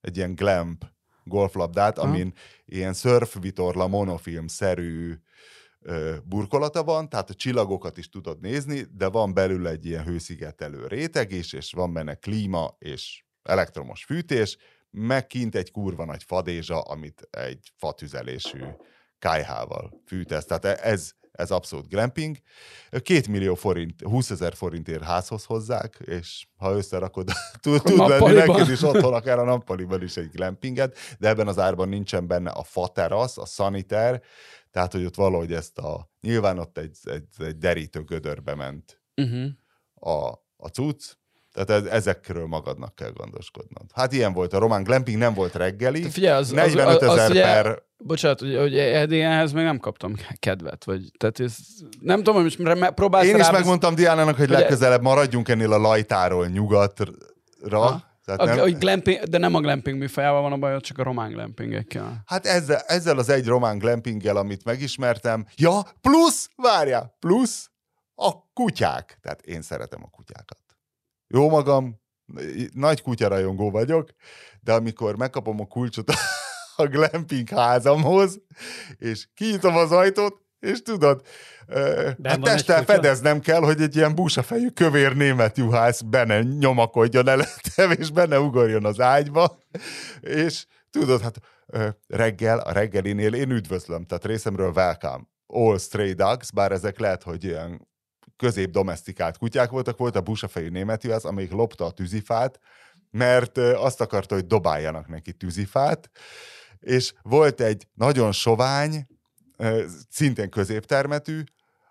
egy 0.00 0.16
ilyen 0.16 0.34
glamp 0.34 0.84
golflabdát, 1.24 1.98
Aha. 1.98 2.08
amin 2.08 2.32
ilyen 2.64 2.92
szörfvitorla 2.92 3.86
monofilm-szerű 3.86 5.14
ö, 5.80 6.16
burkolata 6.24 6.84
van, 6.84 7.08
tehát 7.08 7.30
a 7.30 7.34
csillagokat 7.34 7.98
is 7.98 8.08
tudod 8.08 8.40
nézni, 8.40 8.86
de 8.92 9.06
van 9.06 9.34
belül 9.34 9.68
egy 9.68 9.86
ilyen 9.86 10.04
hőszigetelő 10.04 10.86
réteg 10.86 11.32
is, 11.32 11.52
és 11.52 11.72
van 11.72 11.92
benne 11.92 12.14
klíma 12.14 12.76
és 12.78 13.24
elektromos 13.42 14.04
fűtés, 14.04 14.56
meg 14.90 15.26
kint 15.26 15.54
egy 15.54 15.70
kurva 15.70 16.04
nagy 16.04 16.22
fadézsa, 16.22 16.80
amit 16.80 17.28
egy 17.30 17.72
fatüzelésű 17.76 18.64
kájhával 19.18 20.02
fűtesz. 20.06 20.44
Tehát 20.44 20.64
e- 20.64 20.78
ez, 20.90 21.12
ez 21.32 21.50
abszolút 21.50 21.88
glamping. 21.88 22.36
Két 23.02 23.28
millió 23.28 23.54
forint, 23.54 24.02
20 24.02 24.30
ezer 24.30 24.54
forintért 24.54 25.02
házhoz 25.02 25.44
hozzák, 25.44 25.98
és 26.04 26.46
ha 26.56 26.72
összerakod, 26.72 27.30
tud, 27.62 27.82
tud 27.82 27.98
lenni 27.98 28.32
neked 28.32 28.70
is 28.70 28.82
otthon, 28.90 29.14
akár 29.14 29.38
a 29.38 29.44
nappaliban 29.44 30.02
is 30.02 30.16
egy 30.16 30.30
glampinget, 30.30 30.98
de 31.18 31.28
ebben 31.28 31.48
az 31.48 31.58
árban 31.58 31.88
nincsen 31.88 32.26
benne 32.26 32.50
a 32.50 32.62
faterasz, 32.62 33.38
a 33.38 33.46
szaniter, 33.46 34.22
tehát, 34.70 34.92
hogy 34.92 35.04
ott 35.04 35.14
valahogy 35.14 35.52
ezt 35.52 35.78
a, 35.78 36.10
nyilván 36.20 36.58
ott 36.58 36.78
egy, 36.78 36.98
egy, 37.02 37.26
egy 37.38 37.58
derítő 37.58 38.02
gödörbe 38.02 38.54
ment 38.54 39.02
uh-huh. 39.16 39.50
a, 39.94 40.28
a 40.56 40.68
cucc, 40.68 41.16
tehát 41.52 41.70
ez, 41.70 41.84
ezekről 41.92 42.46
magadnak 42.46 42.94
kell 42.94 43.10
gondoskodnod. 43.10 43.84
Hát 43.94 44.12
ilyen 44.12 44.32
volt, 44.32 44.52
a 44.52 44.58
román 44.58 44.82
glamping 44.82 45.18
nem 45.18 45.34
volt 45.34 45.54
reggeli, 45.54 46.00
Te 46.00 46.08
figyelj, 46.08 46.38
az, 46.38 46.46
az, 46.46 46.52
45 46.52 47.02
az, 47.02 47.08
az, 47.08 47.18
ezer 47.18 47.30
ugye, 47.30 47.42
per 47.42 47.82
Bocsánat, 48.04 48.40
hogy, 48.40 48.56
hogy 48.56 48.76
ehhez 49.14 49.52
még 49.52 49.64
nem 49.64 49.78
kaptam 49.78 50.14
kedvet, 50.38 50.84
vagy, 50.84 51.10
tehát 51.18 51.40
ez, 51.40 51.56
nem 52.00 52.16
tudom, 52.16 52.34
hogy 52.34 52.42
most 52.58 52.90
próbálsz 52.94 53.26
Én 53.26 53.34
is 53.36 53.42
rá- 53.42 53.52
megmondtam 53.52 53.94
Diánának, 53.94 54.36
hogy 54.36 54.48
Ugye- 54.48 54.58
legközelebb 54.58 55.02
maradjunk 55.02 55.48
ennél 55.48 55.72
a 55.72 55.78
lajtáról 55.78 56.46
nyugatra. 56.46 57.10
Ha? 57.68 58.10
Tehát 58.24 58.40
A, 58.40 58.44
nem, 58.44 58.58
a 58.58 58.64
glamping, 58.64 59.18
de 59.22 59.38
nem 59.38 59.54
a 59.54 59.60
glamping 59.60 59.98
műfajával 59.98 60.42
van 60.42 60.52
a 60.52 60.56
baj, 60.56 60.80
csak 60.80 60.98
a 60.98 61.02
román 61.02 61.30
glampingekkel. 61.32 62.22
hát 62.26 62.46
ezzel, 62.46 62.78
ezzel 62.86 63.18
az 63.18 63.28
egy 63.28 63.46
román 63.46 63.78
glampinggel, 63.78 64.36
amit 64.36 64.64
megismertem, 64.64 65.46
ja, 65.56 65.82
plusz, 66.00 66.50
várjál, 66.56 67.16
plusz 67.18 67.70
a 68.14 68.52
kutyák. 68.52 69.18
Tehát 69.22 69.40
én 69.42 69.62
szeretem 69.62 70.00
a 70.02 70.08
kutyákat. 70.10 70.58
Jó 71.32 71.48
magam, 71.48 72.00
nagy 72.72 73.02
kutyarajongó 73.02 73.70
vagyok, 73.70 74.10
de 74.60 74.72
amikor 74.72 75.16
megkapom 75.16 75.60
a 75.60 75.66
kulcsot 75.66 76.12
a 76.76 76.86
glamping 76.86 77.48
házamhoz, 77.48 78.40
és 78.96 79.28
kinyitom 79.34 79.76
az 79.76 79.92
ajtót, 79.92 80.40
és 80.58 80.82
tudod, 80.82 81.22
van 81.66 82.16
egy 82.22 82.40
testtel 82.40 82.84
fedeznem 82.84 83.40
kell, 83.40 83.60
hogy 83.60 83.80
egy 83.80 83.96
ilyen 83.96 84.14
búsafejű 84.14 84.68
kövér 84.68 85.16
német 85.16 85.58
juhász 85.58 86.00
benne 86.00 86.42
nyomakodjon 86.42 87.28
előttem, 87.28 87.90
és 87.90 88.10
benne 88.10 88.40
ugorjon 88.40 88.84
az 88.84 89.00
ágyba, 89.00 89.58
és 90.20 90.66
tudod, 90.90 91.20
hát 91.20 91.38
reggel, 92.06 92.58
a 92.58 92.72
reggelinél 92.72 93.34
én 93.34 93.50
üdvözlöm, 93.50 94.04
tehát 94.04 94.24
részemről 94.24 94.72
welcome, 94.72 95.22
all 95.46 95.78
stray 95.78 96.12
dogs, 96.12 96.52
bár 96.52 96.72
ezek 96.72 96.98
lehet, 96.98 97.22
hogy 97.22 97.44
ilyen 97.44 97.90
közép 98.42 98.70
domestikált 98.70 99.38
kutyák 99.38 99.70
voltak, 99.70 99.98
volt 99.98 100.16
a 100.16 100.20
busafejű 100.20 100.84
juhász, 101.00 101.24
amelyik 101.24 101.50
lopta 101.50 101.84
a 101.84 101.90
tűzifát, 101.90 102.58
mert 103.10 103.56
azt 103.58 104.00
akarta, 104.00 104.34
hogy 104.34 104.46
dobáljanak 104.46 105.08
neki 105.08 105.32
tűzifát, 105.32 106.10
és 106.78 107.12
volt 107.22 107.60
egy 107.60 107.86
nagyon 107.94 108.32
sovány, 108.32 109.06
szintén 110.08 110.50
középtermetű, 110.50 111.42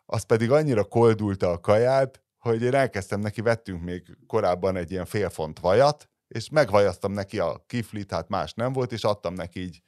az 0.06 0.24
pedig 0.24 0.52
annyira 0.52 0.84
koldulta 0.84 1.49
a 1.49 1.60
kaját, 1.60 2.22
hogy 2.39 2.62
én 2.62 2.76
elkezdtem 2.76 3.20
neki, 3.20 3.41
vettünk 3.41 3.82
még 3.82 4.18
korábban 4.28 4.76
egy 4.76 4.91
ilyen 4.91 5.06
félfont 5.06 5.60
vajat, 5.60 6.10
és 6.28 6.49
megvajaztam 6.49 7.12
neki 7.12 7.39
a 7.39 7.64
kiflit, 7.68 8.12
hát 8.12 8.30
más 8.30 8.54
nem 8.54 8.74
volt, 8.74 8.91
és 8.91 9.04
adtam 9.04 9.34
neki 9.34 9.60
így 9.60 9.82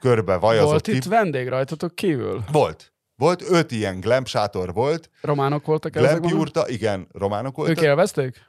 körbe 0.00 0.36
vajazott 0.36 0.70
Volt 0.70 0.84
kif... 0.84 0.94
itt 0.94 1.04
vendég 1.04 1.48
rajtatok 1.48 1.94
kívül? 1.94 2.44
Volt. 2.52 2.94
Volt 3.16 3.42
öt 3.42 3.70
ilyen 3.70 4.00
glamp 4.00 4.26
sátor 4.26 4.72
volt, 4.72 5.10
Románok 5.20 5.66
voltak 5.66 5.92
glamp 5.92 6.24
jurta, 6.24 6.68
igen, 6.68 7.08
románok 7.12 7.58
Ők 7.58 7.66
voltak. 7.66 7.84
élvezték? 7.84 8.40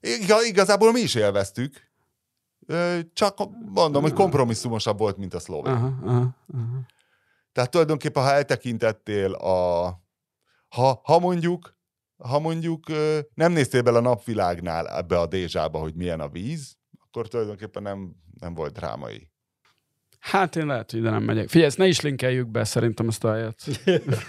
Iga, 0.00 0.42
igazából 0.44 0.92
mi 0.92 1.00
is 1.00 1.14
élveztük, 1.14 1.92
csak 3.12 3.38
mondom, 3.74 4.02
hogy 4.02 4.12
kompromisszumosabb 4.12 4.98
volt, 4.98 5.16
mint 5.16 5.34
a 5.34 5.38
szlovén. 5.38 5.72
Aha, 5.72 5.94
aha, 6.04 6.36
aha. 6.54 6.86
Tehát 7.52 7.70
tulajdonképpen, 7.70 8.22
ha 8.22 8.32
eltekintettél 8.32 9.32
a... 9.32 9.84
Ha, 10.68 11.00
ha 11.04 11.18
mondjuk, 11.18 11.76
ha 12.16 12.38
mondjuk 12.38 12.86
nem 13.34 13.52
néztél 13.52 13.82
bele 13.82 13.98
a 13.98 14.00
napvilágnál 14.00 14.88
ebbe 14.88 15.20
a 15.20 15.26
dézsába, 15.26 15.78
hogy 15.78 15.94
milyen 15.94 16.20
a 16.20 16.28
víz, 16.28 16.76
akkor 17.04 17.28
tulajdonképpen 17.28 17.82
nem, 17.82 18.14
nem 18.40 18.54
volt 18.54 18.72
drámai. 18.72 19.32
Hát 20.24 20.56
én 20.56 20.66
lehet, 20.66 20.90
hogy 20.90 21.00
ide 21.00 21.10
nem 21.10 21.22
megyek. 21.22 21.48
Figyelj, 21.48 21.66
ezt 21.66 21.78
ne 21.78 21.86
is 21.86 22.00
linkeljük 22.00 22.48
be 22.48 22.64
szerintem 22.64 23.08
ezt 23.08 23.24
a 23.24 23.32
helyet. 23.32 23.62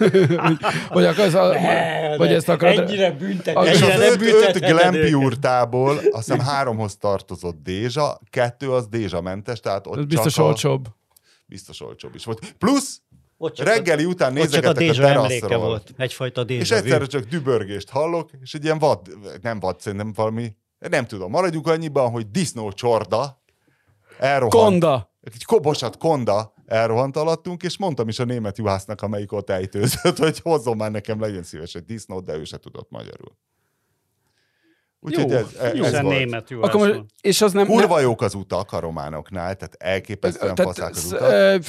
vagy 0.94 1.06
akarsz, 1.06 1.34
a, 1.34 1.48
Ne, 1.48 2.18
vagy 2.18 2.30
ne, 2.30 2.36
ezt 2.36 2.50
akarod... 2.50 2.80
Ennyire 2.80 3.12
büntet, 3.12 3.56
ennyire 3.56 3.94
az 3.94 4.00
nem 4.00 4.14
öt, 4.14 4.56
öt 4.56 4.56
őket. 4.56 5.14
úrtából, 5.14 5.98
azt 6.12 6.32
hiszem 6.32 6.40
háromhoz 6.40 6.98
tartozott 6.98 7.64
Dézsa, 7.64 8.20
kettő 8.30 8.72
az 8.72 8.88
Dézsa 8.88 9.22
mentes, 9.22 9.60
tehát 9.60 9.88
ott 9.88 9.98
Ez 9.98 10.06
biztos 10.06 10.34
csak 10.34 10.44
a, 10.44 10.48
olcsóbb. 10.48 10.88
Biztos 11.46 11.82
olcsóbb 11.82 12.16
is 12.16 12.26
volt. 12.26 12.54
Plusz 12.58 13.02
Ott 13.38 13.54
csak 13.56 13.68
a- 13.68 13.70
reggeli 13.70 14.06
után 14.06 14.38
Ott 14.38 14.50
csak 14.50 14.64
a 14.66 14.70
a, 14.70 14.74
teraszról. 14.74 15.58
volt. 15.60 15.94
Egyfajta 15.98 16.44
Dézsa 16.44 16.62
És 16.62 16.72
egyszerre 16.82 17.06
csak 17.06 17.24
dübörgést 17.24 17.90
hallok, 17.90 18.30
és 18.42 18.54
egy 18.54 18.64
ilyen 18.64 18.80
vad, 18.80 19.00
nem 19.42 19.60
vad, 19.60 19.80
szerintem 19.80 20.14
valami, 20.16 20.56
nem 20.80 21.06
tudom, 21.06 21.32
maradjunk 21.32 21.68
annyiban, 21.68 22.10
hogy 22.12 22.32
disznó 22.32 22.72
csorda 22.72 23.44
elrohant. 24.20 24.54
Konda! 24.54 25.14
Egy 25.34 25.44
kobosat 25.44 25.98
konda 25.98 26.54
elrohant 26.66 27.18
alattunk, 27.18 27.64
és 27.64 27.78
mondtam 27.78 28.08
is 28.08 28.20
a 28.20 28.24
német 28.26 28.58
juhásznak, 28.58 29.02
amelyik 29.02 29.32
ott 29.32 29.50
ejtőzött, 29.50 30.18
hogy 30.26 30.40
hozzon 30.40 30.78
már 30.78 30.92
nekem, 30.92 31.20
legyen 31.20 31.44
szíves 31.44 31.76
egy 31.76 31.86
disznót, 31.86 32.26
de 32.26 32.36
ő 32.36 32.44
se 32.44 32.58
tudott 32.58 32.90
magyarul. 32.90 33.38
Úgyhogy 35.00 35.30
Jó, 35.30 35.38
ez, 35.38 35.54
ez, 35.54 35.76
jó. 35.76 35.84
ez 35.84 36.02
volt. 36.02 36.18
német 36.18 36.50
jó 36.50 36.62
Akkor 36.62 36.88
most, 36.88 37.04
és 37.22 37.42
az 37.42 37.54
nem... 37.54 37.66
Kurva 37.66 38.00
jók 38.00 38.22
az 38.22 38.34
utak 38.34 38.72
a 38.72 38.80
románoknál, 38.80 39.56
tehát 39.56 39.76
elképesztően 39.80 40.56
faszák 40.56 40.90
az 40.90 41.06
utak. 41.06 41.64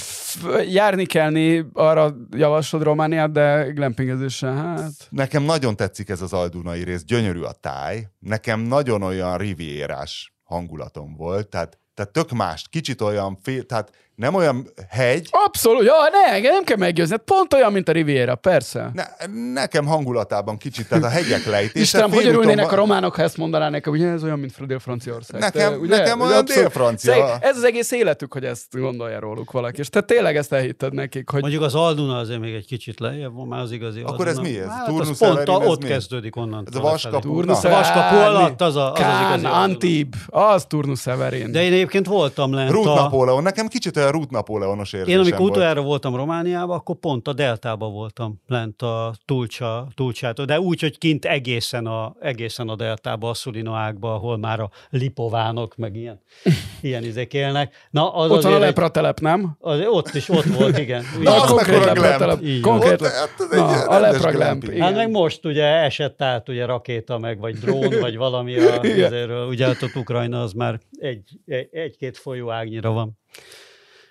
járni 0.68 1.06
kellni, 1.06 1.66
arra 1.72 2.16
javaslod 2.30 2.82
Romániát, 2.82 3.32
de 3.32 3.70
glampingezéssel, 3.74 4.54
hát... 4.54 4.92
Nekem 5.10 5.42
nagyon 5.42 5.76
tetszik 5.76 6.08
ez 6.08 6.22
az 6.22 6.32
aldunai 6.32 6.82
rész, 6.82 7.04
gyönyörű 7.04 7.40
a 7.40 7.52
táj. 7.52 8.08
Nekem 8.18 8.60
nagyon 8.60 9.02
olyan 9.02 9.38
rivierás 9.38 10.34
hangulatom 10.42 11.14
volt, 11.16 11.48
tehát, 11.48 11.78
tehát 11.96 12.12
tök 12.12 12.30
más, 12.30 12.66
kicsit 12.70 13.00
olyan 13.00 13.38
fél, 13.42 13.66
tehát 13.66 14.05
nem 14.16 14.34
olyan 14.34 14.66
hegy, 14.88 15.28
Abszolút, 15.30 15.82
ja, 15.84 15.92
ne, 16.32 16.40
nem 16.40 16.64
kell 16.64 16.76
meggyőzni, 16.76 17.14
hát 17.14 17.24
pont 17.24 17.54
olyan, 17.54 17.72
mint 17.72 17.88
a 17.88 17.92
Riviera, 17.92 18.34
persze. 18.34 18.90
ne, 18.94 19.04
nekem 19.52 19.86
hangulatában 19.86 20.56
kicsit, 20.56 20.88
tehát 20.88 21.04
a 21.04 21.08
hegyek 21.08 21.44
lejtése. 21.46 21.80
Istenem, 21.80 22.10
hogy 22.10 22.26
örülnének 22.26 22.72
a 22.72 22.74
románok, 22.74 23.14
ha 23.14 23.22
ezt 23.22 23.36
mondaná 23.36 23.68
nekem, 23.68 23.92
hogy 23.92 24.02
ez 24.02 24.22
olyan, 24.24 24.38
mint 24.38 24.66
Dél-Franciaország. 24.66 25.40
Nekem- 25.40 25.70
Te, 25.72 25.78
ugye? 25.78 25.96
nekem 25.96 26.20
olyan 26.20 26.44
dél-francia. 26.44 27.12
Szeg- 27.12 27.44
Ez 27.44 27.56
az 27.56 27.64
egész 27.64 27.90
életük, 27.90 28.32
hogy 28.32 28.44
ezt 28.44 28.64
gondolja 28.70 29.20
róluk 29.20 29.50
valaki. 29.52 29.80
És 29.80 29.88
te 29.88 30.00
tényleg 30.00 30.36
ezt 30.36 30.52
elhitted 30.52 30.92
nekik, 30.92 31.30
hogy 31.30 31.40
Mondjuk 31.40 31.62
az 31.62 31.74
Alduna 31.74 32.18
azért 32.18 32.40
még 32.40 32.54
egy 32.54 32.66
kicsit 32.66 33.00
lejjebb 33.00 33.34
van, 33.34 33.46
már 33.46 33.60
az 33.60 33.72
igazi 33.72 34.00
Akkor 34.00 34.28
ez 34.28 34.36
Alduna. 34.36 34.54
mi 34.56 34.60
ez? 34.62 34.68
Hát 34.68 34.86
Turnus 34.86 35.08
az 35.08 35.18
pont 35.18 35.48
a, 35.48 35.60
ez 35.62 35.68
ott 35.68 35.82
mi? 35.82 35.88
kezdődik 35.88 36.36
onnan. 36.36 36.66
Ez 36.70 36.76
a 36.76 36.80
vaskapu? 36.80 37.44
Vaskapu 37.46 38.16
alatt 38.16 38.60
az 38.60 38.76
a- 38.76 38.92
az 38.92 39.00
az 39.00 39.28
igazi. 39.28 39.44
Antib, 39.44 40.14
az 40.26 40.64
Turnus 40.64 41.00
Severin. 41.00 41.52
De 41.52 41.62
én 41.62 41.72
egyébként 41.72 42.06
voltam 42.06 42.52
lent 42.52 42.70
Rút 42.70 42.86
a... 42.86 42.94
Napóleon, 42.94 43.42
nekem 43.42 43.66
kicsit 43.66 43.96
olyan 44.06 44.20
Rút 44.20 44.30
Napóleonos 44.30 44.92
érzésem 44.92 45.14
Én 45.14 45.20
amikor 45.20 45.38
volt. 45.40 45.50
utoljára 45.50 45.82
voltam 45.82 46.16
Romániában, 46.16 46.76
akkor 46.76 46.96
pont 46.96 47.28
a 47.28 47.32
deltában 47.32 47.92
voltam, 47.92 48.40
lent 48.46 48.82
a 48.82 49.14
Tulcsa, 49.24 49.88
Tulcsától, 49.94 50.44
de 50.44 50.60
úgy, 50.60 50.80
hogy 50.80 50.98
kint 50.98 51.24
egészen 51.24 51.86
a, 51.86 52.14
egészen 52.20 52.68
a 52.68 52.76
deltába, 52.76 53.30
a 53.30 53.34
Szulina 53.34 53.76
ágba, 53.76 54.14
ahol 54.14 54.36
már 54.38 54.60
a 54.60 54.70
lipovánok, 54.90 55.76
meg 55.76 55.96
ilyen, 55.96 56.20
ilyen 56.80 57.04
izék 57.04 57.32
élnek. 57.32 57.74
Na, 57.90 58.14
az 58.14 58.30
Ott 58.30 58.42
van 58.42 58.52
a 58.52 58.54
azért 58.54 58.60
lepratelep, 58.68 59.20
nem? 59.20 59.56
az, 59.60 59.80
ott 59.86 60.14
is, 60.14 60.28
ott 60.28 60.44
volt, 60.44 60.78
igen. 60.78 61.04
Na, 61.22 61.42
az 61.42 61.50
konkrét 61.50 61.84
lepratelep. 61.84 62.40
Konkrét 62.62 63.00
Ott, 63.02 63.08
hát 63.08 63.30
Na, 63.50 63.66
a 63.66 63.98
rendes 63.98 64.22
lepra 64.22 64.38
glamping. 64.38 64.72
glamp, 64.72 64.84
Hát 64.84 64.94
meg 64.94 65.10
most 65.10 65.44
ugye 65.44 65.64
esett 65.64 66.22
át 66.22 66.48
ugye 66.48 66.66
rakéta 66.66 67.18
meg, 67.18 67.38
vagy 67.38 67.54
drón, 67.58 67.94
vagy 68.00 68.16
valami 68.16 68.58
a, 68.58 68.82
ezerről. 68.82 69.46
Ugye 69.48 69.66
hát 69.66 69.82
ott 69.82 69.96
Ukrajna 69.96 70.42
az 70.42 70.52
már 70.52 70.80
egy, 70.98 71.22
egy, 71.46 71.68
egy-két 71.72 72.18
folyó 72.18 72.50
ágnyira 72.50 72.90
van. 72.90 73.18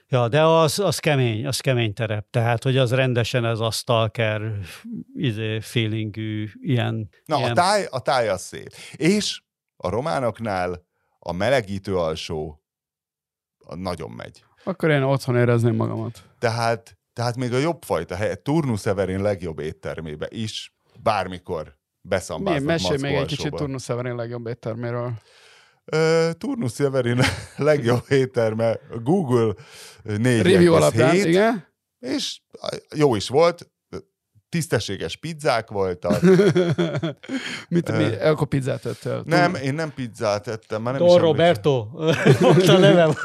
Ja, 0.07 0.27
de 0.27 0.43
az, 0.43 0.79
az 0.79 0.99
kemény, 0.99 1.47
az 1.47 1.59
kemény 1.59 1.93
terep. 1.93 2.29
Tehát, 2.29 2.63
hogy 2.63 2.77
az 2.77 2.93
rendesen 2.93 3.45
ez 3.45 3.59
a 3.59 3.71
stalker 3.71 4.51
izé, 5.13 5.59
feelingű, 5.59 6.49
ilyen... 6.61 7.09
Na, 7.25 7.37
ilyen 7.37 7.51
a 7.51 7.53
táj, 7.53 7.87
a 7.89 7.99
táj 7.99 8.29
az 8.29 8.41
szép. 8.41 8.69
És 8.91 9.41
a 9.75 9.89
románoknál 9.89 10.85
a 11.19 11.31
melegítő 11.31 11.97
alsó 11.97 12.63
a 13.57 13.75
nagyon 13.75 14.11
megy. 14.11 14.43
Akkor 14.63 14.89
én 14.89 15.01
otthon 15.01 15.35
érezném 15.35 15.75
magamat. 15.75 16.23
Tehát, 16.39 16.97
tehát 17.13 17.35
még 17.35 17.53
a 17.53 17.57
jobb 17.57 17.83
fajta 17.83 18.15
hely, 18.15 18.35
Turnus 18.43 18.81
Severin 18.81 19.21
legjobb 19.21 19.59
éttermébe 19.59 20.27
is 20.29 20.75
bármikor 20.99 21.77
beszambáznak 22.01 22.65
mesélj 22.65 23.01
még 23.01 23.15
egy 23.15 23.25
kicsit 23.25 23.43
alsóba. 23.43 23.57
Turnus 23.57 23.83
Severin 23.83 24.15
legjobb 24.15 24.47
étterméről. 24.47 25.13
Ö, 25.85 26.29
Turnus 26.37 26.73
Severin 26.73 27.19
legjobb 27.57 28.03
étterme 28.09 28.79
Google 29.03 29.53
4 30.03 30.41
Review 30.41 30.73
alapján, 30.73 31.15
igen? 31.15 31.67
és 31.99 32.41
jó 32.95 33.15
is 33.15 33.27
volt, 33.27 33.69
tisztességes 34.49 35.15
pizzák 35.15 35.69
voltak. 35.69 36.21
Mit, 37.69 37.97
mi, 37.97 38.03
akkor 38.15 38.47
pizzát 38.47 38.85
ettél? 38.85 39.23
Nem, 39.25 39.55
én 39.55 39.73
nem 39.73 39.93
pizzát 39.93 40.47
ettem, 40.47 40.81
már 40.81 40.93
nem 40.93 41.07
Don 41.07 41.19
Roberto, 41.19 41.87
volt 42.39 42.67
a 42.67 42.77
neve? 42.77 43.15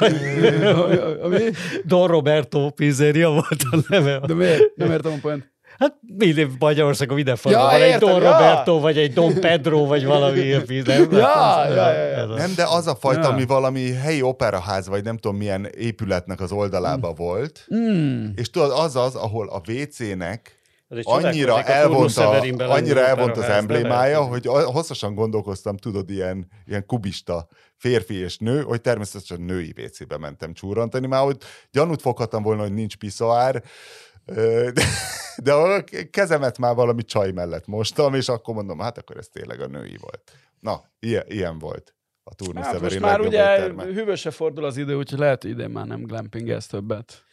Don 1.85 2.07
Roberto 2.07 2.69
pizzeria 2.69 3.29
volt 3.29 3.63
a 3.71 3.77
neve. 3.87 4.19
De 4.19 4.33
miért? 4.33 4.75
Nem 4.75 4.91
értem 4.91 5.11
a 5.11 5.17
point. 5.21 5.51
Hát 5.81 5.95
minden 6.17 6.55
Magyarországon 6.59 7.15
mindenfajta 7.15 7.59
Ja, 7.59 7.65
van 7.65 7.73
egy 7.81 7.81
értem, 7.81 7.99
Don 8.09 8.21
ja. 8.21 8.31
Roberto, 8.31 8.79
vagy 8.79 8.97
egy 8.97 9.13
Don 9.13 9.33
Pedro, 9.39 9.85
vagy 9.85 10.05
valami. 10.05 10.39
Nem? 10.85 11.11
Ja, 11.11 11.67
ja. 11.67 12.25
Nem, 12.25 12.53
de 12.55 12.63
az 12.63 12.87
a 12.87 12.95
fajta, 12.95 13.21
Ja. 13.21 13.29
ami 13.29 13.45
valami 13.45 13.91
helyi 13.91 14.21
operaház, 14.21 14.87
vagy 14.87 15.03
nem 15.03 15.17
tudom 15.17 15.37
milyen 15.37 15.65
épületnek 15.65 16.41
az 16.41 16.51
oldalába 16.51 17.13
volt, 17.13 17.67
Mm. 17.75 18.25
és 18.35 18.49
tudod, 18.49 18.71
az 18.71 18.95
az, 18.95 19.15
ahol 19.15 19.49
a 19.49 19.61
WC-nek 19.71 20.59
annyira 21.03 21.53
a 21.53 21.69
elvont, 21.69 22.17
a, 22.17 22.41
annyira 22.57 23.05
elvont 23.05 23.37
az 23.37 23.43
emblémája, 23.43 24.21
hogy 24.21 24.45
hosszasan 24.45 25.15
gondolkoztam, 25.15 25.77
tudod, 25.77 26.09
ilyen, 26.09 26.47
ilyen 26.65 26.85
kubista 26.85 27.47
férfi 27.75 28.15
és 28.15 28.37
nő, 28.37 28.61
hogy 28.61 28.81
természetesen 28.81 29.41
női 29.41 29.73
WC-be 29.83 30.17
mentem 30.17 30.53
csúrantani, 30.53 31.07
már 31.07 31.23
hogy 31.23 31.37
gyanút 31.71 32.01
foghattam 32.01 32.43
volna, 32.43 32.61
hogy 32.61 32.73
nincs 32.73 32.95
piszoár, 32.95 33.63
de, 34.25 34.71
de 35.43 35.53
a 35.53 35.83
kezemet 36.11 36.57
már 36.57 36.75
valami 36.75 37.03
csaj 37.03 37.31
mellett 37.31 37.67
mostam, 37.67 38.13
és 38.13 38.29
akkor 38.29 38.53
mondom, 38.55 38.79
hát 38.79 38.97
akkor 38.97 39.17
ez 39.17 39.27
tényleg 39.27 39.61
a 39.61 39.67
női 39.67 39.97
volt. 40.01 40.31
Na, 40.59 40.81
ilyen, 40.99 41.23
ilyen 41.27 41.59
volt 41.59 41.95
a 42.23 42.35
Turnus 42.35 42.65
Hát 42.65 42.81
most 42.81 42.99
már 42.99 43.19
ugye 43.21 43.55
étterme. 43.55 43.83
hűvösre 43.83 44.31
fordul 44.31 44.65
az 44.65 44.77
idő, 44.77 44.95
úgyhogy 44.95 45.19
lehet, 45.19 45.41
hogy 45.41 45.51
idén 45.51 45.69
már 45.69 45.85
nem 45.85 46.01
glampingez 46.03 46.67
többet. 46.67 47.23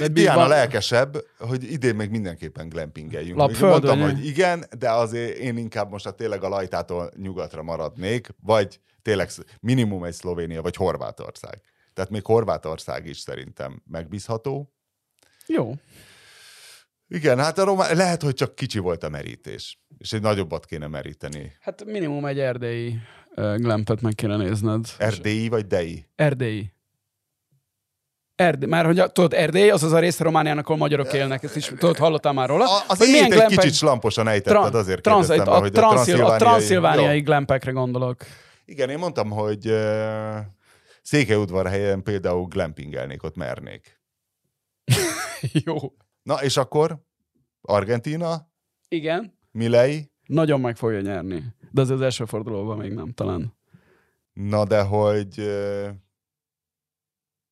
Mi 0.00 0.06
Diana 0.06 0.38
van- 0.38 0.48
lelkesebb, 0.48 1.16
hogy 1.38 1.72
idén 1.72 1.94
még 1.94 2.10
mindenképpen 2.10 2.68
glampingeljünk. 2.68 3.38
Lapföldön, 3.38 3.68
Mondtam, 3.98 4.00
hogy 4.00 4.26
igen, 4.26 4.64
de 4.78 4.90
azért 4.90 5.36
én 5.36 5.56
inkább 5.56 5.90
most 5.90 6.06
a 6.06 6.10
tényleg 6.10 6.42
a 6.42 6.48
lajtától 6.48 7.10
nyugatra 7.16 7.62
maradnék, 7.62 8.28
vagy 8.42 8.80
tényleg 9.02 9.28
minimum 9.60 10.04
egy 10.04 10.12
Szlovénia, 10.12 10.62
vagy 10.62 10.76
Horvátország. 10.76 11.60
Tehát 11.94 12.10
még 12.10 12.24
Horvátország 12.24 13.06
is 13.06 13.18
szerintem 13.18 13.82
megbízható. 13.90 14.72
Jó. 15.48 15.74
Igen, 17.08 17.38
hát 17.38 17.58
a 17.58 17.64
román, 17.64 17.96
lehet, 17.96 18.22
hogy 18.22 18.34
csak 18.34 18.54
kicsi 18.54 18.78
volt 18.78 19.04
a 19.04 19.08
merítés, 19.08 19.78
és 19.98 20.12
egy 20.12 20.20
nagyobbat 20.20 20.66
kéne 20.66 20.86
meríteni. 20.86 21.52
Hát 21.60 21.84
minimum 21.84 22.24
egy 22.24 22.38
erdélyi 22.38 22.98
uh, 23.36 23.54
glampet 23.56 24.00
meg 24.00 24.14
kéne 24.14 24.36
nézned. 24.36 24.84
Erdélyi 24.98 25.48
vagy 25.48 25.66
Dei? 25.66 26.08
Erdélyi. 26.14 26.72
Erdély, 28.34 28.68
már 28.68 28.84
hogy 28.84 28.98
a, 28.98 29.08
tudod, 29.08 29.32
Erdély, 29.34 29.70
az 29.70 29.82
az 29.82 29.92
a 29.92 29.98
része 29.98 30.24
Romániának, 30.24 30.64
ahol 30.64 30.76
magyarok 30.76 31.12
élnek, 31.12 31.42
ezt 31.42 31.56
is 31.56 31.64
tudod, 31.66 31.96
hallottál 31.96 32.32
már 32.32 32.48
róla? 32.48 32.64
A, 32.78 32.84
az 32.88 32.98
milyen 32.98 33.24
egy 33.24 33.30
glampek- 33.30 33.58
kicsit 33.58 33.74
slamposan 33.74 34.28
ejtetted, 34.28 34.74
azért 34.74 35.02
transz- 35.02 35.28
kérdeztem, 35.28 35.54
a, 35.54 35.58
hogy 35.58 35.72
transzil- 35.72 36.20
a 36.20 36.36
transzilvániai- 36.36 37.20
glampekre 37.20 37.70
gondolok. 37.70 38.24
Igen, 38.64 38.90
én 38.90 38.98
mondtam, 38.98 39.30
hogy 39.30 39.66
uh, 39.70 40.36
Székelyudvarhelyen 41.02 42.02
például 42.02 42.46
glampingelnék, 42.46 43.22
ott 43.22 43.36
mernék. 43.36 44.00
Jó. 45.64 45.76
Na, 46.22 46.42
és 46.42 46.56
akkor 46.56 46.98
Argentína, 47.60 48.48
Igen. 48.88 49.38
Milei, 49.50 50.10
Nagyon 50.26 50.60
meg 50.60 50.76
fogja 50.76 51.00
nyerni. 51.00 51.42
De 51.70 51.80
az 51.80 51.90
az 51.90 52.00
első 52.00 52.24
fordulóban 52.24 52.78
még 52.78 52.92
nem 52.92 53.12
talán. 53.12 53.56
na 54.32 54.64
de 54.64 54.82
hogy, 54.82 55.50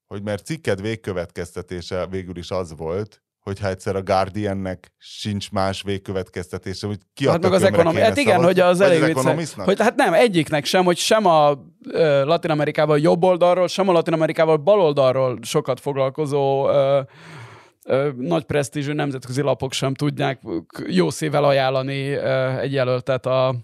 hogy 0.06 0.22
mert 0.22 0.44
cikked 0.46 0.80
végkövetkeztetése 0.80 2.06
végül 2.06 2.36
is 2.36 2.50
az 2.50 2.76
volt, 2.76 3.22
hogy 3.40 3.60
ha 3.60 3.68
egyszer 3.68 3.96
a 3.96 4.02
Guardiannek 4.02 4.92
sincs 4.98 5.50
más 5.50 5.82
végkövetkeztetése, 5.82 6.86
hogy 6.86 6.98
ki 7.14 7.28
Hát 7.28 7.42
meg 7.42 7.52
az 7.52 7.62
ekonomi. 7.62 8.00
Hát 8.00 8.16
igen, 8.16 8.44
hogy 8.44 8.60
az 8.60 8.80
elég 8.80 9.04
vicces. 9.04 9.52
Hogy 9.52 9.80
hát 9.80 9.94
nem, 9.96 10.14
egyiknek 10.14 10.64
sem, 10.64 10.84
hogy 10.84 10.96
sem 10.96 11.26
a 11.26 11.64
ö, 11.88 12.24
Latin 12.24 12.50
Amerikával 12.50 12.98
jobb 12.98 13.22
oldalról, 13.22 13.68
sem 13.68 13.88
a 13.88 13.92
Latin 13.92 14.12
Amerikával 14.12 14.56
bal 14.56 14.80
oldalról 14.80 15.38
sokat 15.42 15.80
foglalkozó 15.80 16.68
ö, 16.68 17.00
nagy 18.16 18.44
presztízsű 18.44 18.92
nemzetközi 18.92 19.42
lapok 19.42 19.72
sem 19.72 19.94
tudják 19.94 20.40
jó 20.86 21.10
szívvel 21.10 21.44
ajánlani 21.44 22.12
egy 22.60 22.72
jelöltet 22.72 23.26
a, 23.26 23.54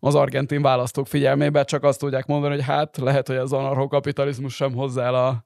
az 0.00 0.14
argentin 0.14 0.62
választók 0.62 1.06
figyelmébe, 1.06 1.64
csak 1.64 1.84
azt 1.84 1.98
tudják 1.98 2.26
mondani, 2.26 2.54
hogy 2.54 2.64
hát 2.64 2.96
lehet, 2.96 3.26
hogy 3.26 3.36
az 3.36 3.52
anarchokapitalizmus 3.52 4.54
sem 4.54 4.72
hozzá 4.72 5.04
el 5.04 5.14
a 5.14 5.44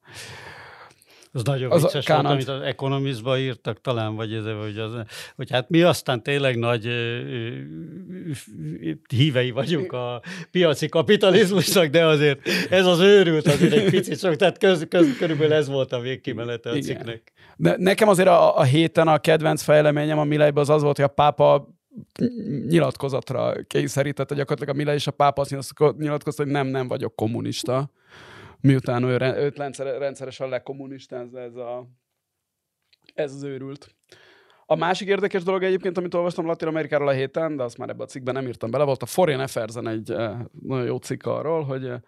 Az 1.32 1.42
nagyon 1.42 1.70
Az 1.70 1.82
vicces 1.82 2.06
volt, 2.06 2.24
amit 2.24 2.48
az 2.48 2.60
Economistban 2.60 3.38
írtak 3.38 3.80
talán, 3.80 4.14
vagy 4.14 4.32
ez, 4.32 4.44
hogy, 4.62 4.78
az, 4.78 4.92
hogy 5.36 5.50
hát 5.50 5.68
mi 5.68 5.82
aztán 5.82 6.22
tényleg 6.22 6.58
nagy 6.58 6.88
hívei 9.08 9.50
vagyunk 9.50 9.92
a 9.92 10.22
piaci 10.50 10.88
kapitalizmusnak, 10.88 11.86
de 11.86 12.06
azért 12.06 12.48
ez 12.70 12.86
az 12.86 13.00
őrült 13.00 13.46
azért 13.46 13.72
egy 13.72 13.90
picit 13.90 14.18
sok, 14.18 14.36
tehát 14.36 14.58
köz, 14.58 14.86
köz, 14.88 15.16
körülbelül 15.16 15.52
ez 15.52 15.68
volt 15.68 15.92
a 15.92 16.00
végkimenete 16.00 16.70
a 16.70 16.78
cikknek. 16.78 17.32
De 17.56 17.74
nekem 17.78 18.08
azért 18.08 18.28
a, 18.28 18.58
a 18.58 18.62
héten 18.62 19.08
a 19.08 19.18
kedvenc 19.18 19.62
fejleményem 19.62 20.18
a 20.18 20.24
Milejben 20.24 20.62
az 20.62 20.70
az 20.70 20.82
volt, 20.82 20.96
hogy 20.96 21.04
a 21.04 21.08
pápa 21.08 21.68
nyilatkozatra 22.68 23.52
kényszerítette 23.66 24.34
gyakorlatilag 24.34 24.74
a 24.74 24.78
Milej 24.78 24.94
és 24.94 25.06
a 25.06 25.10
pápa 25.10 25.40
azt 25.40 25.74
nyilatkozta- 25.98 26.42
hogy 26.42 26.52
nem, 26.52 26.66
nem 26.66 26.88
vagyok 26.88 27.16
kommunista. 27.16 27.90
Miután 28.60 29.02
ő, 29.02 29.34
őt 29.36 29.56
rendszer, 29.56 29.98
rendszeresen 29.98 30.48
lekommunistázza 30.48 31.40
ez, 31.40 31.54
a, 31.54 31.88
ez 33.14 33.34
az 33.34 33.42
őrült. 33.42 33.94
A 34.72 34.76
másik 34.76 35.08
érdekes 35.08 35.42
dolog 35.42 35.62
egyébként, 35.62 35.98
amit 35.98 36.14
olvastam 36.14 36.46
Latin 36.46 36.68
Amerikáról 36.68 37.08
a 37.08 37.12
héten, 37.12 37.56
de 37.56 37.62
azt 37.62 37.78
már 37.78 37.88
ebbe 37.88 38.02
a 38.02 38.06
cikkben 38.06 38.34
nem 38.34 38.46
írtam 38.46 38.70
bele, 38.70 38.84
volt 38.84 39.02
a 39.02 39.06
Foreign 39.06 39.40
affairs 39.40 39.74
egy 39.76 40.10
eh, 40.10 40.30
nagyon 40.62 40.86
jó 40.86 40.96
cikk 40.96 41.26
arról, 41.26 41.62
hogy 41.62 41.84
eh, 41.84 41.98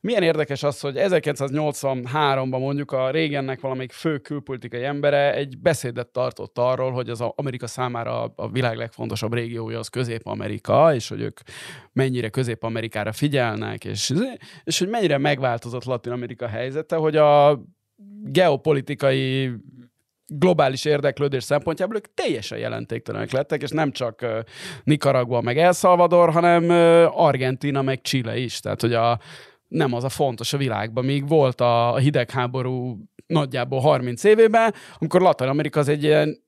milyen 0.00 0.22
érdekes 0.22 0.62
az, 0.62 0.80
hogy 0.80 0.94
1983-ban 0.96 2.58
mondjuk 2.58 2.92
a 2.92 3.10
régennek 3.10 3.60
valamelyik 3.60 3.92
fő 3.92 4.18
külpolitikai 4.18 4.84
embere 4.84 5.34
egy 5.34 5.58
beszédet 5.58 6.08
tartott 6.08 6.58
arról, 6.58 6.90
hogy 6.90 7.10
az 7.10 7.20
Amerika 7.20 7.66
számára 7.66 8.24
a- 8.24 8.48
világ 8.48 8.76
legfontosabb 8.76 9.32
régiója 9.32 9.78
az 9.78 9.88
Közép-Amerika, 9.88 10.94
és 10.94 11.08
hogy 11.08 11.20
ők 11.20 11.40
mennyire 11.92 12.28
Közép-Amerikára 12.28 13.12
figyelnek, 13.12 13.84
és, 13.84 14.12
és 14.64 14.78
hogy 14.78 14.88
mennyire 14.88 15.18
megváltozott 15.18 15.84
Latin-Amerika 15.84 16.46
helyzete, 16.46 16.96
hogy 16.96 17.16
a 17.16 17.60
geopolitikai 18.24 19.52
globális 20.26 20.84
érdeklődés 20.84 21.44
szempontjából 21.44 21.96
ők 21.96 22.14
teljesen 22.14 22.58
jelentéktelenek 22.58 23.30
lettek, 23.30 23.62
és 23.62 23.70
nem 23.70 23.92
csak 23.92 24.26
Nicaragua 24.84 25.40
meg 25.40 25.58
El 25.58 25.72
Salvador, 25.72 26.32
hanem 26.32 26.64
uh, 26.64 27.20
Argentina 27.20 27.82
meg 27.82 28.00
Chile 28.00 28.38
is. 28.38 28.60
Tehát, 28.60 28.80
hogy 28.80 28.94
a, 28.94 29.18
nem 29.68 29.92
az 29.92 30.04
a 30.04 30.08
fontos 30.08 30.52
a 30.52 30.56
világban. 30.56 31.04
Míg 31.04 31.28
volt 31.28 31.60
a 31.60 31.96
hidegháború 31.96 32.98
nagyjából 33.26 33.80
30 33.80 34.24
évében, 34.24 34.74
amikor 34.98 35.20
Latin-Amerika 35.20 35.80
az 35.80 35.88
egy 35.88 36.02
ilyen 36.02 36.44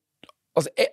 az, 0.53 0.71
e- 0.75 0.91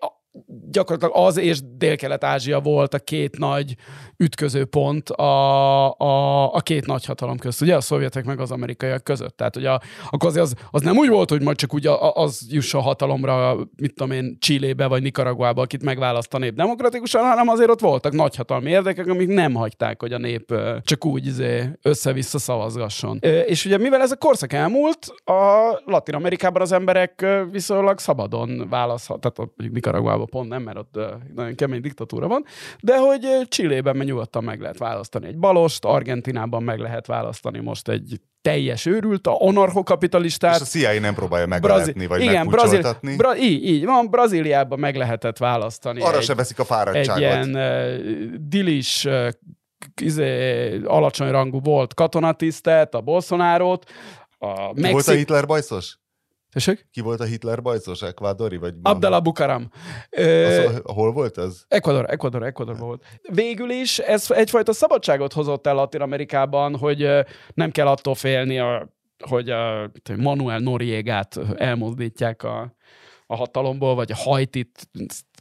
gyakorlatilag 0.71 1.25
az 1.25 1.37
és 1.37 1.59
Dél-Kelet-Ázsia 1.77 2.59
volt 2.59 2.93
a 2.93 2.99
két 2.99 3.37
nagy 3.37 3.75
ütközőpont 4.17 5.09
a, 5.09 5.91
a, 5.97 6.53
a 6.53 6.59
két 6.59 6.85
nagyhatalom 6.85 7.37
közt, 7.37 7.61
ugye 7.61 7.75
a 7.75 7.81
szovjetek 7.81 8.25
meg 8.25 8.39
az 8.39 8.51
amerikaiak 8.51 9.03
között. 9.03 9.37
Tehát 9.37 9.55
ugye 9.55 9.69
a, 9.69 9.81
akkor 10.09 10.37
az, 10.37 10.55
az, 10.71 10.81
nem 10.81 10.97
úgy 10.97 11.09
volt, 11.09 11.29
hogy 11.29 11.41
majd 11.41 11.57
csak 11.57 11.73
úgy 11.73 11.87
a, 11.87 12.13
az 12.13 12.47
jusson 12.49 12.81
hatalomra, 12.81 13.55
mit 13.75 13.93
tudom 13.95 14.11
én, 14.11 14.37
Csillébe 14.39 14.87
vagy 14.87 15.01
Nicaraguába, 15.01 15.61
akit 15.61 15.83
megválaszt 15.83 16.33
a 16.33 16.37
nép 16.37 16.53
demokratikusan, 16.55 17.23
hanem 17.23 17.47
azért 17.47 17.69
ott 17.69 17.79
voltak 17.79 18.13
nagyhatalmi 18.13 18.69
érdekek, 18.69 19.07
amik 19.07 19.27
nem 19.27 19.53
hagyták, 19.53 20.01
hogy 20.01 20.13
a 20.13 20.17
nép 20.17 20.53
csak 20.81 21.05
úgy 21.05 21.25
izé, 21.25 21.69
össze-vissza 21.81 22.39
szavazgasson. 22.39 23.19
És 23.45 23.65
ugye 23.65 23.77
mivel 23.77 24.01
ez 24.01 24.11
a 24.11 24.15
korszak 24.15 24.53
elmúlt, 24.53 25.13
a 25.23 25.81
Latin 25.85 26.15
Amerikában 26.15 26.61
az 26.61 26.71
emberek 26.71 27.25
viszonylag 27.51 27.99
szabadon 27.99 28.67
választhat, 28.69 29.19
tehát 29.19 29.37
mondjuk 29.37 29.73
Nicaraguában 30.25 30.29
pont 30.29 30.49
nem, 30.49 30.61
mert 30.63 30.77
ott 30.77 31.33
nagyon 31.35 31.55
kemény 31.55 31.81
diktatúra 31.81 32.27
van, 32.27 32.45
de 32.79 32.97
hogy 32.97 33.47
Csillében 33.47 33.95
meg 33.97 34.07
nyugodtan 34.07 34.43
meg 34.43 34.59
lehet 34.61 34.77
választani 34.77 35.27
egy 35.27 35.37
balost, 35.37 35.85
Argentinában 35.85 36.63
meg 36.63 36.79
lehet 36.79 37.07
választani 37.07 37.59
most 37.59 37.87
egy 37.89 38.21
teljes 38.41 38.85
őrült, 38.85 39.27
a 39.27 39.31
És 39.31 39.47
anarchokapitalistát, 39.47 40.61
a 40.61 40.65
CIA 40.65 40.99
nem 40.99 41.13
próbálja 41.15 41.45
Brazi- 41.47 41.67
megvezetni, 41.67 42.05
vagy 42.07 42.21
igen, 42.21 42.47
Brazil. 42.47 42.97
Bra- 43.17 43.37
így, 43.37 43.65
így 43.65 43.85
van, 43.85 44.09
Brazíliában 44.09 44.79
meg 44.79 44.95
lehetett 44.95 45.37
választani 45.37 46.01
Arra 46.01 46.17
egy, 46.17 46.23
se 46.23 46.35
veszik 46.35 46.57
a 46.59 46.61
egy 46.61 46.67
fáradtságot. 46.67 47.19
ilyen 47.21 47.55
uh, 47.55 48.35
dilis, 48.39 49.05
uh, 49.05 49.27
izé, 50.01 50.81
alacsony 50.83 51.31
rangú 51.31 51.59
volt 51.61 51.93
katonatisztet, 51.93 52.95
a 52.95 53.01
Bolsonárót, 53.01 53.91
a 54.37 54.73
Ki 54.73 54.91
volt 54.91 55.07
a. 55.07 55.11
Hitler 55.11 55.45
bajszos? 55.45 55.97
Tessék? 56.55 56.87
Ki 56.91 57.01
volt 57.01 57.19
a 57.19 57.23
Hitler 57.23 57.61
bajszos? 57.61 58.01
Ekvádori? 58.01 58.57
Vagy 58.57 58.73
Abdallah 58.81 59.21
Bukaram. 59.21 59.69
Az, 60.11 60.81
hol 60.83 61.11
volt 61.11 61.37
ez? 61.37 61.61
Ecuador, 61.67 62.05
Ecuador, 62.09 62.43
Ecuadorban 62.43 62.87
volt. 62.87 63.03
Végül 63.33 63.69
is 63.69 63.99
ez 63.99 64.31
egyfajta 64.31 64.73
szabadságot 64.73 65.33
hozott 65.33 65.67
el 65.67 65.73
Latin 65.73 66.01
Amerikában, 66.01 66.77
hogy 66.77 67.09
nem 67.53 67.71
kell 67.71 67.87
attól 67.87 68.15
félni, 68.15 68.59
a, 68.59 68.89
hogy 69.29 69.49
a, 69.49 69.91
Manuel 70.17 70.59
Noriegát 70.59 71.39
elmozdítják 71.55 72.43
a, 72.43 72.75
a 73.27 73.35
hatalomból, 73.35 73.95
vagy 73.95 74.11
a 74.11 74.15
Hajtit 74.15 74.89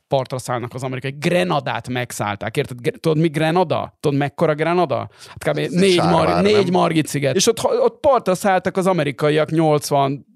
partra 0.08 0.38
szállnak 0.38 0.74
az 0.74 0.82
amerikai. 0.82 1.14
Grenadát 1.18 1.88
megszállták, 1.88 2.56
érted? 2.56 2.78
Tudod, 3.00 3.18
mi 3.18 3.28
Grenada? 3.28 3.96
Tudod, 4.00 4.18
mekkora 4.18 4.54
Grenada? 4.54 5.08
Hát 5.26 5.48
kb. 5.48 5.58
Négy, 5.74 5.96
mar- 5.96 6.42
négy 6.42 6.70
margit 6.70 7.06
sziget. 7.06 7.34
És 7.34 7.46
ott, 7.46 7.64
ott 7.64 8.00
partra 8.00 8.34
szálltak 8.34 8.76
az 8.76 8.86
amerikaiak 8.86 9.50
80 9.50 10.26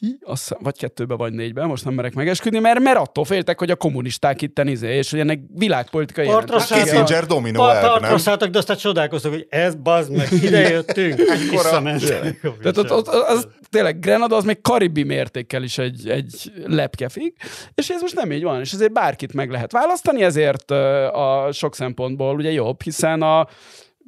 Hi, 0.00 0.18
azt 0.22 0.42
hiszem, 0.42 0.58
vagy 0.62 0.78
kettőbe, 0.78 1.14
vagy 1.14 1.32
négybe, 1.32 1.66
most 1.66 1.84
nem 1.84 1.94
merek 1.94 2.14
megesküdni, 2.14 2.58
mert, 2.58 2.80
mert 2.80 2.98
attól 2.98 3.24
féltek, 3.24 3.58
hogy 3.58 3.70
a 3.70 3.76
kommunisták 3.76 4.42
itt 4.42 4.58
izé, 4.58 4.96
és 4.96 5.10
hogy 5.10 5.20
ennek 5.20 5.40
világpolitikai 5.54 6.26
jelentősége 6.26 6.74
van. 6.74 6.82
Kissinger 6.82 7.26
dominó 7.26 7.68
elv, 7.68 8.00
nem? 8.00 8.16
szálltak, 8.16 8.48
de 8.48 8.58
aztán 8.58 8.76
csodálkoztak, 8.76 9.32
hogy 9.32 9.46
ez 9.48 9.74
bazd 9.74 10.10
meg, 10.10 10.32
ide 10.46 10.68
jöttünk, 10.68 11.16
visszamentek. 11.50 12.40
Tehát 12.40 12.76
ott, 12.76 12.92
ott, 12.92 13.06
az, 13.06 13.48
tényleg 13.70 13.98
Grenada 13.98 14.36
az 14.36 14.44
még 14.44 14.60
karibi 14.60 15.02
mértékkel 15.02 15.62
is 15.62 15.78
egy, 15.78 16.08
egy 16.08 16.52
lepkefig, 16.66 17.34
és 17.74 17.88
ez 17.88 18.00
most 18.00 18.14
nem 18.14 18.32
így 18.32 18.42
van, 18.42 18.60
és 18.60 18.72
ezért 18.72 18.92
bárkit 18.92 19.32
meg 19.32 19.50
lehet 19.50 19.72
választani, 19.72 20.22
ezért 20.22 20.70
a 21.10 21.48
sok 21.52 21.74
szempontból 21.74 22.34
ugye 22.34 22.50
jobb, 22.50 22.82
hiszen 22.82 23.22
a 23.22 23.48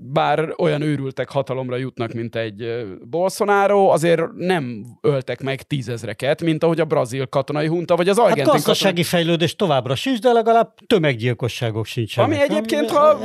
bár 0.03 0.55
olyan 0.59 0.82
őrültek 0.82 1.30
hatalomra 1.30 1.76
jutnak, 1.76 2.12
mint 2.12 2.36
egy 2.36 2.86
Bolsonaro, 3.03 3.88
azért 3.88 4.22
nem 4.36 4.84
öltek 5.01 5.42
meg 5.42 5.62
tízezreket, 5.62 6.42
mint 6.42 6.64
ahogy 6.64 6.80
a 6.80 6.84
brazil 6.84 7.26
katonai 7.26 7.66
hunta, 7.66 7.96
vagy 7.96 8.09
az 8.09 8.16
Hát 8.16 8.26
argentin 8.26 8.53
gazdasági 8.53 9.03
fejlődés 9.03 9.57
továbbra 9.57 9.94
sincs, 9.94 10.18
de 10.18 10.32
legalább 10.32 10.74
tömeggyilkosságok 10.86 11.86
sincsenek. 11.86 12.30
Ami 12.30 12.40
egyébként, 12.40 12.90
ha 12.90 13.18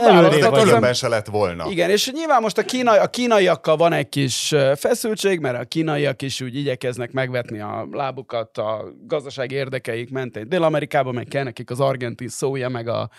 Különben 0.51 0.93
se 0.93 1.07
lett 1.07 1.27
volna. 1.27 1.65
Igen, 1.69 1.89
és 1.89 2.11
nyilván 2.11 2.41
most 2.41 2.57
a, 2.57 2.63
kínai, 2.63 2.97
a 2.97 3.07
kínaiakkal 3.07 3.75
van 3.75 3.93
egy 3.93 4.09
kis 4.09 4.53
feszültség, 4.75 5.39
mert 5.39 5.61
a 5.61 5.65
kínaiak 5.65 6.21
is 6.21 6.41
úgy 6.41 6.55
igyekeznek 6.55 7.11
megvetni 7.11 7.59
a 7.59 7.87
lábukat 7.91 8.57
a 8.57 8.85
gazdasági 9.07 9.55
érdekeik 9.55 10.11
mentén. 10.11 10.49
Dél-Amerikában 10.49 11.13
meg 11.13 11.25
kell 11.25 11.43
nekik 11.43 11.69
az 11.69 11.79
argentin 11.79 12.27
szója, 12.27 12.69
meg 12.69 12.87
a 12.87 13.09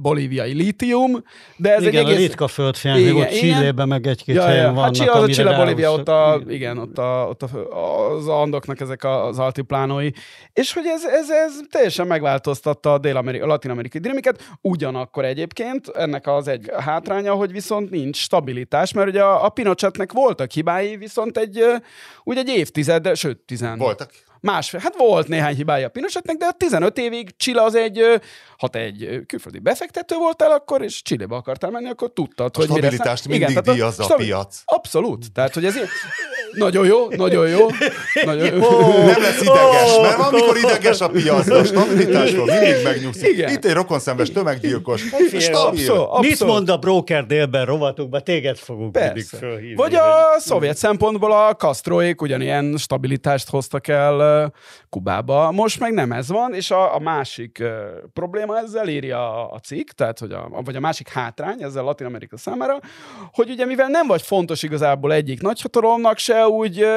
bolíviai 0.00 0.52
lítium, 0.52 1.24
de 1.56 1.74
ez 1.74 1.82
igen, 1.82 1.94
egy 1.94 2.00
egész... 2.00 2.16
a 2.16 2.18
ritka 2.18 2.48
földfém, 2.76 2.92
még 2.92 3.12
Igen, 3.12 3.16
ott 3.26 3.30
igen. 3.42 3.54
Csillében 3.56 3.88
meg 3.88 4.06
egy-két 4.06 4.34
Ja, 4.34 4.42
helyen 4.44 4.64
ja. 4.64 4.72
vannak, 4.72 4.96
Hát 4.96 5.08
az 5.08 5.22
a 5.22 5.26
Chile, 5.28 5.56
Bolívia, 5.56 5.92
ott 5.92 6.08
a, 6.08 6.40
igen, 6.48 6.78
ott, 6.78 6.98
a, 6.98 7.26
ott 7.28 7.42
a, 7.42 8.10
az 8.16 8.28
Andoknak 8.28 8.80
ezek 8.80 9.04
a- 9.04 9.26
az 9.26 9.38
altiplánói. 9.38 10.10
És 10.52 10.72
hogy 10.72 10.86
ez, 10.86 11.04
ez, 11.04 11.30
ez 11.30 11.52
teljesen 11.70 12.06
megváltoztatta 12.06 12.92
a, 12.92 12.98
dél-ameri- 12.98 13.40
a 13.40 13.46
latin-amerikai 13.46 14.00
dinamikát. 14.00 14.56
Ugyanakkor 14.60 15.24
egyébként 15.24 15.88
ennek 15.88 16.26
az 16.26 16.48
egy 16.48 16.70
hátránya, 16.78 17.34
hogy 17.34 17.52
viszont 17.52 17.90
nincs 17.90 18.16
stabilitás, 18.16 18.92
mert 18.92 19.08
ugye 19.08 19.22
a, 19.22 19.44
a 19.44 19.48
Pinochetnek 19.48 20.12
voltak 20.12 20.50
hibái, 20.50 20.96
viszont 20.96 21.38
egy, 21.38 21.64
úgy 22.24 22.36
egy 22.36 22.48
évtized, 22.48 23.16
sőt, 23.16 23.38
tizen, 23.38 23.78
Voltak. 23.78 24.10
Másfél, 24.44 24.80
hát 24.80 24.96
volt 24.96 25.28
néhány 25.28 25.54
hibája 25.54 25.86
a 25.86 25.90
Pinochetnek, 25.90 26.36
de 26.36 26.46
a 26.46 26.52
15 26.52 26.98
évig 26.98 27.36
Chile 27.36 27.62
az 27.62 27.74
egy, 27.74 28.20
ha 28.58 28.68
te 28.68 28.78
egy 28.78 29.20
külföldi 29.26 29.58
befektető 29.58 30.16
voltál 30.16 30.50
akkor, 30.50 30.82
és 30.82 31.02
Chilebe 31.02 31.34
akartál 31.34 31.70
menni, 31.70 31.88
akkor 31.88 32.12
tudtad, 32.12 32.50
A 32.54 32.58
hogy 32.58 32.68
mire 32.68 32.80
stabilitást 32.80 33.22
szám- 33.22 33.38
mindig 33.38 33.48
tehát 33.56 33.64
díjazza 33.78 34.02
a 34.02 34.06
stabil- 34.06 34.26
piac. 34.28 34.62
Abszolút. 34.64 35.32
Tehát, 35.32 35.54
hogy 35.54 35.64
ez 35.64 35.74
ilyen... 35.74 35.88
Nagyon 36.54 36.86
jó, 36.86 37.08
nagyon 37.16 37.48
jó. 37.48 37.66
Nagyon 38.24 38.54
jó. 38.54 38.80
Nem 38.88 39.20
lesz 39.20 39.40
ideges, 39.40 39.98
mert 40.02 40.18
amikor 40.18 40.56
ideges 40.56 41.00
a 41.00 41.08
piac, 41.08 41.48
a 41.50 41.64
stabilitásról 41.64 42.46
mindig 42.46 42.84
megnyugszik. 42.84 43.28
Igen. 43.28 43.50
Itt 43.50 43.64
egy 43.64 43.72
rokonszenves 43.72 44.30
tömeggyilkos. 44.30 45.00
Stabil. 45.00 45.54
abszolút, 45.54 45.88
abszolút. 45.88 46.20
Mit 46.20 46.44
mond 46.44 46.68
a 46.68 46.76
broker 46.76 47.26
délben 47.26 47.64
rovatukban? 47.64 48.22
Téged 48.24 48.56
fogunk 48.56 48.94
mindig 48.98 49.12
Persze. 49.12 49.36
fölhívni. 49.36 49.74
Vagy 49.74 49.94
a 49.94 50.38
szovjet 50.38 50.76
szempontból 50.76 51.32
a 51.32 51.54
Castroék 51.54 52.22
ugyanilyen 52.22 52.76
stabilitást 52.76 53.50
hoztak 53.50 53.88
el 53.88 54.52
Kubába. 54.88 55.50
Most 55.50 55.80
meg 55.80 55.92
nem 55.92 56.12
ez 56.12 56.28
van, 56.28 56.54
és 56.54 56.70
a, 56.70 56.94
a 56.94 56.98
másik 56.98 57.62
probléma 58.12 58.58
ezzel 58.58 58.88
írja 58.88 59.18
a, 59.18 59.52
a 59.54 59.58
cikk, 59.58 59.88
tehát, 59.90 60.18
hogy 60.18 60.32
a, 60.32 60.48
vagy 60.64 60.76
a 60.76 60.80
másik 60.80 61.08
hátrány 61.08 61.62
ezzel 61.62 61.84
Latin 61.84 62.06
Amerika 62.06 62.36
számára, 62.36 62.78
hogy 63.32 63.50
ugye 63.50 63.66
mivel 63.66 63.88
nem 63.88 64.06
vagy 64.06 64.22
fontos 64.22 64.62
igazából 64.62 65.12
egyik 65.12 65.42
nagyhatalomnak 65.42 66.18
se, 66.18 66.43
úgy 66.48 66.80
ö, 66.80 66.88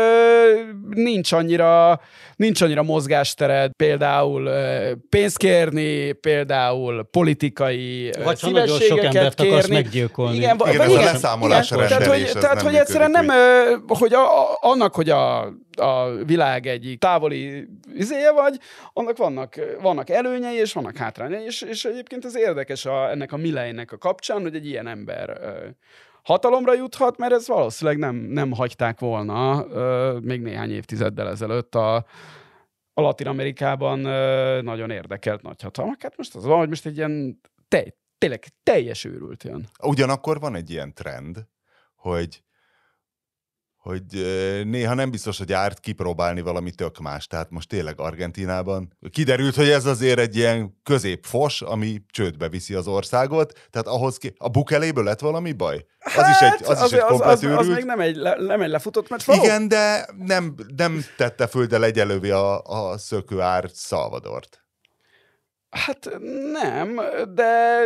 nincs 0.90 1.32
annyira 1.32 2.02
nincs 2.36 2.62
annyira 2.62 2.84
mozgástered, 2.84 3.72
például 3.72 4.46
ö, 4.46 4.92
pénzt 5.10 5.38
kérni, 5.38 6.12
például 6.12 7.08
politikai 7.12 8.12
Vagy 8.24 8.42
ha 8.42 8.50
nagyon 8.50 8.80
sok 8.80 9.04
embert 9.04 9.40
akarsz 9.40 9.66
kérni. 9.66 9.74
meggyilkolni. 9.74 10.36
Igen, 10.36 10.56
Igen, 10.56 10.74
igen, 10.74 10.82
ez 10.82 10.90
a 10.90 10.92
igen, 10.92 11.14
leszámolás 11.14 11.72
igen. 11.72 11.88
Tehát, 11.88 12.06
hogy, 12.06 12.22
ez 12.22 12.32
tehát, 12.32 12.56
nem 12.56 12.66
hogy 12.66 12.76
egyszerűen 12.76 13.12
nem, 13.12 13.30
ö, 13.30 13.76
hogy 13.88 14.14
a, 14.14 14.42
a, 14.42 14.58
annak, 14.60 14.96
hogy 14.96 15.10
a, 15.10 15.40
a 15.78 16.10
világ 16.26 16.68
egyik 16.68 17.00
távoli 17.00 17.68
izéje 17.94 18.32
vagy, 18.32 18.60
annak 18.94 19.18
vannak, 19.18 19.56
vannak 19.82 20.10
előnyei 20.10 20.58
és 20.58 20.74
vannak 20.74 20.98
hátrányai, 20.98 21.44
és, 21.44 21.62
és 21.62 21.86
egyébként 21.86 22.26
ez 22.26 22.38
érdekes 22.38 22.86
a, 22.86 23.10
ennek 23.10 23.32
a 23.32 23.38
Milleynek 23.38 23.92
a 23.92 23.98
kapcsán, 23.98 24.42
hogy 24.42 24.56
egy 24.56 24.68
ilyen 24.68 24.88
ember 24.88 25.38
ö, 25.42 25.68
hatalomra 26.28 26.74
juthat, 26.74 27.18
mert 27.18 27.34
ez 27.34 27.48
valószínűleg 27.48 28.00
nem, 28.00 28.16
nem 28.16 28.52
hagyták 28.52 29.00
volna 29.00 29.66
ö, 29.70 30.18
még 30.22 30.42
néhány 30.42 30.72
évtizeddel 30.72 31.28
ezelőtt 31.28 31.76
a, 31.76 31.96
a 32.94 33.02
Latin 33.02 33.28
Amerikában 33.28 34.06
ö, 34.06 34.62
nagyon 34.62 34.90
érdekelt 34.90 35.42
nagyhatalmak. 35.42 36.02
Hát 36.02 36.18
most 36.18 36.36
az 36.36 36.46
van, 36.46 36.58
hogy 36.58 36.70
most 36.70 36.86
egy 36.86 36.98
ilyen 36.98 37.42
tej, 37.68 37.94
tényleg 38.18 38.44
teljes 38.64 39.04
őrült 39.04 39.44
jön. 39.44 39.68
Ugyanakkor 39.84 40.40
van 40.40 40.56
egy 40.56 40.70
ilyen 40.70 40.94
trend, 40.94 41.48
hogy 41.96 42.44
hogy 43.88 44.04
néha 44.66 44.94
nem 44.94 45.12
biztos, 45.12 45.38
hogy 45.38 45.54
árt 45.54 45.80
kipróbálni 45.80 46.42
valami 46.42 46.72
tök 46.72 46.98
más. 46.98 47.28
Tehát 47.28 47.50
most 47.50 47.70
tényleg 47.70 48.00
Argentinában 48.00 48.94
kiderült, 49.12 49.56
hogy 49.56 49.70
ez 49.70 49.86
azért 49.86 50.20
egy 50.20 50.36
ilyen 50.36 50.80
középfos, 50.84 51.62
ami 51.62 52.02
csődbe 52.10 52.50
viszi 52.50 52.74
az 52.74 52.88
országot, 52.88 53.68
tehát 53.70 53.88
ahhoz 53.88 54.18
ki... 54.18 54.34
A 54.38 54.50
bukeléből 54.50 55.04
lett 55.04 55.20
valami 55.20 55.52
baj? 55.52 55.86
Az 56.00 56.30
is 56.30 56.42
egy, 56.42 56.64
az 56.64 56.84
is 56.86 56.92
egy 56.92 57.00
az, 57.00 57.22
az, 57.22 57.44
az, 57.44 57.58
az 57.58 57.68
még 57.68 57.84
nem 57.84 58.00
egy, 58.00 58.16
le, 58.16 58.36
nem 58.40 58.62
egy 58.62 58.70
lefutott 58.70 59.10
meccs. 59.10 59.26
Való? 59.26 59.44
Igen, 59.44 59.68
de 59.68 60.08
nem, 60.18 60.56
nem 60.76 61.06
tette 61.18 61.48
föl, 61.48 61.66
de 61.66 61.78
legyelővé 61.78 62.30
a, 62.30 62.62
a 62.62 62.98
szökő 62.98 63.42
ár 63.42 63.70
Szalvadort. 63.74 64.67
Hát 65.70 66.10
nem, 66.52 67.00
de 67.34 67.82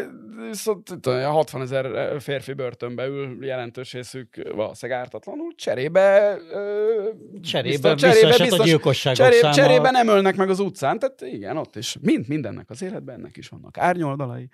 viszont 0.50 1.06
olyan 1.08 1.32
60 1.32 1.62
ezer 1.62 2.16
férfi 2.22 2.54
börtönbe 2.54 3.06
ül, 3.06 3.46
jelentős 3.46 3.94
részük 3.94 4.50
valószínűleg 4.56 5.02
ártatlanul, 5.02 5.52
cserébe... 5.56 6.38
ö, 6.52 7.10
Cserébe, 7.42 7.94
biztos- 7.94 8.14
visszaesett 8.14 8.60
a 8.60 8.64
gyilkosságok 8.64 9.18
cseré, 9.20 9.40
száma. 9.40 9.54
Cserébe 9.54 9.92
nem 9.92 10.08
ölnek 10.08 10.36
meg 10.36 10.50
az 10.50 10.60
utcán, 10.60 11.00
tehát 11.00 11.22
igen, 11.22 11.58
ott 11.58 11.76
is. 11.76 11.98
Mind 12.02 12.28
mindennek 12.28 12.70
az 12.70 12.82
életben, 12.82 13.16
ennek 13.16 13.38
is 13.38 13.48
vannak 13.48 13.78
árnyoldalai, 13.78 14.50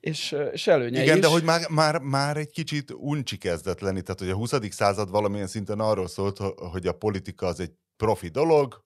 és, 0.00 0.36
és 0.52 0.66
előnyei 0.66 1.02
Igen, 1.02 1.16
is. 1.16 1.22
de 1.22 1.28
hogy 1.28 1.42
már, 1.42 1.60
már, 1.70 1.98
már 1.98 2.36
egy 2.36 2.50
kicsit 2.50 2.90
uncsi 2.96 3.36
kezdett 3.36 3.80
lenni, 3.80 4.02
tehát 4.02 4.20
hogy 4.20 4.30
a 4.30 4.34
20. 4.34 4.52
század 4.70 5.10
valamilyen 5.10 5.46
szinten 5.46 5.78
arról 5.80 6.08
szólt, 6.08 6.38
ho- 6.38 6.58
hogy 6.58 6.86
a 6.86 6.92
politika 6.92 7.46
az 7.46 7.60
egy 7.60 7.72
profi 7.96 8.28
dolog, 8.28 8.83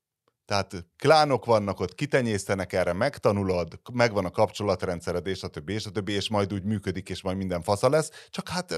tehát 0.49 0.73
klánok 0.99 1.45
vannak 1.45 1.81
ott, 1.81 1.95
kitenyésztenek 1.95 2.73
erre, 2.73 2.93
megtanulod, 2.93 3.81
megvan 3.93 4.25
a 4.25 4.31
kapcsolatrendszered, 4.31 5.27
és 5.27 5.43
a 5.43 5.49
többi, 5.49 5.73
és 5.73 5.87
a 5.87 5.91
többi, 5.91 6.13
és 6.13 6.29
majd 6.29 6.53
úgy 6.53 6.65
működik, 6.65 7.09
és 7.09 7.23
majd 7.23 7.37
minden 7.37 7.63
fasza 7.63 7.89
lesz, 7.89 8.11
csak 8.31 8.49
hát 8.49 8.73
ö, 8.73 8.77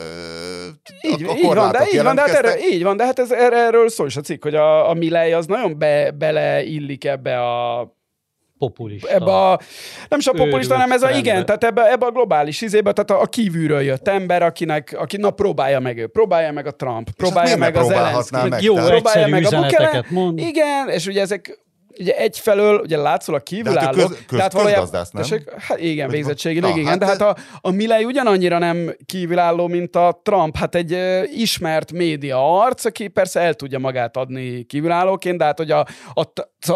Így, 1.00 1.24
a, 1.24 1.30
a 1.30 1.34
így 1.34 1.54
van, 1.54 1.72
de 1.72 1.86
így 1.92 2.02
van, 2.02 2.14
de 2.14 2.20
hát 2.20 2.30
erről, 2.30 2.56
így 2.72 2.82
van, 2.82 2.96
de 2.96 3.04
hát 3.04 3.18
ez, 3.18 3.30
erre, 3.30 3.56
erről 3.56 3.88
szól 3.88 4.06
is 4.06 4.16
a 4.16 4.20
cikk, 4.20 4.42
hogy 4.42 4.54
a, 4.54 4.88
a 4.88 4.94
Milley 4.94 5.36
az 5.36 5.46
nagyon 5.46 5.78
be, 5.78 6.10
beleillik 6.10 7.04
ebbe 7.04 7.40
a 7.40 7.80
populista. 8.60 9.08
ebbe 9.08 9.32
a, 9.32 9.60
nem 10.08 10.18
is 10.18 10.26
a 10.26 10.32
populista, 10.32 10.74
hanem 10.74 10.92
ez 10.92 11.02
a 11.02 11.10
igen, 11.10 11.44
tehát 11.46 11.64
ebbe, 11.64 11.90
ebbe 11.90 12.06
a 12.06 12.10
globális 12.10 12.60
izébe, 12.60 12.92
tehát 12.92 13.10
a, 13.10 13.24
a 13.24 13.26
kívülről 13.26 13.80
jött 13.80 14.08
ember, 14.08 14.42
akinek, 14.42 14.96
aki 14.98 15.16
na 15.16 15.30
próbálja 15.30 15.80
meg 15.80 15.98
ő, 15.98 16.06
próbálja 16.06 16.52
meg 16.52 16.66
a 16.66 16.70
Trump, 16.70 17.10
próbálja 17.10 17.56
meg 17.56 17.76
az 17.76 17.86
Zelenszky. 17.86 18.48
meg? 18.48 18.62
Jó, 18.62 18.74
Tehát- 18.74 18.90
próbálja 18.90 19.26
meg 19.26 19.44
a 19.44 19.60
Bukele. 19.60 20.04
Igen, 20.36 20.88
és 20.88 21.06
ugye 21.06 21.20
ezek 21.20 21.58
ugye 22.00 22.16
egyfelől 22.16 22.78
ugye 22.80 22.96
látszólag 22.96 23.42
De 23.42 23.80
hát 23.80 23.94
köz- 23.94 24.24
köz- 24.26 24.48
közgazdász, 24.54 25.10
nem? 25.10 25.22
Tessék? 25.22 25.50
hát 25.58 25.78
igen, 25.80 26.06
Vagy- 26.06 26.14
végzettségileg 26.16 26.70
Na, 26.70 26.76
igen, 26.76 26.88
hát 26.90 26.98
de 26.98 27.06
hát 27.06 27.20
a, 27.20 27.36
a 27.60 27.70
Milley 27.70 28.04
ugyanannyira 28.04 28.58
nem 28.58 28.94
kívülálló, 29.06 29.66
mint 29.66 29.96
a 29.96 30.20
Trump. 30.22 30.56
Hát 30.56 30.74
egy 30.74 30.92
ö, 30.92 31.22
ismert 31.22 31.92
média 31.92 32.60
arc, 32.62 32.84
aki 32.84 33.08
persze 33.08 33.40
el 33.40 33.54
tudja 33.54 33.78
magát 33.78 34.16
adni 34.16 34.62
kívülállóként, 34.62 35.38
de 35.38 35.44
hát 35.44 35.58
hogy 35.58 35.70
a, 35.70 35.86
a, 36.14 36.22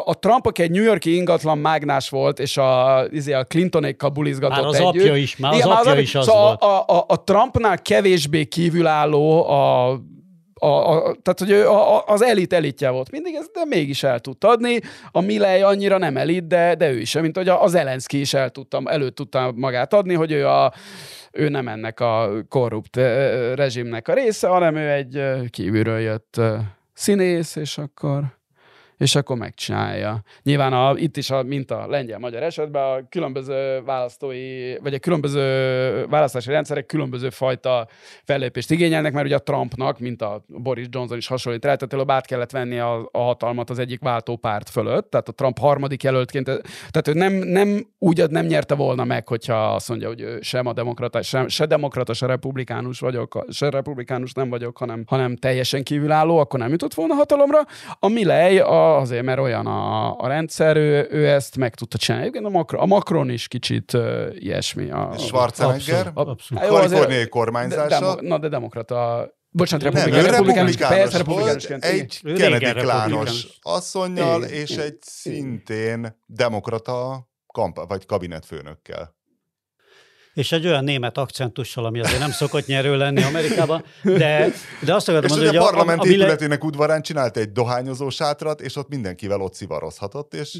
a 0.04 0.18
Trump, 0.18 0.46
aki 0.46 0.62
egy 0.62 0.70
New 0.70 0.82
Yorki 0.84 1.14
ingatlan 1.16 1.58
mágnás 1.58 2.08
volt, 2.08 2.38
és 2.38 2.56
a, 2.56 3.02
izé, 3.10 3.32
a 3.32 3.44
Clintonékkal 3.44 4.10
bulizgatott 4.10 4.56
Már 4.58 4.66
az 4.66 4.74
együtt. 4.74 4.86
apja 5.02 5.16
is, 5.16 5.36
már 5.36 5.52
az 5.52 5.58
Igen, 5.58 5.70
apja 5.70 5.90
apja- 5.90 6.02
is 6.02 6.14
az 6.14 6.24
szóval 6.24 6.44
volt. 6.46 6.62
A, 6.62 6.96
a, 6.98 7.04
a 7.08 7.24
Trumpnál 7.24 7.78
kevésbé 7.82 8.44
kívülálló 8.44 9.48
a 9.50 9.98
a, 10.54 10.66
a, 10.66 11.16
tehát, 11.22 11.38
hogy 11.38 11.50
ő 11.50 11.68
a, 11.68 11.96
a, 11.96 12.04
az 12.06 12.22
elit 12.22 12.52
elitje 12.52 12.90
volt 12.90 13.10
mindig, 13.10 13.34
ez, 13.34 13.46
de 13.52 13.64
mégis 13.64 14.02
el 14.02 14.20
tudta 14.20 14.48
adni. 14.48 14.80
A 15.10 15.20
Milley 15.20 15.66
annyira 15.66 15.98
nem 15.98 16.16
elit, 16.16 16.46
de, 16.46 16.74
de 16.74 16.90
ő 16.90 16.98
is, 16.98 17.14
mint 17.14 17.36
hogy 17.36 17.48
a, 17.48 17.62
a 17.62 17.66
Zelenszky 17.66 18.20
is 18.20 18.34
el 18.34 18.50
tudta, 18.50 18.82
elő 18.84 19.10
tudta 19.10 19.52
magát 19.56 19.92
adni, 19.92 20.14
hogy 20.14 20.32
ő, 20.32 20.46
a, 20.46 20.72
ő 21.32 21.48
nem 21.48 21.68
ennek 21.68 22.00
a 22.00 22.30
korrupt 22.48 22.96
rezsimnek 23.54 24.08
a 24.08 24.14
része, 24.14 24.48
hanem 24.48 24.76
ő 24.76 24.90
egy 24.90 25.22
kívülről 25.50 25.98
jött 25.98 26.40
színész, 26.92 27.56
és 27.56 27.78
akkor 27.78 28.22
és 28.98 29.14
akkor 29.14 29.36
megcsinálja. 29.36 30.22
Nyilván 30.42 30.72
a, 30.72 30.92
itt 30.96 31.16
is, 31.16 31.30
a, 31.30 31.42
mint 31.42 31.70
a 31.70 31.86
lengyel-magyar 31.86 32.42
esetben, 32.42 32.82
a 32.82 33.08
különböző 33.08 33.82
választói, 33.84 34.76
vagy 34.78 34.94
a 34.94 34.98
különböző 34.98 36.06
választási 36.06 36.50
rendszerek 36.50 36.86
különböző 36.86 37.30
fajta 37.30 37.88
fellépést 38.24 38.70
igényelnek, 38.70 39.12
mert 39.12 39.26
ugye 39.26 39.36
a 39.36 39.38
Trumpnak, 39.38 39.98
mint 39.98 40.22
a 40.22 40.44
Boris 40.46 40.86
Johnson 40.90 41.16
is 41.16 41.26
hasonlít 41.26 41.64
rá, 41.64 41.74
tehát 41.74 42.10
át 42.10 42.26
kellett 42.26 42.50
venni 42.50 42.78
a, 42.78 43.08
a 43.12 43.18
hatalmat 43.18 43.70
az 43.70 43.78
egyik 43.78 44.00
váltópárt 44.00 44.70
fölött, 44.70 45.10
tehát 45.10 45.28
a 45.28 45.32
Trump 45.32 45.58
harmadik 45.58 46.02
jelöltként, 46.02 46.44
tehát 46.90 47.08
ő 47.08 47.12
nem, 47.12 47.32
nem 47.32 47.86
úgy 47.98 48.30
nem 48.30 48.46
nyerte 48.46 48.74
volna 48.74 49.04
meg, 49.04 49.28
hogyha 49.28 49.74
azt 49.74 49.88
mondja, 49.88 50.08
hogy 50.08 50.20
ő 50.20 50.38
sem 50.40 50.66
a 50.66 50.72
demokrata, 50.72 51.22
sem, 51.22 51.48
se 51.48 51.66
demokrata, 51.66 52.12
se 52.12 52.26
republikánus 52.26 53.00
vagyok, 53.00 53.44
se 53.50 53.70
republikánus 53.70 54.32
nem 54.32 54.48
vagyok, 54.48 54.78
hanem, 54.78 55.04
hanem 55.06 55.36
teljesen 55.36 55.82
kívülálló, 55.82 56.38
akkor 56.38 56.58
nem 56.58 56.70
jutott 56.70 56.94
volna 56.94 57.14
hatalomra. 57.14 57.60
A 57.98 58.08
Milley 58.08 58.64
a, 58.64 58.83
azért, 58.84 59.22
mert 59.24 59.38
olyan 59.38 59.66
a, 59.66 60.16
a 60.18 60.26
rendszer, 60.28 60.76
ő, 60.76 61.06
ő 61.10 61.28
ezt 61.28 61.56
meg 61.56 61.74
tudta 61.74 61.98
csinálni. 61.98 62.26
Igen, 62.26 62.44
a, 62.44 62.48
Macron, 62.48 62.80
a 62.80 62.86
Macron 62.86 63.30
is 63.30 63.48
kicsit 63.48 63.92
uh, 63.92 64.26
ilyesmi. 64.34 64.90
A, 64.90 65.12
És 65.16 65.22
Schwarzenegger, 65.24 66.06
Abszolút, 66.14 66.28
abszolút. 66.28 66.64
Jó, 66.64 66.74
azért- 66.74 66.90
kaliforniai 66.90 67.28
kormányzása. 67.28 68.14
de, 68.14 68.28
na, 68.28 68.38
de 68.38 68.48
demokrata. 68.48 69.28
Bocsánat, 69.50 69.84
Nem, 69.84 69.92
republikánus. 69.94 70.30
republikánus, 70.30 70.72
republikánus 70.76 71.10
persze, 71.10 71.22
volt, 71.24 71.62
igen. 71.64 71.80
egy 71.80 72.20
régen 72.22 72.74
klános 72.74 72.74
republikánus. 72.74 73.58
asszonynal, 73.62 74.42
és 74.42 74.76
egy 74.76 74.96
szintén 75.00 76.20
demokrata 76.26 77.28
kamp- 77.46 77.88
vagy 77.88 78.06
kabinetfőnökkel. 78.06 79.14
És 80.34 80.52
egy 80.52 80.66
olyan 80.66 80.84
német 80.84 81.18
akcentussal, 81.18 81.84
ami 81.84 82.00
azért 82.00 82.18
nem 82.18 82.30
szokott 82.30 82.66
nyerő 82.66 82.96
lenni 82.96 83.22
Amerikában, 83.22 83.84
de, 84.02 84.50
de 84.84 84.94
azt 84.94 85.08
akartam 85.08 85.30
mondani, 85.30 85.48
ugye 85.48 85.58
a 85.58 85.62
hogy 85.62 85.72
parlament 85.72 86.00
a, 86.00 86.08
a, 86.08 86.10
épületének 86.10 86.64
udvarán 86.64 87.02
csinált 87.02 87.36
egy 87.36 87.52
dohányozó 87.52 88.10
sátrat, 88.10 88.60
és 88.60 88.76
ott 88.76 88.88
mindenkivel 88.88 89.40
ott 89.40 89.54
szivarozhatott, 89.54 90.34
és, 90.34 90.58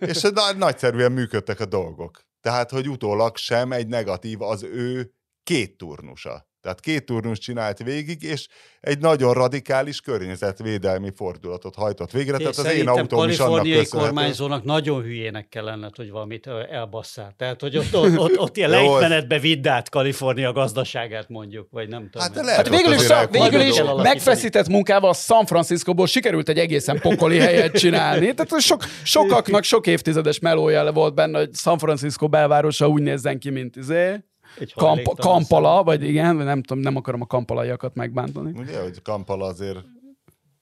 és 0.00 0.20
na- 0.20 0.52
nagyszerűen 0.56 1.12
működtek 1.12 1.60
a 1.60 1.66
dolgok. 1.66 2.26
Tehát, 2.40 2.70
hogy 2.70 2.88
utólag 2.88 3.36
sem 3.36 3.72
egy 3.72 3.86
negatív 3.86 4.42
az 4.42 4.62
ő 4.62 5.12
két 5.42 5.76
turnusa. 5.76 6.47
Tehát 6.60 6.80
két 6.80 7.04
turnus 7.04 7.38
csinált 7.38 7.82
végig, 7.82 8.22
és 8.22 8.48
egy 8.80 8.98
nagyon 8.98 9.32
radikális 9.34 10.00
környezetvédelmi 10.00 11.10
fordulatot 11.16 11.74
hajtott 11.74 12.10
végre. 12.10 12.36
Tehát 12.36 12.56
az 12.56 12.72
én 12.72 12.88
autóm 12.88 13.28
is 13.28 13.38
annak 13.38 13.62
köszönhető. 13.62 13.98
kormányzónak 13.98 14.64
nagyon 14.64 15.02
hülyének 15.02 15.48
kell 15.48 15.64
lenned, 15.64 15.96
hogy 15.96 16.10
valamit 16.10 16.46
elbasszál. 16.70 17.34
Tehát, 17.36 17.60
hogy 17.60 17.76
ott, 17.76 17.96
ott, 17.96 18.18
ott, 18.18 18.38
ott 18.38 18.56
ilyen 18.56 18.70
lejtmenetbe 18.80 19.38
vidd 19.38 19.68
át 19.68 19.88
Kalifornia 19.88 20.52
gazdaságát 20.52 21.28
mondjuk, 21.28 21.68
vagy 21.70 21.88
nem 21.88 22.10
tudom. 22.10 22.22
Hát 22.22 22.32
de 22.32 22.38
én. 22.38 22.44
lehet, 22.44 22.68
Hát 22.68 22.76
végül 22.76 22.92
is, 22.92 23.08
elküldött 23.08 23.50
végül 23.50 23.66
is 23.66 23.82
megfeszített 24.02 24.68
munkával 24.68 25.14
San 25.14 25.46
Franciscóból 25.46 26.06
sikerült 26.06 26.48
egy 26.48 26.58
egészen 26.58 27.00
pokoli 27.00 27.38
helyet 27.38 27.78
csinálni. 27.78 28.34
Tehát 28.34 28.60
sok, 28.62 28.84
sokaknak 29.02 29.62
sok 29.62 29.86
évtizedes 29.86 30.38
melója 30.38 30.92
volt 30.92 31.14
benne, 31.14 31.38
hogy 31.38 31.54
San 31.54 31.78
Francisco 31.78 32.28
belvárosa 32.28 32.88
úgy 32.88 33.02
nézzen 33.02 33.38
ki, 33.38 33.50
mint 33.50 33.76
izé. 33.76 34.22
Egy 34.58 34.72
Kamp, 34.72 35.18
kampala, 35.18 35.82
vagy 35.82 36.02
igen, 36.02 36.36
vagy 36.36 36.44
nem 36.44 36.62
tudom, 36.62 36.82
nem 36.82 36.96
akarom 36.96 37.20
a 37.20 37.26
kampalaiakat 37.26 37.94
megbántani. 37.94 38.52
Ugye, 38.58 38.80
hogy 38.80 39.02
Kampala 39.02 39.46
azért 39.46 39.78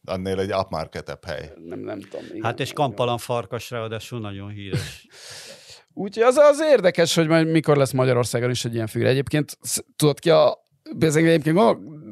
annél 0.04 0.40
egy 0.40 0.52
upmarketebb 0.52 1.24
hely. 1.24 1.52
Nem, 1.64 1.78
nem 1.78 2.00
tudom. 2.00 2.26
Igen. 2.30 2.42
Hát 2.42 2.60
és 2.60 2.72
kampalan 2.72 3.18
farkas 3.18 3.70
ráadásul 3.70 4.20
nagyon 4.20 4.48
híres. 4.48 5.06
Úgyhogy 5.94 6.22
az, 6.22 6.36
az 6.36 6.60
érdekes, 6.60 7.14
hogy 7.14 7.28
majd 7.28 7.46
mikor 7.46 7.76
lesz 7.76 7.92
Magyarországon 7.92 8.50
is 8.50 8.64
egy 8.64 8.74
ilyen 8.74 8.86
figura. 8.86 9.10
Egyébként 9.10 9.58
tudod 9.96 10.18
ki 10.18 10.30
a 10.30 10.64
Ezen 11.00 11.24
egyébként 11.24 11.56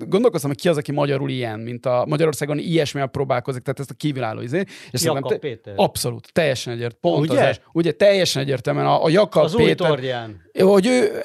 gondolkoztam, 0.09 0.51
hogy 0.51 0.61
ki 0.61 0.69
az, 0.69 0.77
aki 0.77 0.93
magyarul 0.93 1.31
ilyen, 1.31 1.61
mint 1.61 1.87
a 1.87 2.05
Magyarországon 2.09 2.59
ilyesmivel 2.59 3.09
próbálkozik, 3.09 3.63
tehát 3.63 3.81
ezt 3.81 3.91
a 3.91 3.95
kívülálló 3.95 4.41
izé. 4.41 4.65
És 4.91 5.03
Jakab 5.03 5.39
Péter. 5.39 5.75
Abszolút, 5.77 6.33
teljesen 6.33 6.73
egyértelmű. 6.73 7.17
Pont 7.17 7.31
Ugye? 7.31 7.49
Az, 7.49 7.61
ugye 7.73 7.93
teljesen 7.93 8.43
egyértelműen 8.43 8.87
a, 8.87 9.05
a 9.05 9.09
Jakab 9.09 9.45
Az 9.45 9.55
új 9.55 9.65
Péter. 9.65 9.89
Tordján. 9.89 10.43
Hogy 10.59 10.87
ő, 10.87 11.21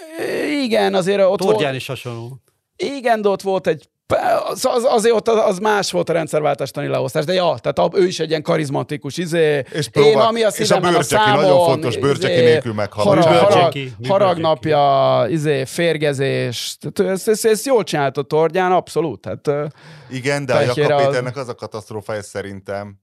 igen, 0.63 0.93
azért 0.93 1.21
ott 1.21 1.39
Tordján 1.39 1.63
volt, 1.63 1.75
is 1.75 1.87
hasonló. 1.87 2.41
igen, 2.75 3.21
de 3.21 3.29
ott 3.29 3.41
volt 3.41 3.67
egy 3.67 3.89
Az, 4.15 4.65
az, 4.65 4.83
azért 4.83 5.15
ott 5.15 5.27
az, 5.27 5.37
az 5.45 5.57
más 5.59 5.91
volt 5.91 6.09
a 6.09 6.13
rendszerváltástani 6.13 6.87
leosztás, 6.87 7.25
de 7.25 7.33
ja, 7.33 7.55
tehát 7.61 7.79
a, 7.79 7.89
ő 7.93 8.05
is 8.05 8.19
egy 8.19 8.29
ilyen 8.29 8.41
karizmatikus, 8.41 9.17
izé, 9.17 9.63
És, 9.71 9.87
próbál, 9.87 10.11
én, 10.11 10.17
ami 10.17 10.43
a 10.43 10.47
és 10.47 10.71
a 10.71 10.79
bőrcseki, 10.79 11.05
számon, 11.23 11.41
nagyon 11.41 11.63
fontos, 11.65 11.97
bőrcseki 11.97 12.33
izé, 12.33 12.43
nélkül 12.43 12.73
meghalni. 12.73 13.21
Harag, 13.21 13.51
harag, 13.51 13.73
haragnapja, 14.07 15.25
izé, 15.29 15.65
férgezés, 15.65 16.77
tehát 16.79 17.11
ezt, 17.11 17.27
ezt, 17.27 17.45
ezt 17.45 17.65
jól 17.65 17.83
csinált 17.83 18.17
a 18.17 18.21
Tordján, 18.21 18.71
abszolút. 18.71 19.25
Hát, 19.25 19.47
ö, 19.47 19.65
Igen, 20.09 20.45
de 20.45 20.53
a 20.53 20.61
Jakab 20.61 20.91
az- 20.91 21.05
Péternek 21.05 21.37
az 21.37 21.47
a 21.49 21.55
katasztrófája 21.55 22.21
szerintem, 22.23 22.99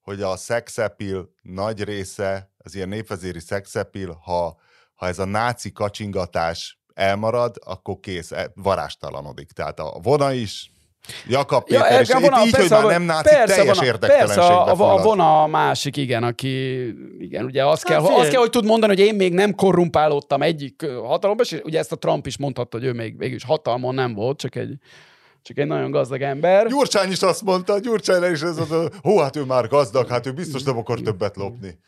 hogy 0.00 0.22
a 0.22 0.36
szexepil 0.36 1.28
nagy 1.42 1.84
része, 1.84 2.50
az 2.58 2.74
ilyen 2.74 2.88
népvezéri 2.88 3.40
szexepil, 3.40 4.18
ha, 4.24 4.56
ha 4.94 5.06
ez 5.06 5.18
a 5.18 5.24
náci 5.24 5.72
kacsingatás 5.72 6.78
elmarad, 6.98 7.56
akkor 7.64 8.00
kész, 8.00 8.32
e- 8.32 8.50
varástalanodik. 8.54 9.50
Tehát 9.52 9.78
a 9.78 9.98
vona 10.02 10.32
is, 10.32 10.70
Jakab 11.28 11.62
Ja, 11.66 11.82
Péter, 11.82 12.00
és 12.00 12.08
a 12.08 12.20
vona- 12.20 12.36
így, 12.36 12.42
hogy 12.42 12.50
persze, 12.50 12.74
már 12.74 12.84
a- 12.84 12.88
nem 12.88 13.02
náci, 13.02 13.28
persze, 13.28 13.54
teljes 13.54 13.78
vona- 13.78 13.98
Persze, 13.98 14.40
a, 14.40 14.70
a, 14.70 15.02
vona 15.02 15.42
a 15.42 15.46
másik, 15.46 15.96
igen, 15.96 16.22
aki, 16.22 16.84
igen, 17.18 17.44
ugye 17.44 17.66
azt 17.66 17.84
kell, 17.84 18.00
figyelj. 18.00 18.20
azt 18.20 18.30
kell, 18.30 18.40
hogy 18.40 18.50
tud 18.50 18.64
mondani, 18.64 18.96
hogy 18.96 19.06
én 19.06 19.14
még 19.14 19.32
nem 19.32 19.54
korrumpálódtam 19.54 20.42
egyik 20.42 20.86
hatalomban, 20.86 21.46
és 21.50 21.60
ugye 21.64 21.78
ezt 21.78 21.92
a 21.92 21.96
Trump 21.96 22.26
is 22.26 22.38
mondhatta, 22.38 22.76
hogy 22.76 22.86
ő 22.86 22.92
még 22.92 23.18
végül 23.18 23.36
is 23.36 23.44
hatalmon 23.44 23.94
nem 23.94 24.14
volt, 24.14 24.38
csak 24.38 24.54
egy, 24.54 24.74
csak 25.42 25.58
egy 25.58 25.66
nagyon 25.66 25.90
gazdag 25.90 26.22
ember. 26.22 26.66
Gyurcsány 26.66 27.10
is 27.10 27.20
azt 27.20 27.42
mondta, 27.42 27.78
Gyurcsány 27.78 28.32
is 28.32 28.40
ez 28.42 28.56
az, 28.58 28.88
hó, 29.02 29.18
hát 29.18 29.36
ő 29.36 29.44
már 29.44 29.68
gazdag, 29.68 30.08
hát 30.08 30.26
ő 30.26 30.32
biztos 30.32 30.62
nem 30.62 30.78
akar 30.78 31.00
többet 31.00 31.36
lopni. 31.36 31.78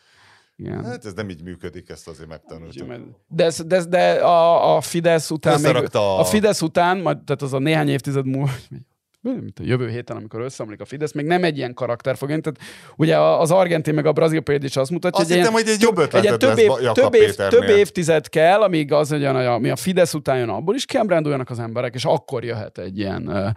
Igen. 0.61 0.85
Hát 0.85 1.05
ez 1.05 1.13
nem 1.13 1.29
így 1.31 1.43
működik, 1.43 1.89
ezt 1.89 2.09
azért 2.09 2.29
megtanultuk. 2.29 2.89
De, 3.29 3.45
ez- 3.45 3.65
de, 3.67 3.77
ez- 3.77 3.87
de 3.87 4.13
a, 4.13 4.77
a 4.77 4.81
Fidesz 4.81 5.31
után 5.31 5.55
még, 5.61 5.65
Összerakta 5.65 6.17
a- 6.17 6.21
a 6.21 6.25
Fidesz 6.25 6.63
után, 6.63 6.99
majd, 6.99 7.17
tehát 7.19 7.43
az 7.43 7.53
a 7.53 7.59
néhány 7.59 7.89
évtized 7.89 8.27
múlva, 8.27 8.51
mint 9.41 9.59
a 9.59 9.63
jövő 9.65 9.89
héten, 9.89 10.17
amikor 10.17 10.41
összeomlik 10.41 10.81
a 10.81 10.85
Fidesz, 10.85 11.13
még 11.13 11.27
nem 11.27 11.45
egy 11.45 11.57
ilyen 11.57 11.75
karakter 11.75 12.17
fog 12.17 12.29
jönni. 12.29 12.41
Tehát 12.41 12.61
ugye 12.97 13.19
az 13.19 13.51
argentin 13.51 13.95
meg 13.95 14.07
a 14.07 14.13
brazil 14.13 14.41
példa 14.41 14.65
is 14.67 14.77
azt 14.77 14.91
mutatja, 14.91 15.19
Azt 15.21 15.29
hogy 15.29 15.39
egy 15.39 15.45
hittem, 15.47 15.59
ilyen, 15.59 15.67
hogy 15.67 15.75
egy 15.75 15.83
jobb 15.83 16.15
egy 16.15 16.23
ilyen 16.23 16.35
ötleted 16.35 16.57
több, 16.57 16.85
év, 16.85 16.93
több, 16.93 17.15
év, 17.15 17.35
több 17.35 17.69
évtized 17.79 18.29
kell, 18.29 18.61
amíg 18.61 18.93
az, 18.93 19.09
hogy 19.09 19.25
a, 19.25 19.53
ami 19.53 19.71
a 19.71 19.77
Fidesz 19.77 20.15
után 20.15 20.39
jön, 20.39 20.49
abból 20.49 20.75
is 20.75 20.85
kiábránduljanak 20.85 21.51
az 21.51 21.59
emberek, 21.59 21.95
és 21.95 22.05
akkor 22.05 22.45
jöhet 22.45 22.79
egy 22.79 22.99
ilyen 22.99 23.55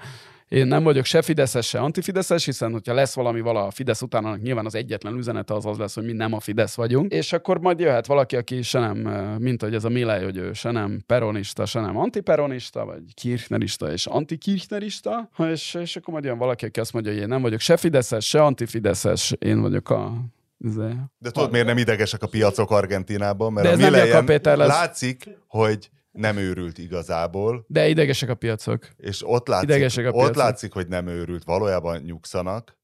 én 0.54 0.68
nem 0.68 0.84
vagyok 0.84 1.06
se 1.06 1.22
Fideszes, 1.22 1.68
se 1.68 1.80
antifideszes, 1.80 2.46
hiszen 2.46 2.72
hogyha 2.72 2.94
lesz 2.94 3.14
valami 3.14 3.42
vala 3.42 3.66
a 3.66 3.72
Fidesz 3.72 4.02
után, 4.02 4.26
annak 4.26 4.42
nyilván 4.42 4.66
az 4.66 4.76
egyetlen 4.76 5.18
üzenete 5.18 5.54
az 5.54 5.66
az 5.66 5.78
lesz, 5.78 5.96
hogy 5.96 6.06
mi 6.06 6.12
nem 6.12 6.34
a 6.34 6.40
Fidesz 6.40 6.76
vagyunk. 6.76 7.12
És 7.12 7.34
akkor 7.34 7.60
majd 7.60 7.80
jöhet 7.80 8.06
valaki, 8.06 8.36
aki 8.36 8.62
se 8.62 8.80
nem, 8.80 8.98
mint 9.40 9.62
hogy 9.62 9.74
ez 9.74 9.84
a 9.84 9.90
Milej, 9.90 10.24
hogy 10.24 10.38
ő 10.38 10.54
se 10.54 10.72
nem 10.72 11.02
peronista, 11.06 11.66
se 11.66 11.80
nem 11.80 11.98
antiperonista, 11.98 12.86
vagy 12.86 13.02
kirchnerista 13.14 13.92
és 13.92 14.06
antikirchnerista, 14.06 15.30
és, 15.38 15.74
és 15.74 15.96
akkor 15.96 16.14
majd 16.14 16.26
jön 16.26 16.38
valaki, 16.38 16.66
aki 16.66 16.80
azt 16.80 16.94
mondja, 16.94 17.12
hogy 17.12 17.22
én 17.22 17.28
nem 17.28 17.42
vagyok 17.42 17.60
se 17.60 17.78
Fideszes, 17.78 18.28
se 18.28 18.44
antifideszes, 18.44 19.36
én 19.40 19.62
vagyok 19.62 19.90
a 19.90 20.14
izé, 20.58 20.90
De 21.18 21.32
tudod, 21.32 21.52
miért 21.52 21.66
nem 21.66 21.78
idegesek 21.78 22.24
a 22.24 22.28
piacok 22.28 22.72
Argentinában? 22.72 23.54
Mert 23.54 23.66
De 23.66 23.72
a 23.72 23.74
ez 23.74 23.80
nem 23.80 24.26
Milejen 24.26 24.58
látszik, 24.58 25.30
hogy 25.48 25.90
nem 26.14 26.38
őrült 26.38 26.78
igazából, 26.78 27.66
de 27.68 27.88
idegesek 27.88 28.30
a 28.30 28.36
piacok. 28.36 28.88
és 28.98 29.22
ott 29.28 29.48
látszik, 29.48 29.70
Idegesek 29.70 30.06
a 30.06 30.08
ott 30.08 30.14
piacok. 30.16 30.36
látszik, 30.36 30.74
hogy 30.74 30.88
nem 30.88 31.08
őrült, 31.08 31.44
valójában 31.44 32.02
nyugszanak, 32.02 32.78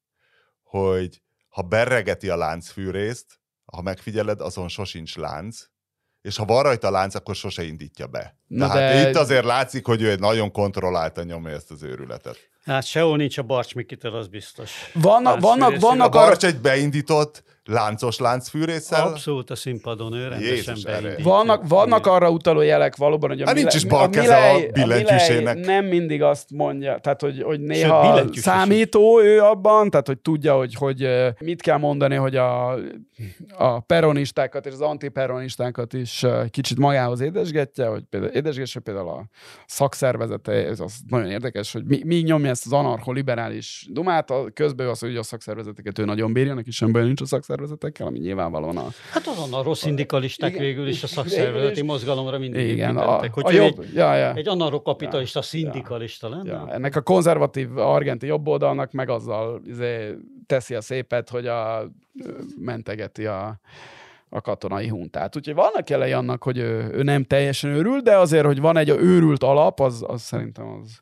hogy 0.63 1.21
ha 1.49 1.61
berregeti 1.61 2.29
a 2.29 2.37
láncfűrészt, 2.37 3.25
ha 3.65 3.81
megfigyeled, 3.81 4.41
azon 4.41 4.67
sosincs 4.67 5.17
lánc, 5.17 5.59
és 6.21 6.37
ha 6.37 6.45
van 6.45 6.63
rajta 6.63 6.91
lánc, 6.91 7.15
akkor 7.15 7.35
sose 7.35 7.63
indítja 7.63 8.07
be. 8.07 8.39
Na 8.47 8.67
Tehát 8.67 9.03
de- 9.03 9.09
itt 9.09 9.15
azért 9.15 9.45
látszik, 9.45 9.85
hogy 9.85 10.01
ő 10.01 10.09
egy 10.09 10.19
nagyon 10.19 10.51
kontrolláltan 10.51 11.25
nyomja 11.25 11.49
ezt 11.55 11.71
az 11.71 11.83
őrületet. 11.83 12.37
Hát 12.69 12.85
sehol 12.85 13.17
nincs 13.17 13.37
a 13.37 13.41
Barcs 13.43 13.75
Mikitől, 13.75 14.15
az 14.15 14.27
biztos. 14.27 14.71
Vannak, 14.93 15.23
Láncfűrészről. 15.41 15.49
vannak, 15.49 15.75
A 15.75 15.79
vannak 15.87 16.15
arra, 16.15 16.25
Barcs 16.25 16.45
egy 16.45 16.59
beindított 16.59 17.43
láncos 17.69 18.19
láncfűrésszel, 18.19 19.07
Abszolút 19.07 19.49
a 19.49 19.55
színpadon 19.55 20.13
ő 20.13 20.27
rendesen 20.27 20.75
Jézus. 20.75 21.23
Vannak, 21.23 21.67
vannak 21.67 22.05
arra 22.05 22.29
utaló 22.29 22.61
jelek 22.61 22.95
valóban, 22.95 23.29
hogy 23.29 23.41
a 23.41 23.45
Hát 23.45 23.55
nincs 23.55 23.67
Mile- 23.73 23.83
is 23.83 23.89
bal 23.89 24.03
a 24.03 24.09
keze 24.09 24.49
a 24.49 24.59
billentyűsének. 24.73 25.55
Milei 25.57 25.75
nem 25.75 25.85
mindig 25.85 26.21
azt 26.23 26.51
mondja, 26.51 26.97
tehát 26.97 27.21
hogy, 27.21 27.41
hogy 27.41 27.59
néha 27.59 28.23
is. 28.31 28.39
számító 28.39 29.21
ő 29.21 29.41
abban, 29.41 29.89
tehát 29.89 30.07
hogy 30.07 30.17
tudja, 30.19 30.55
hogy, 30.55 30.73
hogy 30.73 31.07
mit 31.39 31.61
kell 31.61 31.77
mondani, 31.77 32.15
hogy 32.15 32.35
a, 32.35 32.73
a 33.57 33.79
peronistákat 33.79 34.65
és 34.65 34.71
az 34.73 34.81
antiperonistákat 34.81 35.93
is 35.93 36.25
kicsit 36.49 36.77
magához 36.77 37.19
édesgetje, 37.19 37.85
hogy 37.85 38.03
például 38.09 38.31
édesgesse 38.31 38.79
például 38.79 39.09
a 39.09 39.29
szakszervezete, 39.67 40.51
ez 40.51 40.79
az 40.79 40.93
nagyon 41.07 41.29
érdekes, 41.29 41.71
hogy 41.71 41.83
mi, 41.85 42.01
mi 42.05 42.15
nyomja 42.15 42.55
ezt 42.59 42.73
az 42.73 42.79
anarcho-liberális 42.79 43.87
dumát, 43.89 44.31
a, 44.31 44.49
közben 44.53 44.87
az, 44.87 44.99
hogy 44.99 45.15
a 45.15 45.23
szakszervezeteket 45.23 45.99
ő 45.99 46.05
nagyon 46.05 46.33
bírja, 46.33 46.53
neki 46.53 46.71
sem 46.71 46.91
baj 46.91 47.03
nincs 47.03 47.21
a 47.21 47.25
szakszervezetekkel, 47.25 48.07
ami 48.07 48.19
nyilvánvalóan 48.19 48.77
a, 48.77 48.87
Hát 49.11 49.27
azon 49.27 49.53
a 49.53 49.63
rossz 49.63 49.79
szindikalisták 49.79 50.49
Igen. 50.49 50.61
végül 50.61 50.87
is 50.87 51.03
a 51.03 51.07
szakszervezeti 51.07 51.81
mozgalomra 51.81 52.37
mindig 52.37 52.69
igen, 52.69 52.97
a, 52.97 53.19
a 53.19 53.27
Hogy 53.31 53.53
ő 53.53 53.61
jobb, 53.61 53.79
egy, 53.79 53.93
ja, 53.93 54.15
ja. 54.15 54.33
egy 54.33 54.47
anarchokapitalista 54.47 55.41
szindikalista 55.41 56.29
lenne? 56.29 56.51
Ja, 56.51 56.67
ennek 56.71 56.95
a 56.95 57.01
konzervatív 57.01 57.77
argenti 57.77 58.25
jobboldalnak 58.25 58.91
meg 58.91 59.09
azzal 59.09 59.61
izé, 59.65 60.15
teszi 60.45 60.75
a 60.75 60.81
szépet, 60.81 61.29
hogy 61.29 61.47
a, 61.47 61.91
mentegeti 62.57 63.25
a, 63.25 63.59
a 64.29 64.41
katonai 64.41 64.87
huntát. 64.87 65.35
Úgyhogy 65.35 65.55
vannak 65.55 65.89
jelei 65.89 66.11
annak, 66.11 66.43
hogy 66.43 66.57
ő, 66.57 66.89
ő 66.93 67.03
nem 67.03 67.23
teljesen 67.23 67.69
őrült, 67.69 68.03
de 68.03 68.17
azért, 68.17 68.45
hogy 68.45 68.59
van 68.59 68.77
egy 68.77 68.89
őrült 68.89 69.43
alap, 69.43 69.79
az, 69.79 70.03
az 70.07 70.21
szerintem 70.21 70.67
az, 70.81 71.01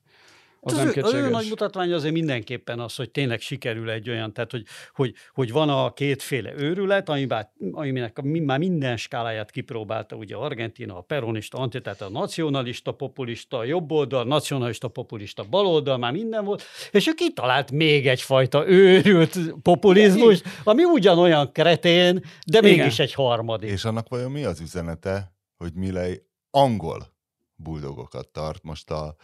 az, 0.60 0.74
Az, 0.74 0.78
nem 0.78 0.92
ő, 0.96 1.02
az 1.02 1.14
ő 1.14 1.30
nagy 1.30 1.48
mutatvány 1.50 1.94
azért 1.94 2.14
mindenképpen 2.14 2.80
az, 2.80 2.96
hogy 2.96 3.12
tényleg 3.12 3.40
sikerül 3.40 3.90
egy 3.90 4.10
olyan, 4.10 4.34
tehát 4.34 4.52
hogy, 4.52 4.64
hogy, 4.94 5.14
hogy 5.34 5.52
van 5.52 5.70
a 5.70 5.94
kétféle 5.94 6.54
őrület, 6.58 7.10
amiben, 7.10 7.50
aminek 7.72 8.22
már 8.22 8.60
minden 8.60 8.98
skáláját 8.98 9.52
kipróbálta, 9.52 10.16
ugye 10.16 10.36
Argentina, 10.36 10.98
a 10.98 11.02
peronista, 11.02 11.58
anti, 11.58 11.82
tehát 11.82 12.02
a 12.02 12.10
nacionalista, 12.10 12.92
populista, 12.92 13.64
jobboldal, 13.64 14.24
nacionalista, 14.24 14.88
populista, 14.88 15.44
baloldal, 15.44 15.98
már 15.98 16.12
minden 16.12 16.46
volt, 16.46 16.64
és 16.92 17.08
ő 17.08 17.14
kitalált 17.14 17.72
még 17.72 18.08
egyfajta 18.08 18.68
őrült 18.68 19.38
populizmus, 19.62 20.42
ami 20.64 20.84
ugyanolyan 20.84 21.52
kretén, 21.52 22.24
de 22.48 22.58
Igen. 22.58 22.78
mégis 22.78 23.00
egy 23.00 23.14
harmadik. 23.14 23.70
És 23.70 23.86
annak 23.86 24.10
vajon 24.10 24.32
mi 24.32 24.44
az 24.44 24.62
üzenete, 24.62 25.36
hogy 25.58 25.74
Milei 25.74 26.22
angol 26.52 27.16
buldogokat 27.56 28.28
tart 28.28 28.64
most 28.64 28.92
a, 28.92 29.16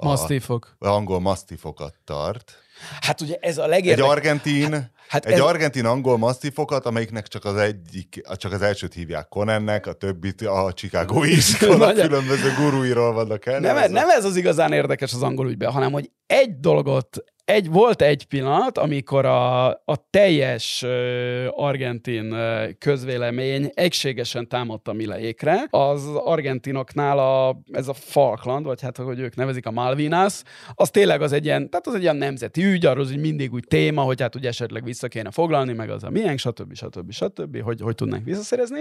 a 0.00 0.04
Masztifok. 0.04 0.76
angol 0.78 1.20
masztifokat 1.20 1.94
tart. 2.04 2.52
Hát 3.00 3.20
ugye 3.20 3.34
ez 3.40 3.58
a 3.58 3.62
Egy 3.62 3.68
legérdekesebb. 3.68 4.10
argentin, 4.16 4.90
hát 5.08 5.26
egy 5.26 5.32
ez- 5.32 5.40
argentin 5.40 5.84
angol 5.86 6.18
masztifokat, 6.18 6.86
amelyiknek 6.86 7.26
csak 7.28 7.44
az 7.44 7.56
egyik, 7.56 8.20
csak 8.36 8.52
az 8.52 8.62
elsőt 8.62 8.94
hívják 8.94 9.28
Conennek, 9.28 9.86
a 9.86 9.92
többit 9.92 10.40
a 10.42 10.72
Chicago 10.74 11.22
iskola 11.38 11.92
különböző 11.92 12.54
guruiról 12.58 13.12
vannak 13.12 13.46
el. 13.46 13.60
Nem, 13.60 13.92
nem 13.92 14.08
ez 14.08 14.24
az 14.24 14.36
igazán 14.36 14.72
érdekes 14.72 15.12
az 15.12 15.22
angol 15.22 15.48
ügyben, 15.50 15.72
hanem 15.72 15.92
hogy 15.92 16.10
egy 16.26 16.60
dolgot, 16.60 17.24
egy, 17.50 17.70
volt 17.70 18.02
egy 18.02 18.24
pillanat, 18.24 18.78
amikor 18.78 19.24
a, 19.24 19.66
a 19.68 20.08
teljes 20.10 20.82
uh, 20.82 21.46
argentin 21.50 22.32
uh, 22.32 22.70
közvélemény 22.78 23.70
egységesen 23.74 24.48
támadta 24.48 24.92
Mileékre. 24.92 25.66
Az 25.70 26.06
argentinoknál 26.06 27.18
a, 27.18 27.60
ez 27.72 27.88
a 27.88 27.92
Falkland, 27.92 28.64
vagy 28.64 28.80
hát 28.80 28.96
hogy 28.96 29.20
ők 29.20 29.36
nevezik 29.36 29.66
a 29.66 29.70
Malvinas, 29.70 30.42
az 30.74 30.90
tényleg 30.90 31.22
az 31.22 31.32
egy 31.32 31.44
ilyen, 31.44 31.70
tehát 31.70 31.86
az 31.86 31.94
egy 31.94 32.02
ilyen 32.02 32.16
nemzeti 32.16 32.64
ügy, 32.64 32.86
arról 32.86 33.06
hogy 33.06 33.20
mindig 33.20 33.52
úgy 33.52 33.64
téma, 33.68 34.02
hogy 34.02 34.20
hát 34.20 34.34
ugye 34.34 34.48
esetleg 34.48 34.84
vissza 34.84 35.08
kéne 35.08 35.30
foglalni, 35.30 35.72
meg 35.72 35.90
az 35.90 36.04
a 36.04 36.10
milyen, 36.10 36.36
stb. 36.36 36.74
stb. 36.74 37.12
stb. 37.12 37.62
Hogy, 37.62 37.80
hogy 37.80 37.94
tudnánk 37.94 38.24
visszaszerezni. 38.24 38.80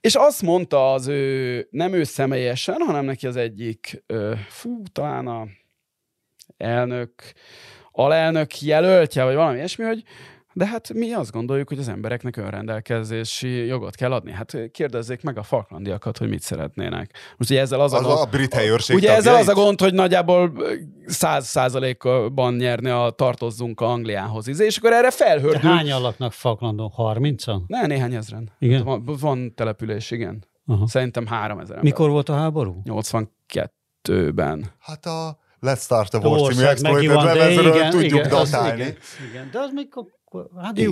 És 0.00 0.14
azt 0.14 0.42
mondta 0.42 0.92
az 0.92 1.06
ő, 1.06 1.66
nem 1.70 1.92
ő 1.92 2.04
személyesen, 2.04 2.80
hanem 2.86 3.04
neki 3.04 3.26
az 3.26 3.36
egyik, 3.36 4.02
ö, 4.06 4.32
fú, 4.48 4.82
talán 4.92 5.26
a 5.26 5.46
elnök, 6.56 7.12
alelnök 7.92 8.60
jelöltje, 8.60 9.24
vagy 9.24 9.34
valami 9.34 9.56
ilyesmi, 9.56 9.84
hogy 9.84 10.04
de 10.54 10.66
hát 10.66 10.92
mi 10.92 11.12
azt 11.12 11.30
gondoljuk, 11.32 11.68
hogy 11.68 11.78
az 11.78 11.88
embereknek 11.88 12.36
önrendelkezési 12.36 13.48
jogot 13.66 13.94
kell 13.94 14.12
adni. 14.12 14.32
Hát 14.32 14.56
kérdezzék 14.72 15.22
meg 15.22 15.38
a 15.38 15.42
falklandiakat, 15.42 16.18
hogy 16.18 16.28
mit 16.28 16.40
szeretnének. 16.42 17.10
Most 17.36 17.50
ugye 17.50 17.60
ezzel 17.60 17.80
az, 17.80 17.92
Az 17.92 18.00
a, 18.00 18.04
gond, 18.04 18.18
a 18.18 18.24
brit 18.24 18.54
helyőrség 18.54 18.96
ugye 18.96 19.14
ezzel 19.14 19.34
az 19.34 19.48
a 19.48 19.54
gond, 19.54 19.80
hogy 19.80 19.94
nagyjából 19.94 20.52
száz 21.06 21.46
százalékban 21.46 22.54
nyerni 22.54 22.88
a 22.90 23.12
tartozzunk 23.16 23.80
a 23.80 23.90
Angliához. 23.90 24.60
És 24.60 24.76
akkor 24.76 24.92
erre 24.92 25.00
De 25.02 25.10
felhördül. 25.10 25.70
hányan 25.70 26.00
laknak 26.02 26.32
Falklandon? 26.32 26.92
30-an? 26.96 27.60
Ne, 27.66 27.86
néhány 27.86 28.14
ezren. 28.14 28.50
Igen? 28.58 28.84
Van, 28.84 29.04
van 29.20 29.54
település, 29.54 30.10
igen. 30.10 30.44
Aha. 30.66 30.86
Szerintem 30.86 31.26
három 31.26 31.58
ezer. 31.58 31.82
Mikor 31.82 32.10
volt 32.10 32.28
a 32.28 32.34
háború? 32.34 32.82
82-ben. 32.84 34.66
Hát 34.78 35.06
a 35.06 35.38
Let's 35.66 35.80
Start 35.82 36.14
a 36.14 36.18
War 36.18 36.52
című 36.52 36.64
exploited 36.64 37.22
lemezről 37.22 37.74
igen, 37.74 37.90
tudjuk 37.90 38.12
igen, 38.12 38.32
az, 38.32 38.50
datálni. 38.50 38.80
igen, 38.80 38.96
igen, 39.30 39.48
de 39.52 39.58
az 39.58 39.70
még 39.72 39.88
hát 40.62 40.78
Igen. 40.78 40.90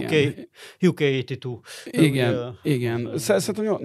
UK, 0.81 0.91
UK 0.91 1.01
82. 1.01 1.61
Igen, 1.85 2.35
Ugye, 2.35 2.75
igen. 2.75 3.11
Sz- 3.17 3.41
Szerintem 3.41 3.65
nyol- 3.65 3.83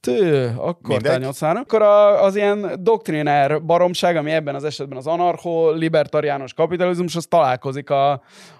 Tő, 0.00 0.54
akkor 0.56 1.00
tárnyalszára. 1.00 1.60
Akkor 1.60 1.82
a, 1.82 2.24
az 2.24 2.36
ilyen 2.36 2.76
doktriner 2.82 3.64
baromság, 3.64 4.16
ami 4.16 4.30
ebben 4.30 4.54
az 4.54 4.64
esetben 4.64 4.98
az 4.98 5.06
anarcho-libertariánus 5.06 6.52
kapitalizmus, 6.52 7.16
az 7.16 7.26
találkozik 7.26 7.90
a, 7.90 8.12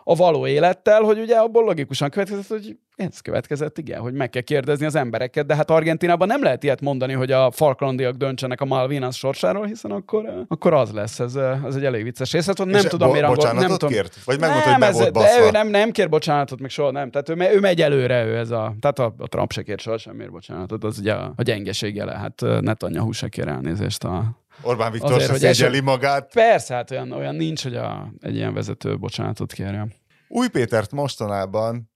a 0.05 0.15
való 0.15 0.47
élettel, 0.47 1.03
hogy 1.03 1.19
ugye 1.19 1.37
abból 1.37 1.65
logikusan 1.65 2.11
következett, 2.11 2.47
hogy 2.47 2.77
ez 3.01 3.21
következett, 3.21 3.79
igen, 3.79 4.01
hogy 4.01 4.13
meg 4.13 4.31
kell 4.31 4.43
kérdezni 4.43 4.87
az 4.87 4.95
embereket, 4.95 5.47
de 5.47 5.55
hát 5.55 5.71
Argentinában 5.71 6.29
nem 6.29 6.43
lehet 6.43 6.63
ilyet 6.63 6.81
mondani, 6.81 7.13
hogy 7.13 7.33
a 7.33 7.51
Falklandiak 7.51 8.15
döntsenek 8.15 8.61
a 8.61 8.65
Malvinas 8.65 9.17
sorsáról, 9.17 9.67
hiszen 9.67 9.91
akkor, 9.91 10.45
akkor 10.49 10.75
az 10.75 10.93
lesz, 10.93 11.21
ez, 11.21 11.35
ez 11.67 11.75
egy 11.75 11.85
elég 11.85 12.03
vicces 12.03 12.33
rész. 12.33 12.47
Hát, 12.47 12.59
nem 12.59 12.69
És 12.69 12.83
tudom, 12.83 13.09
bo- 13.09 13.17
mire 13.17 13.27
angol, 13.27 13.53
nem 13.53 13.69
tudom. 13.69 13.91
kért? 13.91 14.25
Vagy 14.25 14.41
megmondta, 14.41 14.71
hogy 14.71 14.79
meg 14.79 14.89
ez, 14.89 14.95
volt 14.95 15.13
de 15.13 15.41
ő 15.47 15.51
nem, 15.51 15.69
nem 15.69 15.91
kér 15.91 16.09
bocsánatot, 16.09 16.61
meg 16.61 16.71
soha 16.71 16.91
nem. 16.91 17.11
Tehát 17.11 17.29
ő, 17.29 17.57
ő 17.57 17.61
megy 17.61 17.81
előre, 17.81 18.25
ő 18.25 18.37
ez 18.37 18.51
a, 18.51 18.75
tehát 18.81 18.99
a, 18.99 19.15
a 19.19 19.29
Trump 19.29 19.53
se 19.53 19.63
kér 19.63 19.79
soha 19.79 19.99
semmiért 19.99 20.31
bocsánatot, 20.31 20.85
az 20.85 20.99
ugye 20.99 21.13
a, 21.13 21.33
a 21.37 21.43
gyengeség 21.43 21.95
jele. 21.95 22.13
Hát 22.13 22.41
Netanyahu 22.61 23.13
se 23.13 23.29
kér 23.29 23.49
elnézést 23.49 24.05
a, 24.05 24.39
Orbán 24.63 24.93
Viktor 24.93 25.13
Azért, 25.13 25.31
hogy 25.31 25.45
eset- 25.45 25.83
magát. 25.83 26.33
Persze, 26.33 26.75
hát 26.75 26.91
olyan, 26.91 27.13
olyan 27.13 27.35
nincs, 27.35 27.63
hogy 27.63 27.77
a, 27.77 28.13
egy 28.21 28.35
ilyen 28.35 28.55
vezető 28.55 28.99
bocsánatot 28.99 29.53
kérjen. 29.53 29.93
Új 30.29 30.49
Pétert 30.49 30.93
mostanában 30.93 31.91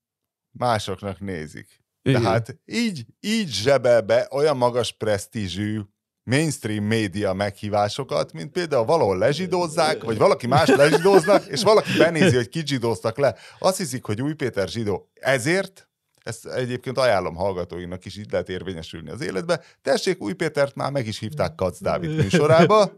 másoknak 0.59 1.21
nézik. 1.21 1.83
Igen. 2.03 2.23
Tehát 2.23 2.59
így, 2.65 3.07
így 3.21 3.49
zsebel 3.49 4.01
be 4.01 4.29
olyan 4.31 4.57
magas 4.57 4.93
presztízsű 4.93 5.81
mainstream 6.23 6.85
média 6.85 7.33
meghívásokat, 7.33 8.33
mint 8.33 8.53
például 8.53 8.85
valahol 8.85 9.19
lezsidózzák, 9.19 10.03
vagy 10.03 10.19
valaki 10.19 10.47
más 10.47 10.69
lezsidóznak, 10.69 11.47
és 11.47 11.63
valaki 11.63 11.97
benézi, 11.99 12.37
hogy 12.37 12.49
kit 12.49 12.67
zsidóztak 12.67 13.19
le. 13.19 13.37
Azt 13.59 13.77
hiszik, 13.77 14.05
hogy 14.05 14.23
Új 14.23 14.35
Péter 14.35 14.69
zsidó. 14.69 15.11
Ezért, 15.15 15.89
ezt 16.23 16.47
egyébként 16.47 16.99
ajánlom 16.99 17.35
hallgatóinak 17.35 18.05
is, 18.05 18.17
így 18.17 18.31
lehet 18.31 18.49
érvényesülni 18.49 19.11
az 19.11 19.21
életbe. 19.21 19.61
Tessék, 19.83 20.23
Új 20.23 20.33
Pétert 20.33 20.75
már 20.75 20.91
meg 20.91 21.07
is 21.07 21.19
hívták 21.19 21.55
Kac 21.55 21.81
Dávid 21.81 22.17
műsorába. 22.17 22.93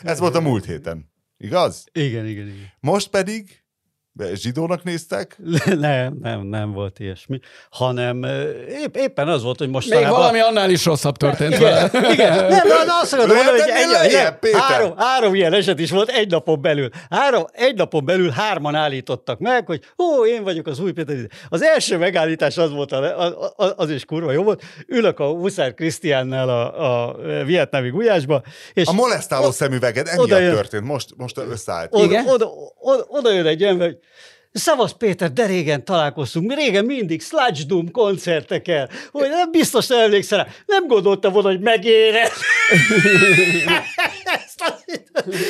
Ez 0.00 0.18
volt 0.18 0.34
a 0.34 0.40
múlt 0.40 0.64
héten. 0.64 1.12
Igaz? 1.36 1.84
Igen, 1.92 2.26
igen, 2.26 2.46
igen. 2.46 2.72
Most 2.80 3.08
pedig 3.08 3.64
de 4.14 4.34
zsidónak 4.34 4.82
néztek? 4.82 5.38
Nem, 5.78 6.16
nem, 6.20 6.40
nem 6.40 6.72
volt 6.72 6.98
ilyesmi, 6.98 7.38
hanem 7.70 8.24
épp, 8.84 8.96
éppen 8.96 9.28
az 9.28 9.42
volt, 9.42 9.58
hogy 9.58 9.68
most 9.68 9.90
Még 9.90 10.06
valami 10.08 10.40
annál 10.40 10.70
is 10.70 10.84
rosszabb 10.84 11.16
történt 11.16 11.58
vele. 11.58 11.90
Igen, 11.92 12.12
igen. 12.12 12.36
Nem, 12.48 12.66
de 12.86 12.92
azt 13.02 13.12
akartam 13.12 13.36
mondani, 13.36 13.60
hogy 13.60 13.70
egy, 13.70 13.90
lejjebb, 13.90 14.22
nem, 14.24 14.38
Péter? 14.38 14.60
három, 14.60 14.96
három 14.96 15.34
ilyen 15.34 15.52
eset 15.52 15.78
is 15.78 15.90
volt 15.90 16.08
egy 16.08 16.30
napon 16.30 16.60
belül. 16.62 16.88
Három, 17.10 17.44
egy 17.52 17.74
napon 17.74 18.04
belül 18.04 18.30
hárman 18.30 18.74
állítottak 18.74 19.38
meg, 19.38 19.66
hogy 19.66 19.80
ó, 19.98 20.26
én 20.26 20.42
vagyok 20.42 20.66
az 20.66 20.80
új 20.80 20.92
Péter. 20.92 21.16
Az 21.48 21.62
első 21.62 21.98
megállítás 21.98 22.56
az 22.56 22.70
volt, 22.70 22.92
a, 22.92 23.20
a, 23.26 23.52
a, 23.56 23.72
az 23.76 23.90
is 23.90 24.04
kurva 24.04 24.32
jó 24.32 24.42
volt. 24.42 24.62
Ülök 24.88 25.18
a 25.18 25.26
Huszár 25.26 25.74
Krisztiánnál 25.74 26.48
a, 26.48 27.08
a 27.08 27.16
vietnámi 27.44 27.90
gulyásba, 27.90 28.42
és 28.72 28.86
A 28.86 28.92
molesztáló 28.92 29.50
szemüveged 29.50 30.06
emiatt 30.06 30.24
oda 30.24 30.38
jön. 30.38 30.54
történt, 30.54 30.84
most, 30.84 31.08
most 31.16 31.38
összeállt. 31.38 31.94
oda, 31.94 32.04
Igen? 32.04 32.26
oda, 32.28 32.50
oda, 32.80 33.04
oda 33.08 33.32
jön 33.32 33.46
egy 33.46 33.62
ember, 33.62 33.96
hogy 34.52 34.60
Szavasz 34.60 34.92
Péter, 34.92 35.32
de 35.32 35.46
régen 35.46 35.84
találkoztunk, 35.84 36.46
mi 36.48 36.54
régen 36.54 36.84
mindig 36.84 37.22
Sludge 37.22 37.62
Doom 37.66 37.90
koncerteken, 37.90 38.88
hogy 39.10 39.28
nem 39.28 39.50
biztos 39.50 39.86
nem 39.86 39.98
emlékszel 39.98 40.38
rá. 40.38 40.46
Nem 40.66 40.86
gondoltam 40.86 41.32
volna, 41.32 41.48
hogy 41.48 41.60
megéred. 41.60 42.30
Ezt 44.24 44.60
az- 44.66 44.81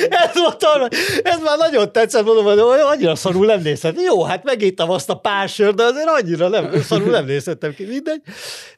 ez, 0.08 0.34
volt 0.34 0.62
arra, 0.64 0.88
ez 1.22 1.40
már 1.40 1.58
nagyon 1.58 1.92
tetszett, 1.92 2.24
mondom, 2.24 2.44
hogy 2.44 2.58
annyira 2.80 3.14
szarul 3.14 3.46
nem 3.46 3.60
nézhet. 3.60 4.00
Jó, 4.00 4.22
hát 4.22 4.44
megittam 4.44 4.90
azt 4.90 5.10
a 5.10 5.14
pár 5.14 5.48
sört, 5.48 5.74
de 5.74 5.82
azért 5.82 6.08
annyira 6.08 6.48
nem, 6.48 6.82
szarul 6.82 7.10
nem 7.10 7.24
nézhettem 7.24 7.74
ki, 7.74 7.84
mindegy. 7.84 8.22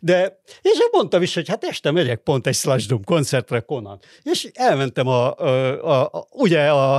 De, 0.01 0.41
és 0.63 0.73
én 0.73 0.89
mondtam 0.93 1.23
is, 1.23 1.35
hogy 1.35 1.49
hát 1.49 1.65
este 1.65 1.91
megyek 1.91 2.19
pont 2.19 2.47
egy 2.47 2.55
Slash 2.55 2.89
Doom 2.89 3.05
koncertre 3.05 3.61
Conan. 3.61 4.01
És 4.23 4.51
elmentem 4.55 5.07
a, 5.07 5.35
a, 5.35 6.03
a, 6.03 6.27
ugye 6.31 6.69
a, 6.69 6.95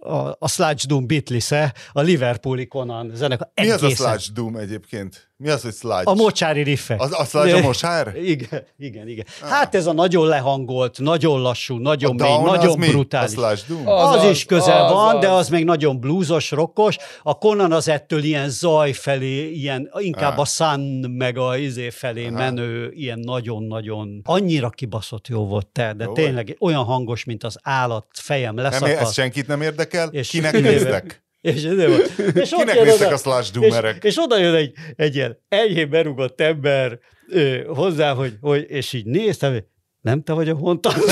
a, 0.00 0.36
a 0.38 0.48
Slash 0.48 0.86
Doom 0.86 1.06
Beatles-e, 1.06 1.74
a 1.92 2.00
Liverpooli 2.00 2.66
Conan 2.66 3.10
zenekar. 3.14 3.50
Mi 3.54 3.70
az 3.70 4.00
a 4.00 4.16
doom 4.34 4.56
egyébként? 4.56 5.28
Mi 5.38 5.48
az, 5.48 5.62
hogy 5.62 5.74
sludge? 5.74 6.10
A 6.10 6.14
mocsári 6.14 6.62
riffek. 6.62 7.00
Az- 7.00 7.12
a 7.20 7.24
sludge 7.24 7.56
a 7.56 7.60
mosár? 7.70 8.12
Igen, 8.22 8.62
igen, 8.78 9.08
igen. 9.08 9.24
Hát 9.42 9.74
ez 9.74 9.86
a 9.86 9.92
nagyon 9.92 10.26
lehangolt, 10.26 10.98
nagyon 10.98 11.40
lassú, 11.40 11.76
nagyon 11.78 12.10
A 12.10 12.22
mély, 12.24 12.32
down 12.32 12.48
az 12.48 12.56
nagyon 12.56 12.78
mi? 12.78 12.88
brutális. 12.88 13.36
A 13.36 13.56
sludge 13.56 13.62
doom? 13.68 13.86
A- 13.88 14.08
Az, 14.08 14.16
Az 14.16 14.24
az 14.24 14.30
is 14.30 14.44
közel 14.44 14.84
az 14.84 14.92
van, 14.92 15.14
az. 15.14 15.20
de 15.20 15.28
az 15.30 15.48
még 15.48 15.64
nagyon 15.64 16.00
bluesos, 16.00 16.50
rokkos. 16.50 16.96
A 17.22 17.38
Conan 17.38 17.72
az 17.72 17.88
ettől 17.88 18.22
ilyen 18.22 18.48
zaj 18.50 18.92
felé, 18.92 19.50
ilyen 19.50 19.90
inkább 19.98 20.32
Ah. 20.32 20.38
a 20.38 20.44
sun 20.44 20.80
meg 21.18 21.38
a 21.38 21.56
izé 21.56 21.90
felé 21.90 22.26
Aha. 22.26 22.36
menő, 22.38 22.90
ilyen 22.94 23.18
nagyon-nagyon, 23.18 24.20
annyira 24.24 24.70
kibaszott 24.70 25.28
jó 25.28 25.46
volt 25.46 25.66
te, 25.66 25.92
de 25.96 26.04
Jó 26.04 26.12
tényleg 26.12 26.56
olyan 26.60 26.84
hangos, 26.84 27.24
mint 27.24 27.44
az 27.44 27.58
állat, 27.62 28.06
fejem 28.12 28.54
Nem, 28.54 28.64
leszakadt. 28.64 28.90
ez 29.00 29.12
senkit 29.12 29.46
nem 29.46 29.62
érdekel? 29.62 30.08
És- 30.08 30.28
Kinek 30.28 30.60
néztek? 30.60 31.24
És, 31.40 31.64
ez 31.64 31.86
volt. 31.86 32.18
és 32.34 32.52
ott 32.52 32.58
Kinek 32.58 32.82
néztek 32.82 33.06
oda- 33.06 33.12
a 33.12 33.18
és, 33.40 33.50
doomerek? 33.50 34.04
és 34.04 34.16
oda 34.18 34.38
jön 34.38 34.54
egy, 34.54 34.72
egy 34.96 35.14
ilyen 35.14 35.38
enyhén 35.48 35.90
berugott 35.90 36.40
ember 36.40 36.98
ö, 37.28 37.64
hozzá, 37.66 38.12
hogy, 38.14 38.36
hogy, 38.40 38.64
és 38.68 38.92
így 38.92 39.04
néztem, 39.06 39.52
hogy 39.52 39.64
nem 40.00 40.22
te 40.22 40.32
vagy 40.32 40.48
a 40.48 40.54
honta? 40.54 40.90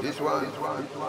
This 0.00 0.18
one. 0.20 0.99